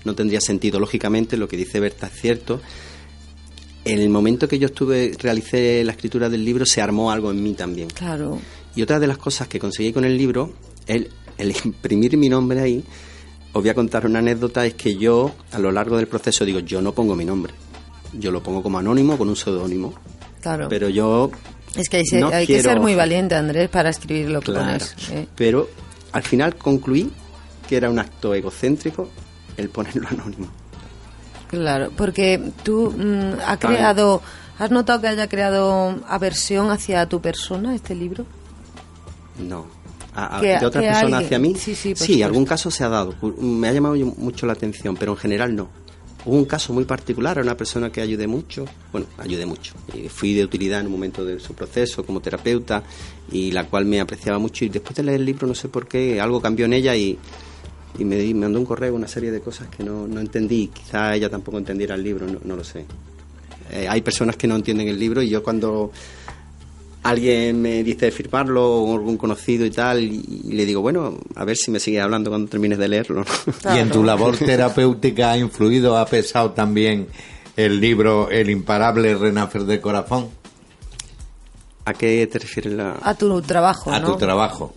no 0.04 0.14
tendría 0.16 0.42
sentido. 0.42 0.80
Lógicamente, 0.80 1.38
lo 1.38 1.48
que 1.48 1.56
dice 1.58 1.80
Berta 1.80 2.08
es 2.08 2.20
cierto. 2.20 2.60
en 3.86 4.00
el 4.00 4.10
momento 4.10 4.48
que 4.48 4.58
yo 4.60 4.68
estuve, 4.68 5.12
realicé 5.20 5.84
la 5.84 5.92
escritura 5.92 6.30
del 6.30 6.46
libro, 6.46 6.66
se 6.66 6.82
armó 6.82 7.12
algo 7.12 7.32
en 7.32 7.44
mí 7.44 7.54
también. 7.54 7.90
Claro. 7.90 8.40
Y 8.76 8.82
otra 8.82 8.98
de 9.00 9.08
las 9.08 9.18
cosas 9.18 9.48
que 9.50 9.60
conseguí 9.60 9.92
con 9.92 10.06
el 10.06 10.18
libro, 10.18 10.54
el, 10.88 11.10
el 11.38 11.54
imprimir 11.66 12.16
mi 12.18 12.30
nombre 12.30 12.62
ahí, 12.62 12.84
os 13.54 13.62
voy 13.62 13.70
a 13.70 13.74
contar 13.76 14.06
una 14.06 14.20
anécdota, 14.20 14.66
es 14.66 14.74
que 14.74 14.96
yo, 14.98 15.32
a 15.52 15.60
lo 15.60 15.72
largo 15.72 15.98
del 15.98 16.08
proceso, 16.08 16.44
digo, 16.46 16.60
yo 16.60 16.82
no 16.82 16.92
pongo 16.94 17.16
mi 17.16 17.24
nombre. 17.26 17.54
Yo 18.14 18.32
lo 18.32 18.42
pongo 18.44 18.62
como 18.64 18.80
anónimo, 18.80 19.18
con 19.18 19.30
un 19.30 19.36
seudónimo. 19.36 19.94
Claro. 20.42 20.68
Pero 20.70 20.90
yo... 20.90 21.32
es 21.76 21.88
que 21.90 21.98
hay, 21.98 22.06
se- 22.06 22.20
no 22.20 22.28
hay 22.30 22.46
que 22.48 22.62
ser 22.62 22.80
muy 22.80 22.96
valiente, 22.96 23.36
Andrés, 23.36 23.70
para 23.70 23.90
escribir 23.90 24.30
lo 24.30 24.40
que 24.42 24.52
Claro. 24.52 24.66
pones. 24.66 24.96
¿eh? 25.12 25.28
Pero 25.36 25.70
al 26.12 26.24
final 26.24 26.56
concluí 26.56 27.12
que 27.68 27.78
era 27.78 27.90
un 27.90 27.98
acto 28.00 28.34
egocéntrico 28.34 29.10
el 29.58 29.70
ponerlo 29.70 30.08
anónimo. 30.10 30.48
Claro, 31.48 31.92
porque 31.96 32.52
tú 32.64 32.92
mm, 32.98 33.40
has 33.46 33.58
creado, 33.60 34.22
¿has 34.58 34.72
notado 34.72 35.02
que 35.02 35.08
haya 35.08 35.30
creado 35.30 36.00
aversión 36.08 36.72
hacia 36.72 37.08
tu 37.08 37.22
persona 37.22 37.76
este 37.76 37.94
libro? 37.96 38.26
No. 39.40 39.66
A- 40.16 40.40
Que- 40.42 40.58
de 40.60 40.66
otra 40.66 40.82
que 40.82 40.88
persona 40.88 41.18
alguien- 41.18 41.26
hacia 41.26 41.40
mí. 41.40 41.56
sí, 41.56 41.76
sí, 41.76 41.96
supuesto. 41.96 42.26
algún 42.26 42.46
caso 42.46 42.70
se 42.72 42.84
ha 42.84 42.90
dado. 42.90 43.16
Me 43.40 43.68
ha 43.68 43.72
llamado 43.74 43.96
mucho 43.96 44.46
la 44.46 44.54
atención, 44.54 44.96
pero 44.96 45.14
en 45.14 45.18
general 45.18 45.56
no. 45.56 45.70
Hubo 46.26 46.38
un 46.38 46.46
caso 46.46 46.72
muy 46.72 46.86
particular 46.86 47.38
a 47.38 47.42
una 47.42 47.58
persona 47.58 47.92
que 47.92 48.00
ayudé 48.00 48.28
mucho. 48.28 48.64
Bueno, 48.94 49.08
ayudé 49.18 49.46
mucho. 49.46 49.74
Fui 50.10 50.34
de 50.34 50.44
utilidad 50.46 50.80
en 50.80 50.86
un 50.86 50.94
momento 50.94 51.26
de 51.26 51.38
su 51.40 51.54
proceso 51.54 52.06
como 52.06 52.22
terapeuta 52.22 52.82
y 53.32 53.52
la 53.52 53.66
cual 53.66 53.86
me 53.86 54.00
apreciaba 54.00 54.40
mucho. 54.40 54.64
Y 54.64 54.70
después 54.70 54.96
de 54.96 55.04
leer 55.04 55.20
el 55.20 55.26
libro, 55.26 55.48
no 55.48 55.54
sé 55.56 55.68
por 55.68 55.86
qué, 55.88 56.22
algo 56.22 56.40
cambió 56.42 56.66
en 56.66 56.74
ella 56.74 56.96
y, 56.96 57.18
y 58.00 58.06
me 58.06 58.34
mandó 58.36 58.58
un 58.58 58.66
correo 58.66 58.96
una 58.96 59.08
serie 59.10 59.32
de 59.32 59.42
cosas 59.42 59.68
que 59.68 59.84
no, 59.84 60.08
no 60.08 60.22
entendí. 60.22 60.68
Quizá 60.68 61.14
ella 61.14 61.30
tampoco 61.30 61.58
entendiera 61.58 61.96
el 61.96 62.04
libro, 62.04 62.26
no, 62.26 62.40
no 62.42 62.56
lo 62.56 62.64
sé. 62.64 62.86
Eh, 63.72 63.88
hay 63.90 64.02
personas 64.02 64.38
que 64.38 64.48
no 64.48 64.56
entienden 64.56 64.88
el 64.88 64.98
libro 65.00 65.22
y 65.22 65.28
yo 65.30 65.44
cuando 65.44 65.92
alguien 67.04 67.62
me 67.62 67.84
dice 67.84 68.12
firmarlo 68.12 68.66
o 68.66 68.94
algún 68.94 69.18
conocido 69.18 69.66
y 69.66 69.70
tal 69.72 70.02
y, 70.02 70.22
le 70.50 70.66
digo 70.66 70.82
bueno 70.82 71.18
a 71.36 71.46
ver 71.46 71.58
si 71.58 71.70
me 71.70 71.80
sigue 71.80 72.02
hablando 72.02 72.30
cuando 72.30 72.50
termines 72.50 72.80
de 72.80 72.88
leerlo 72.88 73.24
¿no? 73.24 73.76
Y 73.76 73.80
en 73.80 73.92
tu 73.92 74.04
labor 74.04 74.38
terapéutica 74.38 75.32
ha 75.32 75.38
influido, 75.38 75.98
ha 75.98 76.06
pesado 76.06 76.52
también 76.52 77.08
el 77.56 77.80
libro 77.80 78.30
El 78.32 78.50
imparable 78.50 79.16
renacer 79.16 79.64
de 79.66 79.82
corazón 79.82 80.30
¿a 81.86 81.94
qué 81.94 82.26
te 82.28 82.40
refieres 82.40 82.74
la, 82.74 82.98
A 83.02 83.16
tu 83.16 83.42
trabajo, 83.42 83.92
a 83.92 84.00
¿no? 84.00 84.14
tu 84.14 84.18
trabajo 84.18 84.74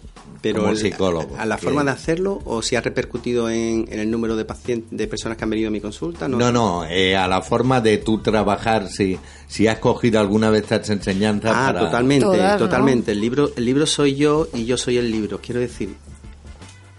pero 0.52 0.62
como 0.62 0.72
el- 0.72 0.78
psicólogo. 0.78 1.36
a 1.38 1.46
la 1.46 1.56
Que- 1.56 1.62
forma 1.64 1.84
de 1.84 1.90
hacerlo 1.90 2.40
o 2.44 2.62
si 2.62 2.76
ha 2.76 2.80
repercutido 2.80 3.48
en, 3.50 3.86
en 3.90 3.98
el 4.00 4.10
número 4.10 4.36
de 4.36 4.44
pacientes 4.44 4.96
de 4.96 5.06
personas 5.06 5.36
que 5.38 5.44
han 5.44 5.50
venido 5.50 5.68
a 5.68 5.70
mi 5.70 5.80
consulta 5.80 6.28
No, 6.28 6.50
no, 6.52 6.84
eh, 6.86 7.16
a 7.16 7.26
la 7.28 7.42
forma 7.42 7.80
de 7.80 7.98
tú 7.98 8.18
trabajar, 8.18 8.88
si, 8.88 9.18
si 9.48 9.66
has 9.66 9.78
cogido 9.78 10.20
alguna 10.20 10.50
vez 10.50 10.62
estas 10.62 10.90
enseñanzas 10.90 11.52
Ah, 11.54 11.66
para... 11.72 11.80
totalmente, 11.80 12.24
Todas, 12.24 12.52
¿no? 12.60 12.66
totalmente. 12.66 13.12
El 13.12 13.20
libro, 13.20 13.50
el 13.56 13.64
libro 13.64 13.86
soy 13.86 14.14
yo 14.16 14.48
y 14.54 14.64
yo 14.64 14.76
soy 14.76 14.96
el 14.98 15.10
libro. 15.10 15.40
Quiero 15.40 15.60
decir, 15.60 15.94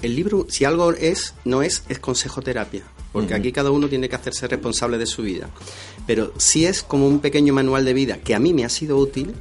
el 0.02 0.16
libro, 0.16 0.46
si 0.50 0.64
algo 0.66 0.92
es, 0.92 1.34
no 1.46 1.62
es, 1.64 1.84
es 1.90 2.00
consejo 2.00 2.42
terapia. 2.42 2.84
Porque 3.14 3.34
aquí 3.34 3.52
cada 3.52 3.72
uno 3.72 3.88
tiene 3.88 4.10
que 4.10 4.16
hacerse 4.16 4.48
responsable 4.48 5.00
de 5.00 5.08
su 5.08 5.24
vida. 5.24 5.50
Pero 6.06 6.34
si 6.38 6.66
es 6.66 6.84
como 6.84 7.08
un 7.08 7.20
pequeño 7.20 7.52
manual 7.52 7.84
de 7.84 7.94
vida 7.94 8.18
que 8.20 8.36
a 8.36 8.40
mí 8.40 8.54
me 8.54 8.64
ha 8.64 8.70
sido 8.70 8.98
útil, 8.98 9.34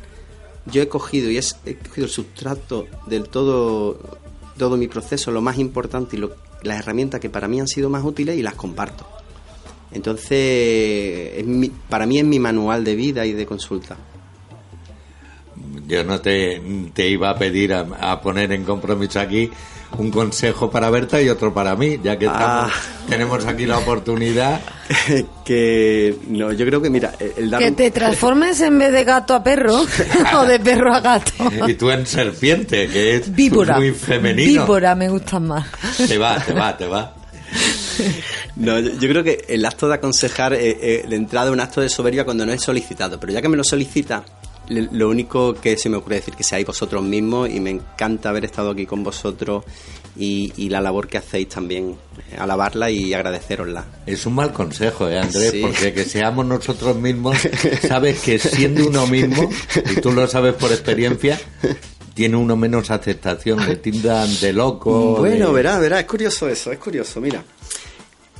yo 0.70 0.82
he 0.82 0.88
cogido 0.88 1.30
y 1.30 1.38
he 1.38 1.74
cogido 1.76 2.06
el 2.06 2.10
sustrato 2.12 2.86
del 3.06 3.28
todo, 3.28 3.98
todo 4.58 4.76
mi 4.76 4.88
proceso, 4.88 5.30
lo 5.30 5.40
más 5.40 5.58
importante 5.58 6.16
y 6.16 6.20
lo- 6.20 6.34
las 6.62 6.78
herramientas 6.80 7.20
que 7.20 7.30
para 7.30 7.46
mí 7.48 7.60
han 7.60 7.68
sido 7.68 7.88
más 7.90 8.04
útiles 8.04 8.36
y 8.38 8.42
las 8.42 8.54
comparto. 8.54 9.06
Entonces, 9.92 11.38
es 11.38 11.46
mi- 11.46 11.68
para 11.70 12.06
mí 12.06 12.18
es 12.18 12.24
mi 12.24 12.38
manual 12.38 12.84
de 12.84 12.94
vida 12.96 13.24
y 13.26 13.32
de 13.32 13.46
consulta. 13.46 13.96
Yo 15.86 16.02
no 16.04 16.20
te, 16.20 16.60
te 16.92 17.08
iba 17.08 17.30
a 17.30 17.36
pedir 17.38 17.72
a, 17.72 17.86
a 18.00 18.20
poner 18.20 18.50
en 18.52 18.64
compromiso 18.64 19.20
aquí 19.20 19.50
un 19.98 20.10
consejo 20.10 20.68
para 20.68 20.90
Berta 20.90 21.22
y 21.22 21.28
otro 21.28 21.54
para 21.54 21.76
mí, 21.76 21.98
ya 22.02 22.18
que 22.18 22.26
Ah. 22.26 22.66
estamos- 22.68 23.08
tenemos 23.08 23.46
aquí 23.46 23.66
la 23.66 23.78
oportunidad. 23.78 24.60
que 25.44 26.16
no, 26.28 26.52
yo 26.52 26.66
creo 26.66 26.82
que 26.82 26.90
mira, 26.90 27.12
el 27.36 27.50
dar 27.50 27.60
Que 27.60 27.68
un- 27.68 27.76
te 27.76 27.90
transformes 27.92 28.60
en 28.60 28.78
vez 28.78 28.92
de 28.92 29.04
gato 29.04 29.34
a 29.34 29.42
perro 29.44 29.84
o 30.40 30.44
de 30.44 30.58
perro 30.58 30.92
a 30.92 31.00
gato. 31.00 31.32
Y 31.68 31.74
tú 31.74 31.90
en 31.90 32.04
serpiente, 32.06 32.88
que 32.88 33.16
es 33.16 33.34
Víbora. 33.34 33.76
muy 33.78 33.92
femenino. 33.92 34.62
Víbora 34.64 34.94
me 34.96 35.08
gustan 35.08 35.46
más. 35.46 35.66
Te 36.08 36.18
va, 36.18 36.38
te 36.40 36.52
va, 36.52 36.76
te 36.76 36.86
va. 36.86 37.14
No, 38.56 38.78
yo, 38.80 38.90
yo 38.98 39.08
creo 39.08 39.22
que 39.24 39.44
el 39.48 39.64
acto 39.64 39.88
de 39.88 39.94
aconsejar, 39.94 40.52
eh, 40.54 40.76
eh, 40.80 41.04
de 41.08 41.16
entrada, 41.16 41.46
es 41.46 41.52
un 41.52 41.60
acto 41.60 41.80
de 41.80 41.88
soberbia 41.88 42.24
cuando 42.24 42.44
no 42.44 42.52
es 42.52 42.62
solicitado. 42.62 43.18
Pero 43.20 43.32
ya 43.32 43.40
que 43.42 43.48
me 43.48 43.56
lo 43.56 43.64
solicita, 43.64 44.24
lo 44.68 45.08
único 45.08 45.54
que 45.54 45.76
se 45.76 45.88
me 45.88 45.96
ocurre 45.96 46.16
decir 46.16 46.34
que 46.34 46.42
seáis 46.44 46.66
vosotros 46.66 47.02
mismos 47.02 47.48
y 47.50 47.60
me 47.60 47.70
encanta 47.70 48.30
haber 48.30 48.44
estado 48.44 48.70
aquí 48.70 48.86
con 48.86 49.02
vosotros 49.04 49.64
y, 50.18 50.52
y 50.56 50.70
la 50.70 50.80
labor 50.80 51.08
que 51.08 51.18
hacéis 51.18 51.48
también, 51.48 51.96
eh, 52.32 52.36
alabarla 52.38 52.90
y 52.90 53.12
agradecerosla. 53.14 53.84
Es 54.06 54.24
un 54.26 54.34
mal 54.34 54.52
consejo, 54.52 55.08
¿eh, 55.08 55.18
Andrés? 55.18 55.50
Sí. 55.50 55.60
Porque 55.60 55.92
que 55.92 56.04
seamos 56.04 56.46
nosotros 56.46 56.96
mismos, 56.96 57.36
sabes 57.86 58.20
que 58.20 58.38
siendo 58.38 58.86
uno 58.88 59.06
mismo, 59.06 59.48
y 59.94 60.00
tú 60.00 60.12
lo 60.12 60.26
sabes 60.26 60.54
por 60.54 60.72
experiencia, 60.72 61.38
tiene 62.14 62.36
uno 62.36 62.56
menos 62.56 62.90
aceptación, 62.90 63.66
le 63.66 63.76
tildan 63.76 64.28
de 64.40 64.52
loco. 64.54 65.16
Bueno, 65.18 65.48
de- 65.48 65.52
verá, 65.52 65.78
verá, 65.78 66.00
es 66.00 66.06
curioso 66.06 66.48
eso, 66.48 66.72
es 66.72 66.78
curioso, 66.78 67.20
mira. 67.20 67.44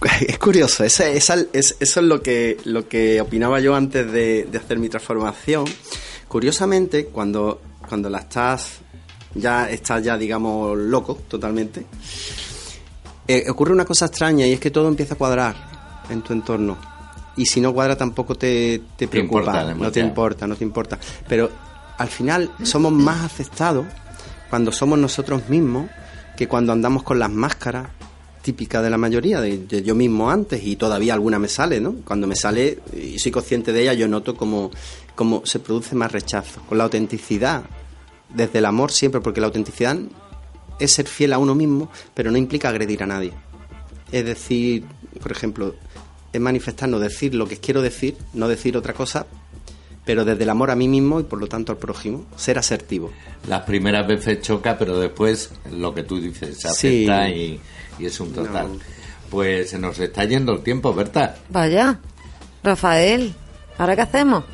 Es 0.29 0.39
curioso, 0.39 0.85
esa- 0.85 1.09
esa- 1.09 1.47
es- 1.55 1.77
eso 1.81 2.01
es 2.01 2.07
lo 2.07 2.23
que, 2.23 2.59
lo 2.65 2.87
que 2.89 3.21
opinaba 3.21 3.61
yo 3.61 3.75
antes 3.75 4.11
de, 4.13 4.45
de 4.51 4.59
hacer 4.59 4.79
mi 4.79 4.89
transformación. 4.91 5.65
Curiosamente, 6.29 7.07
cuando, 7.07 7.61
cuando 7.89 8.11
la 8.11 8.19
estás, 8.19 8.79
ya 9.35 9.71
estás 9.71 10.03
ya, 10.03 10.17
digamos, 10.17 10.77
loco 10.77 11.19
totalmente, 11.29 11.87
eh, 13.29 13.45
ocurre 13.49 13.73
una 13.73 13.85
cosa 13.85 14.07
extraña 14.07 14.47
y 14.47 14.53
es 14.53 14.61
que 14.61 14.71
todo 14.71 14.89
empieza 14.89 15.15
a 15.15 15.19
cuadrar 15.19 15.57
en 16.11 16.23
tu 16.23 16.33
entorno. 16.33 16.77
Y 17.37 17.47
si 17.47 17.61
no 17.61 17.75
cuadra 17.75 17.97
tampoco 17.97 18.35
te, 18.35 18.81
te 18.97 19.09
preocupa, 19.09 19.41
importa 19.41 19.75
no 19.75 19.93
te 19.93 20.01
importa, 20.01 20.47
no 20.47 20.57
te 20.57 20.65
importa. 20.65 20.99
Pero 21.29 21.51
al 21.99 22.09
final 22.09 22.51
somos 22.63 22.93
más 22.93 23.25
aceptados 23.25 23.87
cuando 24.49 24.73
somos 24.73 24.99
nosotros 24.99 25.49
mismos 25.49 25.91
que 26.37 26.49
cuando 26.49 26.73
andamos 26.73 27.03
con 27.03 27.19
las 27.19 27.31
máscaras 27.31 27.89
típicas 28.43 28.83
de 28.83 28.91
la 28.91 28.99
mayoría, 28.99 29.41
de, 29.41 29.59
de 29.59 29.83
yo 29.83 29.95
mismo 29.95 30.31
antes 30.31 30.63
y 30.63 30.77
todavía 30.77 31.15
alguna 31.15 31.39
me 31.39 31.49
sale, 31.49 31.81
¿no? 31.81 31.97
Cuando 32.05 32.29
me 32.29 32.37
sale 32.37 32.79
y 32.95 33.19
soy 33.19 33.33
consciente 33.33 33.73
de 33.73 33.83
ella, 33.83 33.95
yo 33.95 34.07
noto 34.07 34.37
como, 34.37 34.71
como 35.17 35.45
se 35.45 35.59
produce 35.59 35.97
más 35.97 36.13
rechazo. 36.13 36.61
Con 36.69 36.79
la 36.79 36.85
autenticidad, 36.85 37.65
desde 38.33 38.59
el 38.61 38.67
amor 38.67 38.93
siempre, 38.93 39.21
porque 39.21 39.41
la 39.41 39.49
autenticidad 39.49 39.97
es 40.79 40.93
ser 40.93 41.09
fiel 41.09 41.33
a 41.33 41.39
uno 41.39 41.55
mismo, 41.57 41.91
pero 42.15 42.31
no 42.31 42.39
implica 42.39 42.69
agredir 42.69 43.03
a 43.03 43.07
nadie. 43.07 43.33
Es 44.13 44.25
decir, 44.25 44.85
por 45.21 45.33
ejemplo, 45.33 45.75
es 46.33 46.41
manifestarnos, 46.41 47.01
decir 47.01 47.35
lo 47.35 47.49
que 47.49 47.57
quiero 47.57 47.83
decir, 47.83 48.17
no 48.35 48.47
decir 48.47 48.77
otra 48.77 48.93
cosa, 48.93 49.27
pero 50.05 50.25
desde 50.25 50.45
el 50.45 50.51
amor 50.51 50.71
a 50.71 50.77
mí 50.77 50.87
mismo 50.87 51.19
y 51.19 51.25
por 51.25 51.41
lo 51.41 51.49
tanto 51.49 51.73
al 51.73 51.79
prójimo, 51.79 52.27
ser 52.37 52.59
asertivo. 52.59 53.11
Las 53.49 53.63
primeras 53.63 54.07
veces 54.07 54.41
choca, 54.43 54.79
pero 54.79 54.99
después 55.01 55.51
lo 55.73 55.93
que 55.95 56.05
tú 56.05 56.21
dices 56.21 56.59
se 56.61 56.69
Sí. 56.75 57.09
acepta 57.09 57.29
y, 57.31 57.61
y 57.99 58.07
es 58.07 58.21
un 58.21 58.33
total. 58.33 58.69
No. 58.75 58.79
Pues 59.31 59.71
se 59.71 59.79
nos 59.81 59.99
está 59.99 60.25
yendo 60.25 60.53
el 60.53 60.63
tiempo, 60.63 60.95
Berta. 60.95 61.37
Vaya, 61.49 61.99
Rafael, 62.63 63.35
¿ahora 63.79 63.97
qué 63.97 64.03
hacemos? 64.03 64.45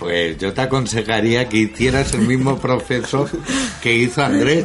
Pues 0.00 0.38
yo 0.38 0.52
te 0.54 0.62
aconsejaría 0.62 1.48
que 1.48 1.58
hicieras 1.58 2.12
el 2.14 2.22
mismo 2.22 2.58
proceso 2.58 3.28
que 3.82 3.94
hizo 3.94 4.22
Andrés. 4.24 4.64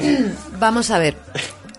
Vamos 0.59 0.89
a 0.91 0.97
ver, 0.97 1.15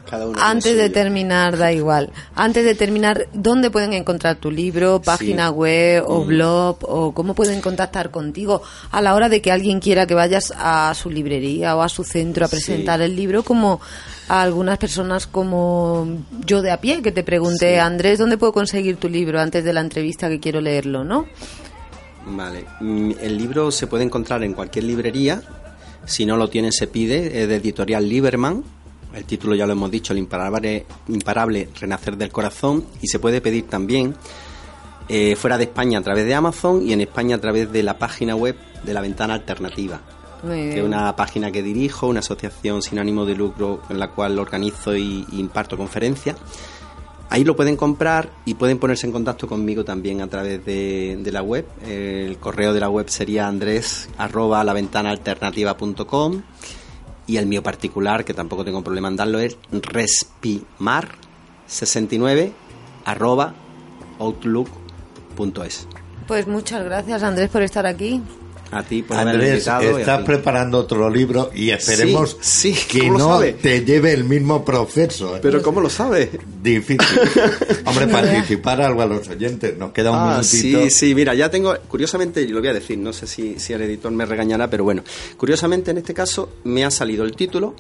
Cada 0.09 0.25
uno 0.27 0.35
tiene 0.35 0.49
antes 0.51 0.77
de 0.77 0.91
terminar, 0.91 1.57
da 1.57 1.73
igual. 1.73 2.13
Antes 2.35 2.65
de 2.65 2.75
terminar, 2.77 3.27
¿dónde 3.33 3.71
pueden 3.73 3.93
encontrar 3.95 4.37
tu 4.37 4.51
libro, 4.53 5.01
página 5.03 5.51
web 5.51 6.05
o 6.07 6.23
Mm. 6.23 6.27
blog? 6.29 6.77
¿O 6.83 7.13
cómo 7.13 7.35
pueden 7.35 7.61
contactar 7.63 8.11
contigo 8.11 8.63
a 8.93 9.01
la 9.01 9.15
hora 9.15 9.29
de 9.29 9.41
que 9.43 9.51
alguien 9.51 9.81
quiera 9.81 10.07
que 10.07 10.15
vayas 10.15 10.53
a 10.57 10.93
su 10.95 11.11
librería 11.11 11.75
o 11.77 11.83
a 11.83 11.89
su 11.89 12.05
centro 12.05 12.45
a 12.45 12.49
presentar 12.49 13.01
el 13.01 13.17
libro? 13.17 13.43
Como 13.43 13.81
a 14.29 14.43
algunas 14.43 14.77
personas 14.79 15.27
como 15.27 16.07
yo 16.45 16.61
de 16.63 16.71
a 16.73 16.81
pie, 16.81 17.01
que 17.03 17.11
te 17.11 17.23
pregunté, 17.25 17.73
Sí. 17.75 17.79
Andrés, 17.79 18.19
¿dónde 18.19 18.37
puedo 18.39 18.53
conseguir 18.53 18.99
tu 18.99 19.09
libro 19.09 19.41
antes 19.41 19.65
de 19.65 19.73
la 19.73 19.81
entrevista 19.81 20.29
que 20.29 20.39
quiero 20.41 20.61
leerlo, 20.61 21.03
no? 21.05 21.27
Vale. 22.27 22.67
Mm, 22.81 23.13
El 23.21 23.39
libro 23.39 23.71
se 23.71 23.87
puede 23.87 24.05
encontrar 24.05 24.43
en 24.43 24.53
cualquier 24.53 24.85
librería. 24.85 25.43
Si 26.05 26.27
no 26.27 26.37
lo 26.37 26.49
tiene, 26.49 26.73
se 26.73 26.87
pide. 26.87 27.43
Es 27.43 27.49
de 27.49 27.57
editorial 27.57 28.09
Lieberman. 28.09 28.65
El 29.15 29.25
título 29.25 29.55
ya 29.55 29.67
lo 29.67 29.73
hemos 29.73 29.91
dicho, 29.91 30.13
El 30.13 30.19
imparable, 30.19 30.85
imparable 31.09 31.69
Renacer 31.81 32.17
del 32.17 32.31
Corazón. 32.31 32.85
Y 33.01 33.07
se 33.09 33.19
puede 33.19 33.41
pedir 33.41 33.67
también 33.67 34.15
eh, 35.09 35.37
fuera 35.37 35.57
de 35.57 35.65
España 35.65 36.01
a 36.01 36.03
través 36.03 36.27
de 36.27 36.35
Amazon 36.35 36.87
y 36.87 36.93
en 36.93 37.01
España 37.01 37.37
a 37.37 37.41
través 37.41 37.73
de 37.73 37.83
la 37.83 37.99
página 37.99 38.35
web 38.35 38.57
de 38.83 38.93
la 38.93 39.01
Ventana 39.01 39.35
Alternativa. 39.35 40.01
Que 40.43 40.79
es 40.79 40.85
una 40.85 41.17
página 41.17 41.51
que 41.51 41.63
dirijo, 41.63 42.07
una 42.07 42.21
asociación 42.21 42.83
sin 42.83 42.99
ánimo 42.99 43.25
de 43.25 43.35
lucro 43.35 43.83
en 43.89 43.99
la 43.99 44.09
cual 44.09 44.39
organizo 44.39 44.95
y, 44.95 45.25
y 45.33 45.41
imparto 45.41 45.77
conferencias. 45.77 46.37
Ahí 47.31 47.45
lo 47.45 47.55
pueden 47.57 47.77
comprar 47.77 48.29
y 48.45 48.55
pueden 48.55 48.79
ponerse 48.79 49.07
en 49.07 49.13
contacto 49.13 49.47
conmigo 49.47 49.85
también 49.85 50.21
a 50.21 50.27
través 50.29 50.63
de, 50.65 51.31
la 51.33 51.43
web. 51.43 51.65
El 51.87 52.39
correo 52.39 52.73
de 52.73 52.81
la 52.81 52.89
web 52.89 53.09
sería 53.09 53.47
andrés 53.49 54.09
arroba 54.19 54.65
la 54.65 54.73
ventana 54.73 55.11
alternativa.com 55.11 56.43
y 57.27 57.37
el 57.39 57.47
mío 57.47 57.63
particular, 57.63 58.25
que 58.25 58.35
tampoco 58.35 58.65
tengo 58.65 58.85
problema 58.85 59.09
en 59.09 59.17
darlo, 59.17 59.41
es 59.41 59.59
respimar69 59.71 62.53
arroba 63.05 63.55
outlook.es. 64.19 65.89
Pues 66.27 66.47
muchas 66.47 66.85
gracias, 66.85 67.23
Andrés, 67.23 67.51
por 67.51 67.63
estar 67.63 67.87
aquí. 67.87 68.23
A 68.73 68.83
ti 68.83 69.03
por 69.03 69.17
Andrés, 69.17 69.67
estás 69.69 70.23
preparando 70.23 70.79
otro 70.79 71.09
libro 71.09 71.53
y 71.55 71.71
esperemos 71.71 72.37
Sí, 72.41 72.75
sí, 72.75 72.87
que 72.89 72.99
¿cómo 73.07 73.13
lo 73.13 73.19
no 73.19 73.35
sabe? 73.37 73.53
te 73.53 73.85
lleve 73.85 74.13
el 74.13 74.25
mismo 74.25 74.65
proceso. 74.65 75.37
¿eh? 75.37 75.39
Pero 75.41 75.63
¿cómo 75.63 75.81
lo 75.81 75.89
sabes? 75.89 76.31
Difícil. 76.63 76.99
Hombre, 77.85 78.09
participar 78.09 78.81
algo 78.83 79.03
a 79.03 79.07
los 79.07 79.29
oyentes. 79.29 79.79
Nos 79.79 79.93
queda 79.93 80.11
un 80.11 80.19
Ah, 80.19 80.41
minutito. 80.43 80.83
sí, 80.83 80.91
sí, 80.91 81.15
mira, 81.15 81.33
ya 81.35 81.49
tengo, 81.49 81.77
curiosamente, 81.87 82.47
lo 82.49 82.59
voy 82.59 82.69
a 82.69 82.73
decir, 82.75 82.99
no 82.99 83.13
sé 83.13 83.29
si, 83.29 83.59
si 83.61 83.73
el 83.73 83.83
editor 83.83 84.11
me 84.11 84.27
regañará, 84.27 84.69
pero 84.69 84.83
bueno, 84.83 85.05
curiosamente 85.37 85.93
en 85.93 85.99
este 85.99 86.13
caso 86.13 86.55
me 86.65 86.85
ha 86.85 86.91
salido 86.91 87.25
el 87.25 87.37
título 87.37 87.75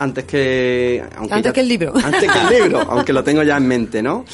antes 0.00 0.24
que... 0.24 1.04
aunque 1.16 1.34
Antes 1.34 1.50
ya- 1.50 1.52
que 1.52 1.60
el 1.60 1.68
libro. 1.68 1.92
Antes 1.96 2.30
que 2.32 2.38
el 2.40 2.48
libro, 2.64 2.80
aunque 2.80 3.12
lo 3.12 3.22
tengo 3.22 3.42
ya 3.44 3.56
en 3.56 3.66
mente, 3.68 4.02
¿no? 4.02 4.24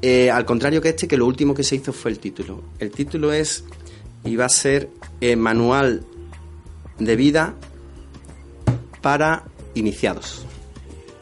Eh, 0.00 0.30
al 0.30 0.44
contrario 0.46 0.80
que 0.80 0.88
este, 0.88 1.06
que 1.06 1.16
lo 1.18 1.26
último 1.26 1.52
que 1.54 1.62
se 1.64 1.76
hizo 1.76 1.92
fue 1.92 2.10
el 2.10 2.18
título. 2.18 2.62
El 2.78 2.90
título 2.90 3.32
es, 3.32 3.62
y 4.24 4.36
va 4.36 4.46
a 4.46 4.48
ser 4.48 4.88
eh, 5.22 5.36
Manual 5.36 6.04
de 6.98 7.16
Vida 7.16 7.54
para 9.00 9.44
Iniciados. 9.74 10.44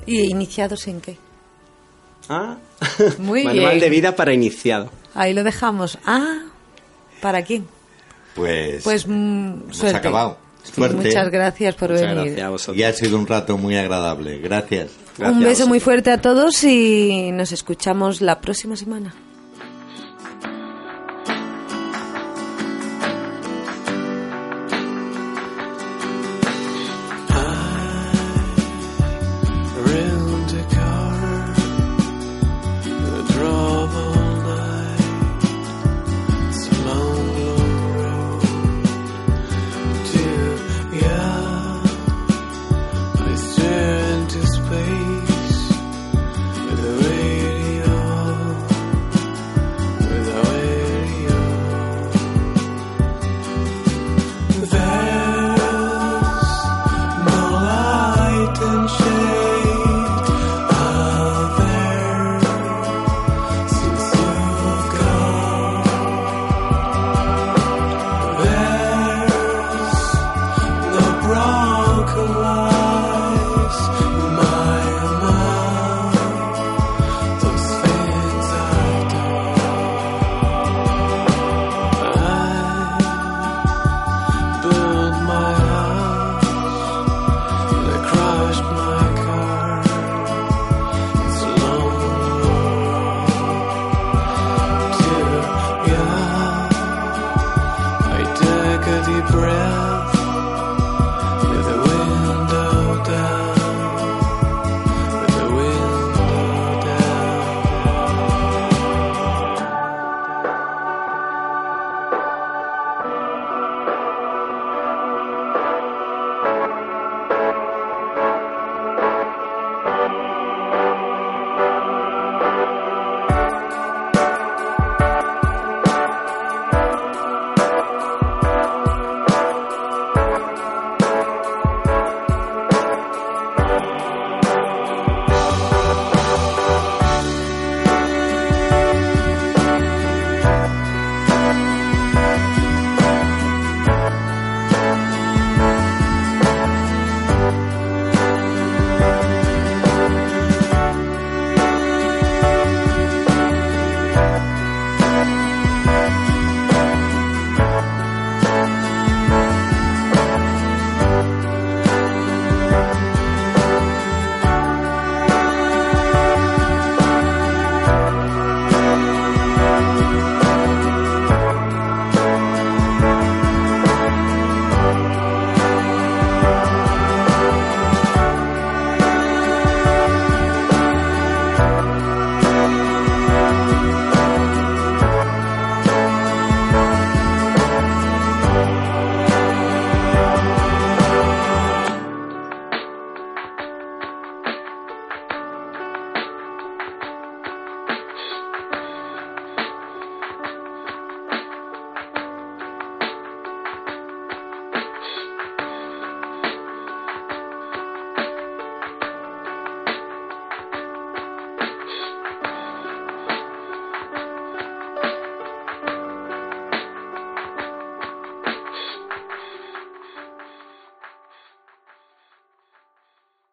¿Y 0.07 0.23
iniciados 0.31 0.89
en 0.89 1.01
qué? 1.01 1.17
Ah, 2.29 2.57
Muy 3.19 3.45
Manual 3.45 3.69
bien. 3.77 3.81
de 3.81 3.91
Vida 3.91 4.17
para 4.17 4.33
Iniciados. 4.33 4.91
Ahí 5.15 5.35
lo 5.35 5.45
dejamos. 5.45 5.99
Ah, 6.05 6.39
¿para 7.21 7.43
quién? 7.43 7.67
Pues, 8.35 8.83
Pues 8.83 9.07
mm, 9.07 9.11
hemos 9.65 9.77
suerte. 9.77 9.97
acabado. 9.99 10.39
Suerte. 10.63 10.97
Muchas 10.97 11.31
gracias 11.31 11.75
por 11.75 11.91
Muchas 11.91 12.07
venir. 12.09 12.25
gracias 12.25 12.47
a 12.47 12.51
vosotros. 12.51 12.77
Y 12.77 12.83
ha 12.85 12.93
sido 12.93 13.19
un 13.19 13.27
rato 13.27 13.57
muy 13.59 13.77
agradable. 13.77 14.39
Gracias. 14.39 14.91
Un 15.19 15.41
beso 15.43 15.67
muy 15.67 15.81
fuerte 15.81 16.11
a 16.11 16.21
todos 16.21 16.65
y 16.65 17.31
nos 17.33 17.53
escuchamos 17.53 18.21
la 18.21 18.41
próxima 18.41 18.77
semana. 18.77 19.15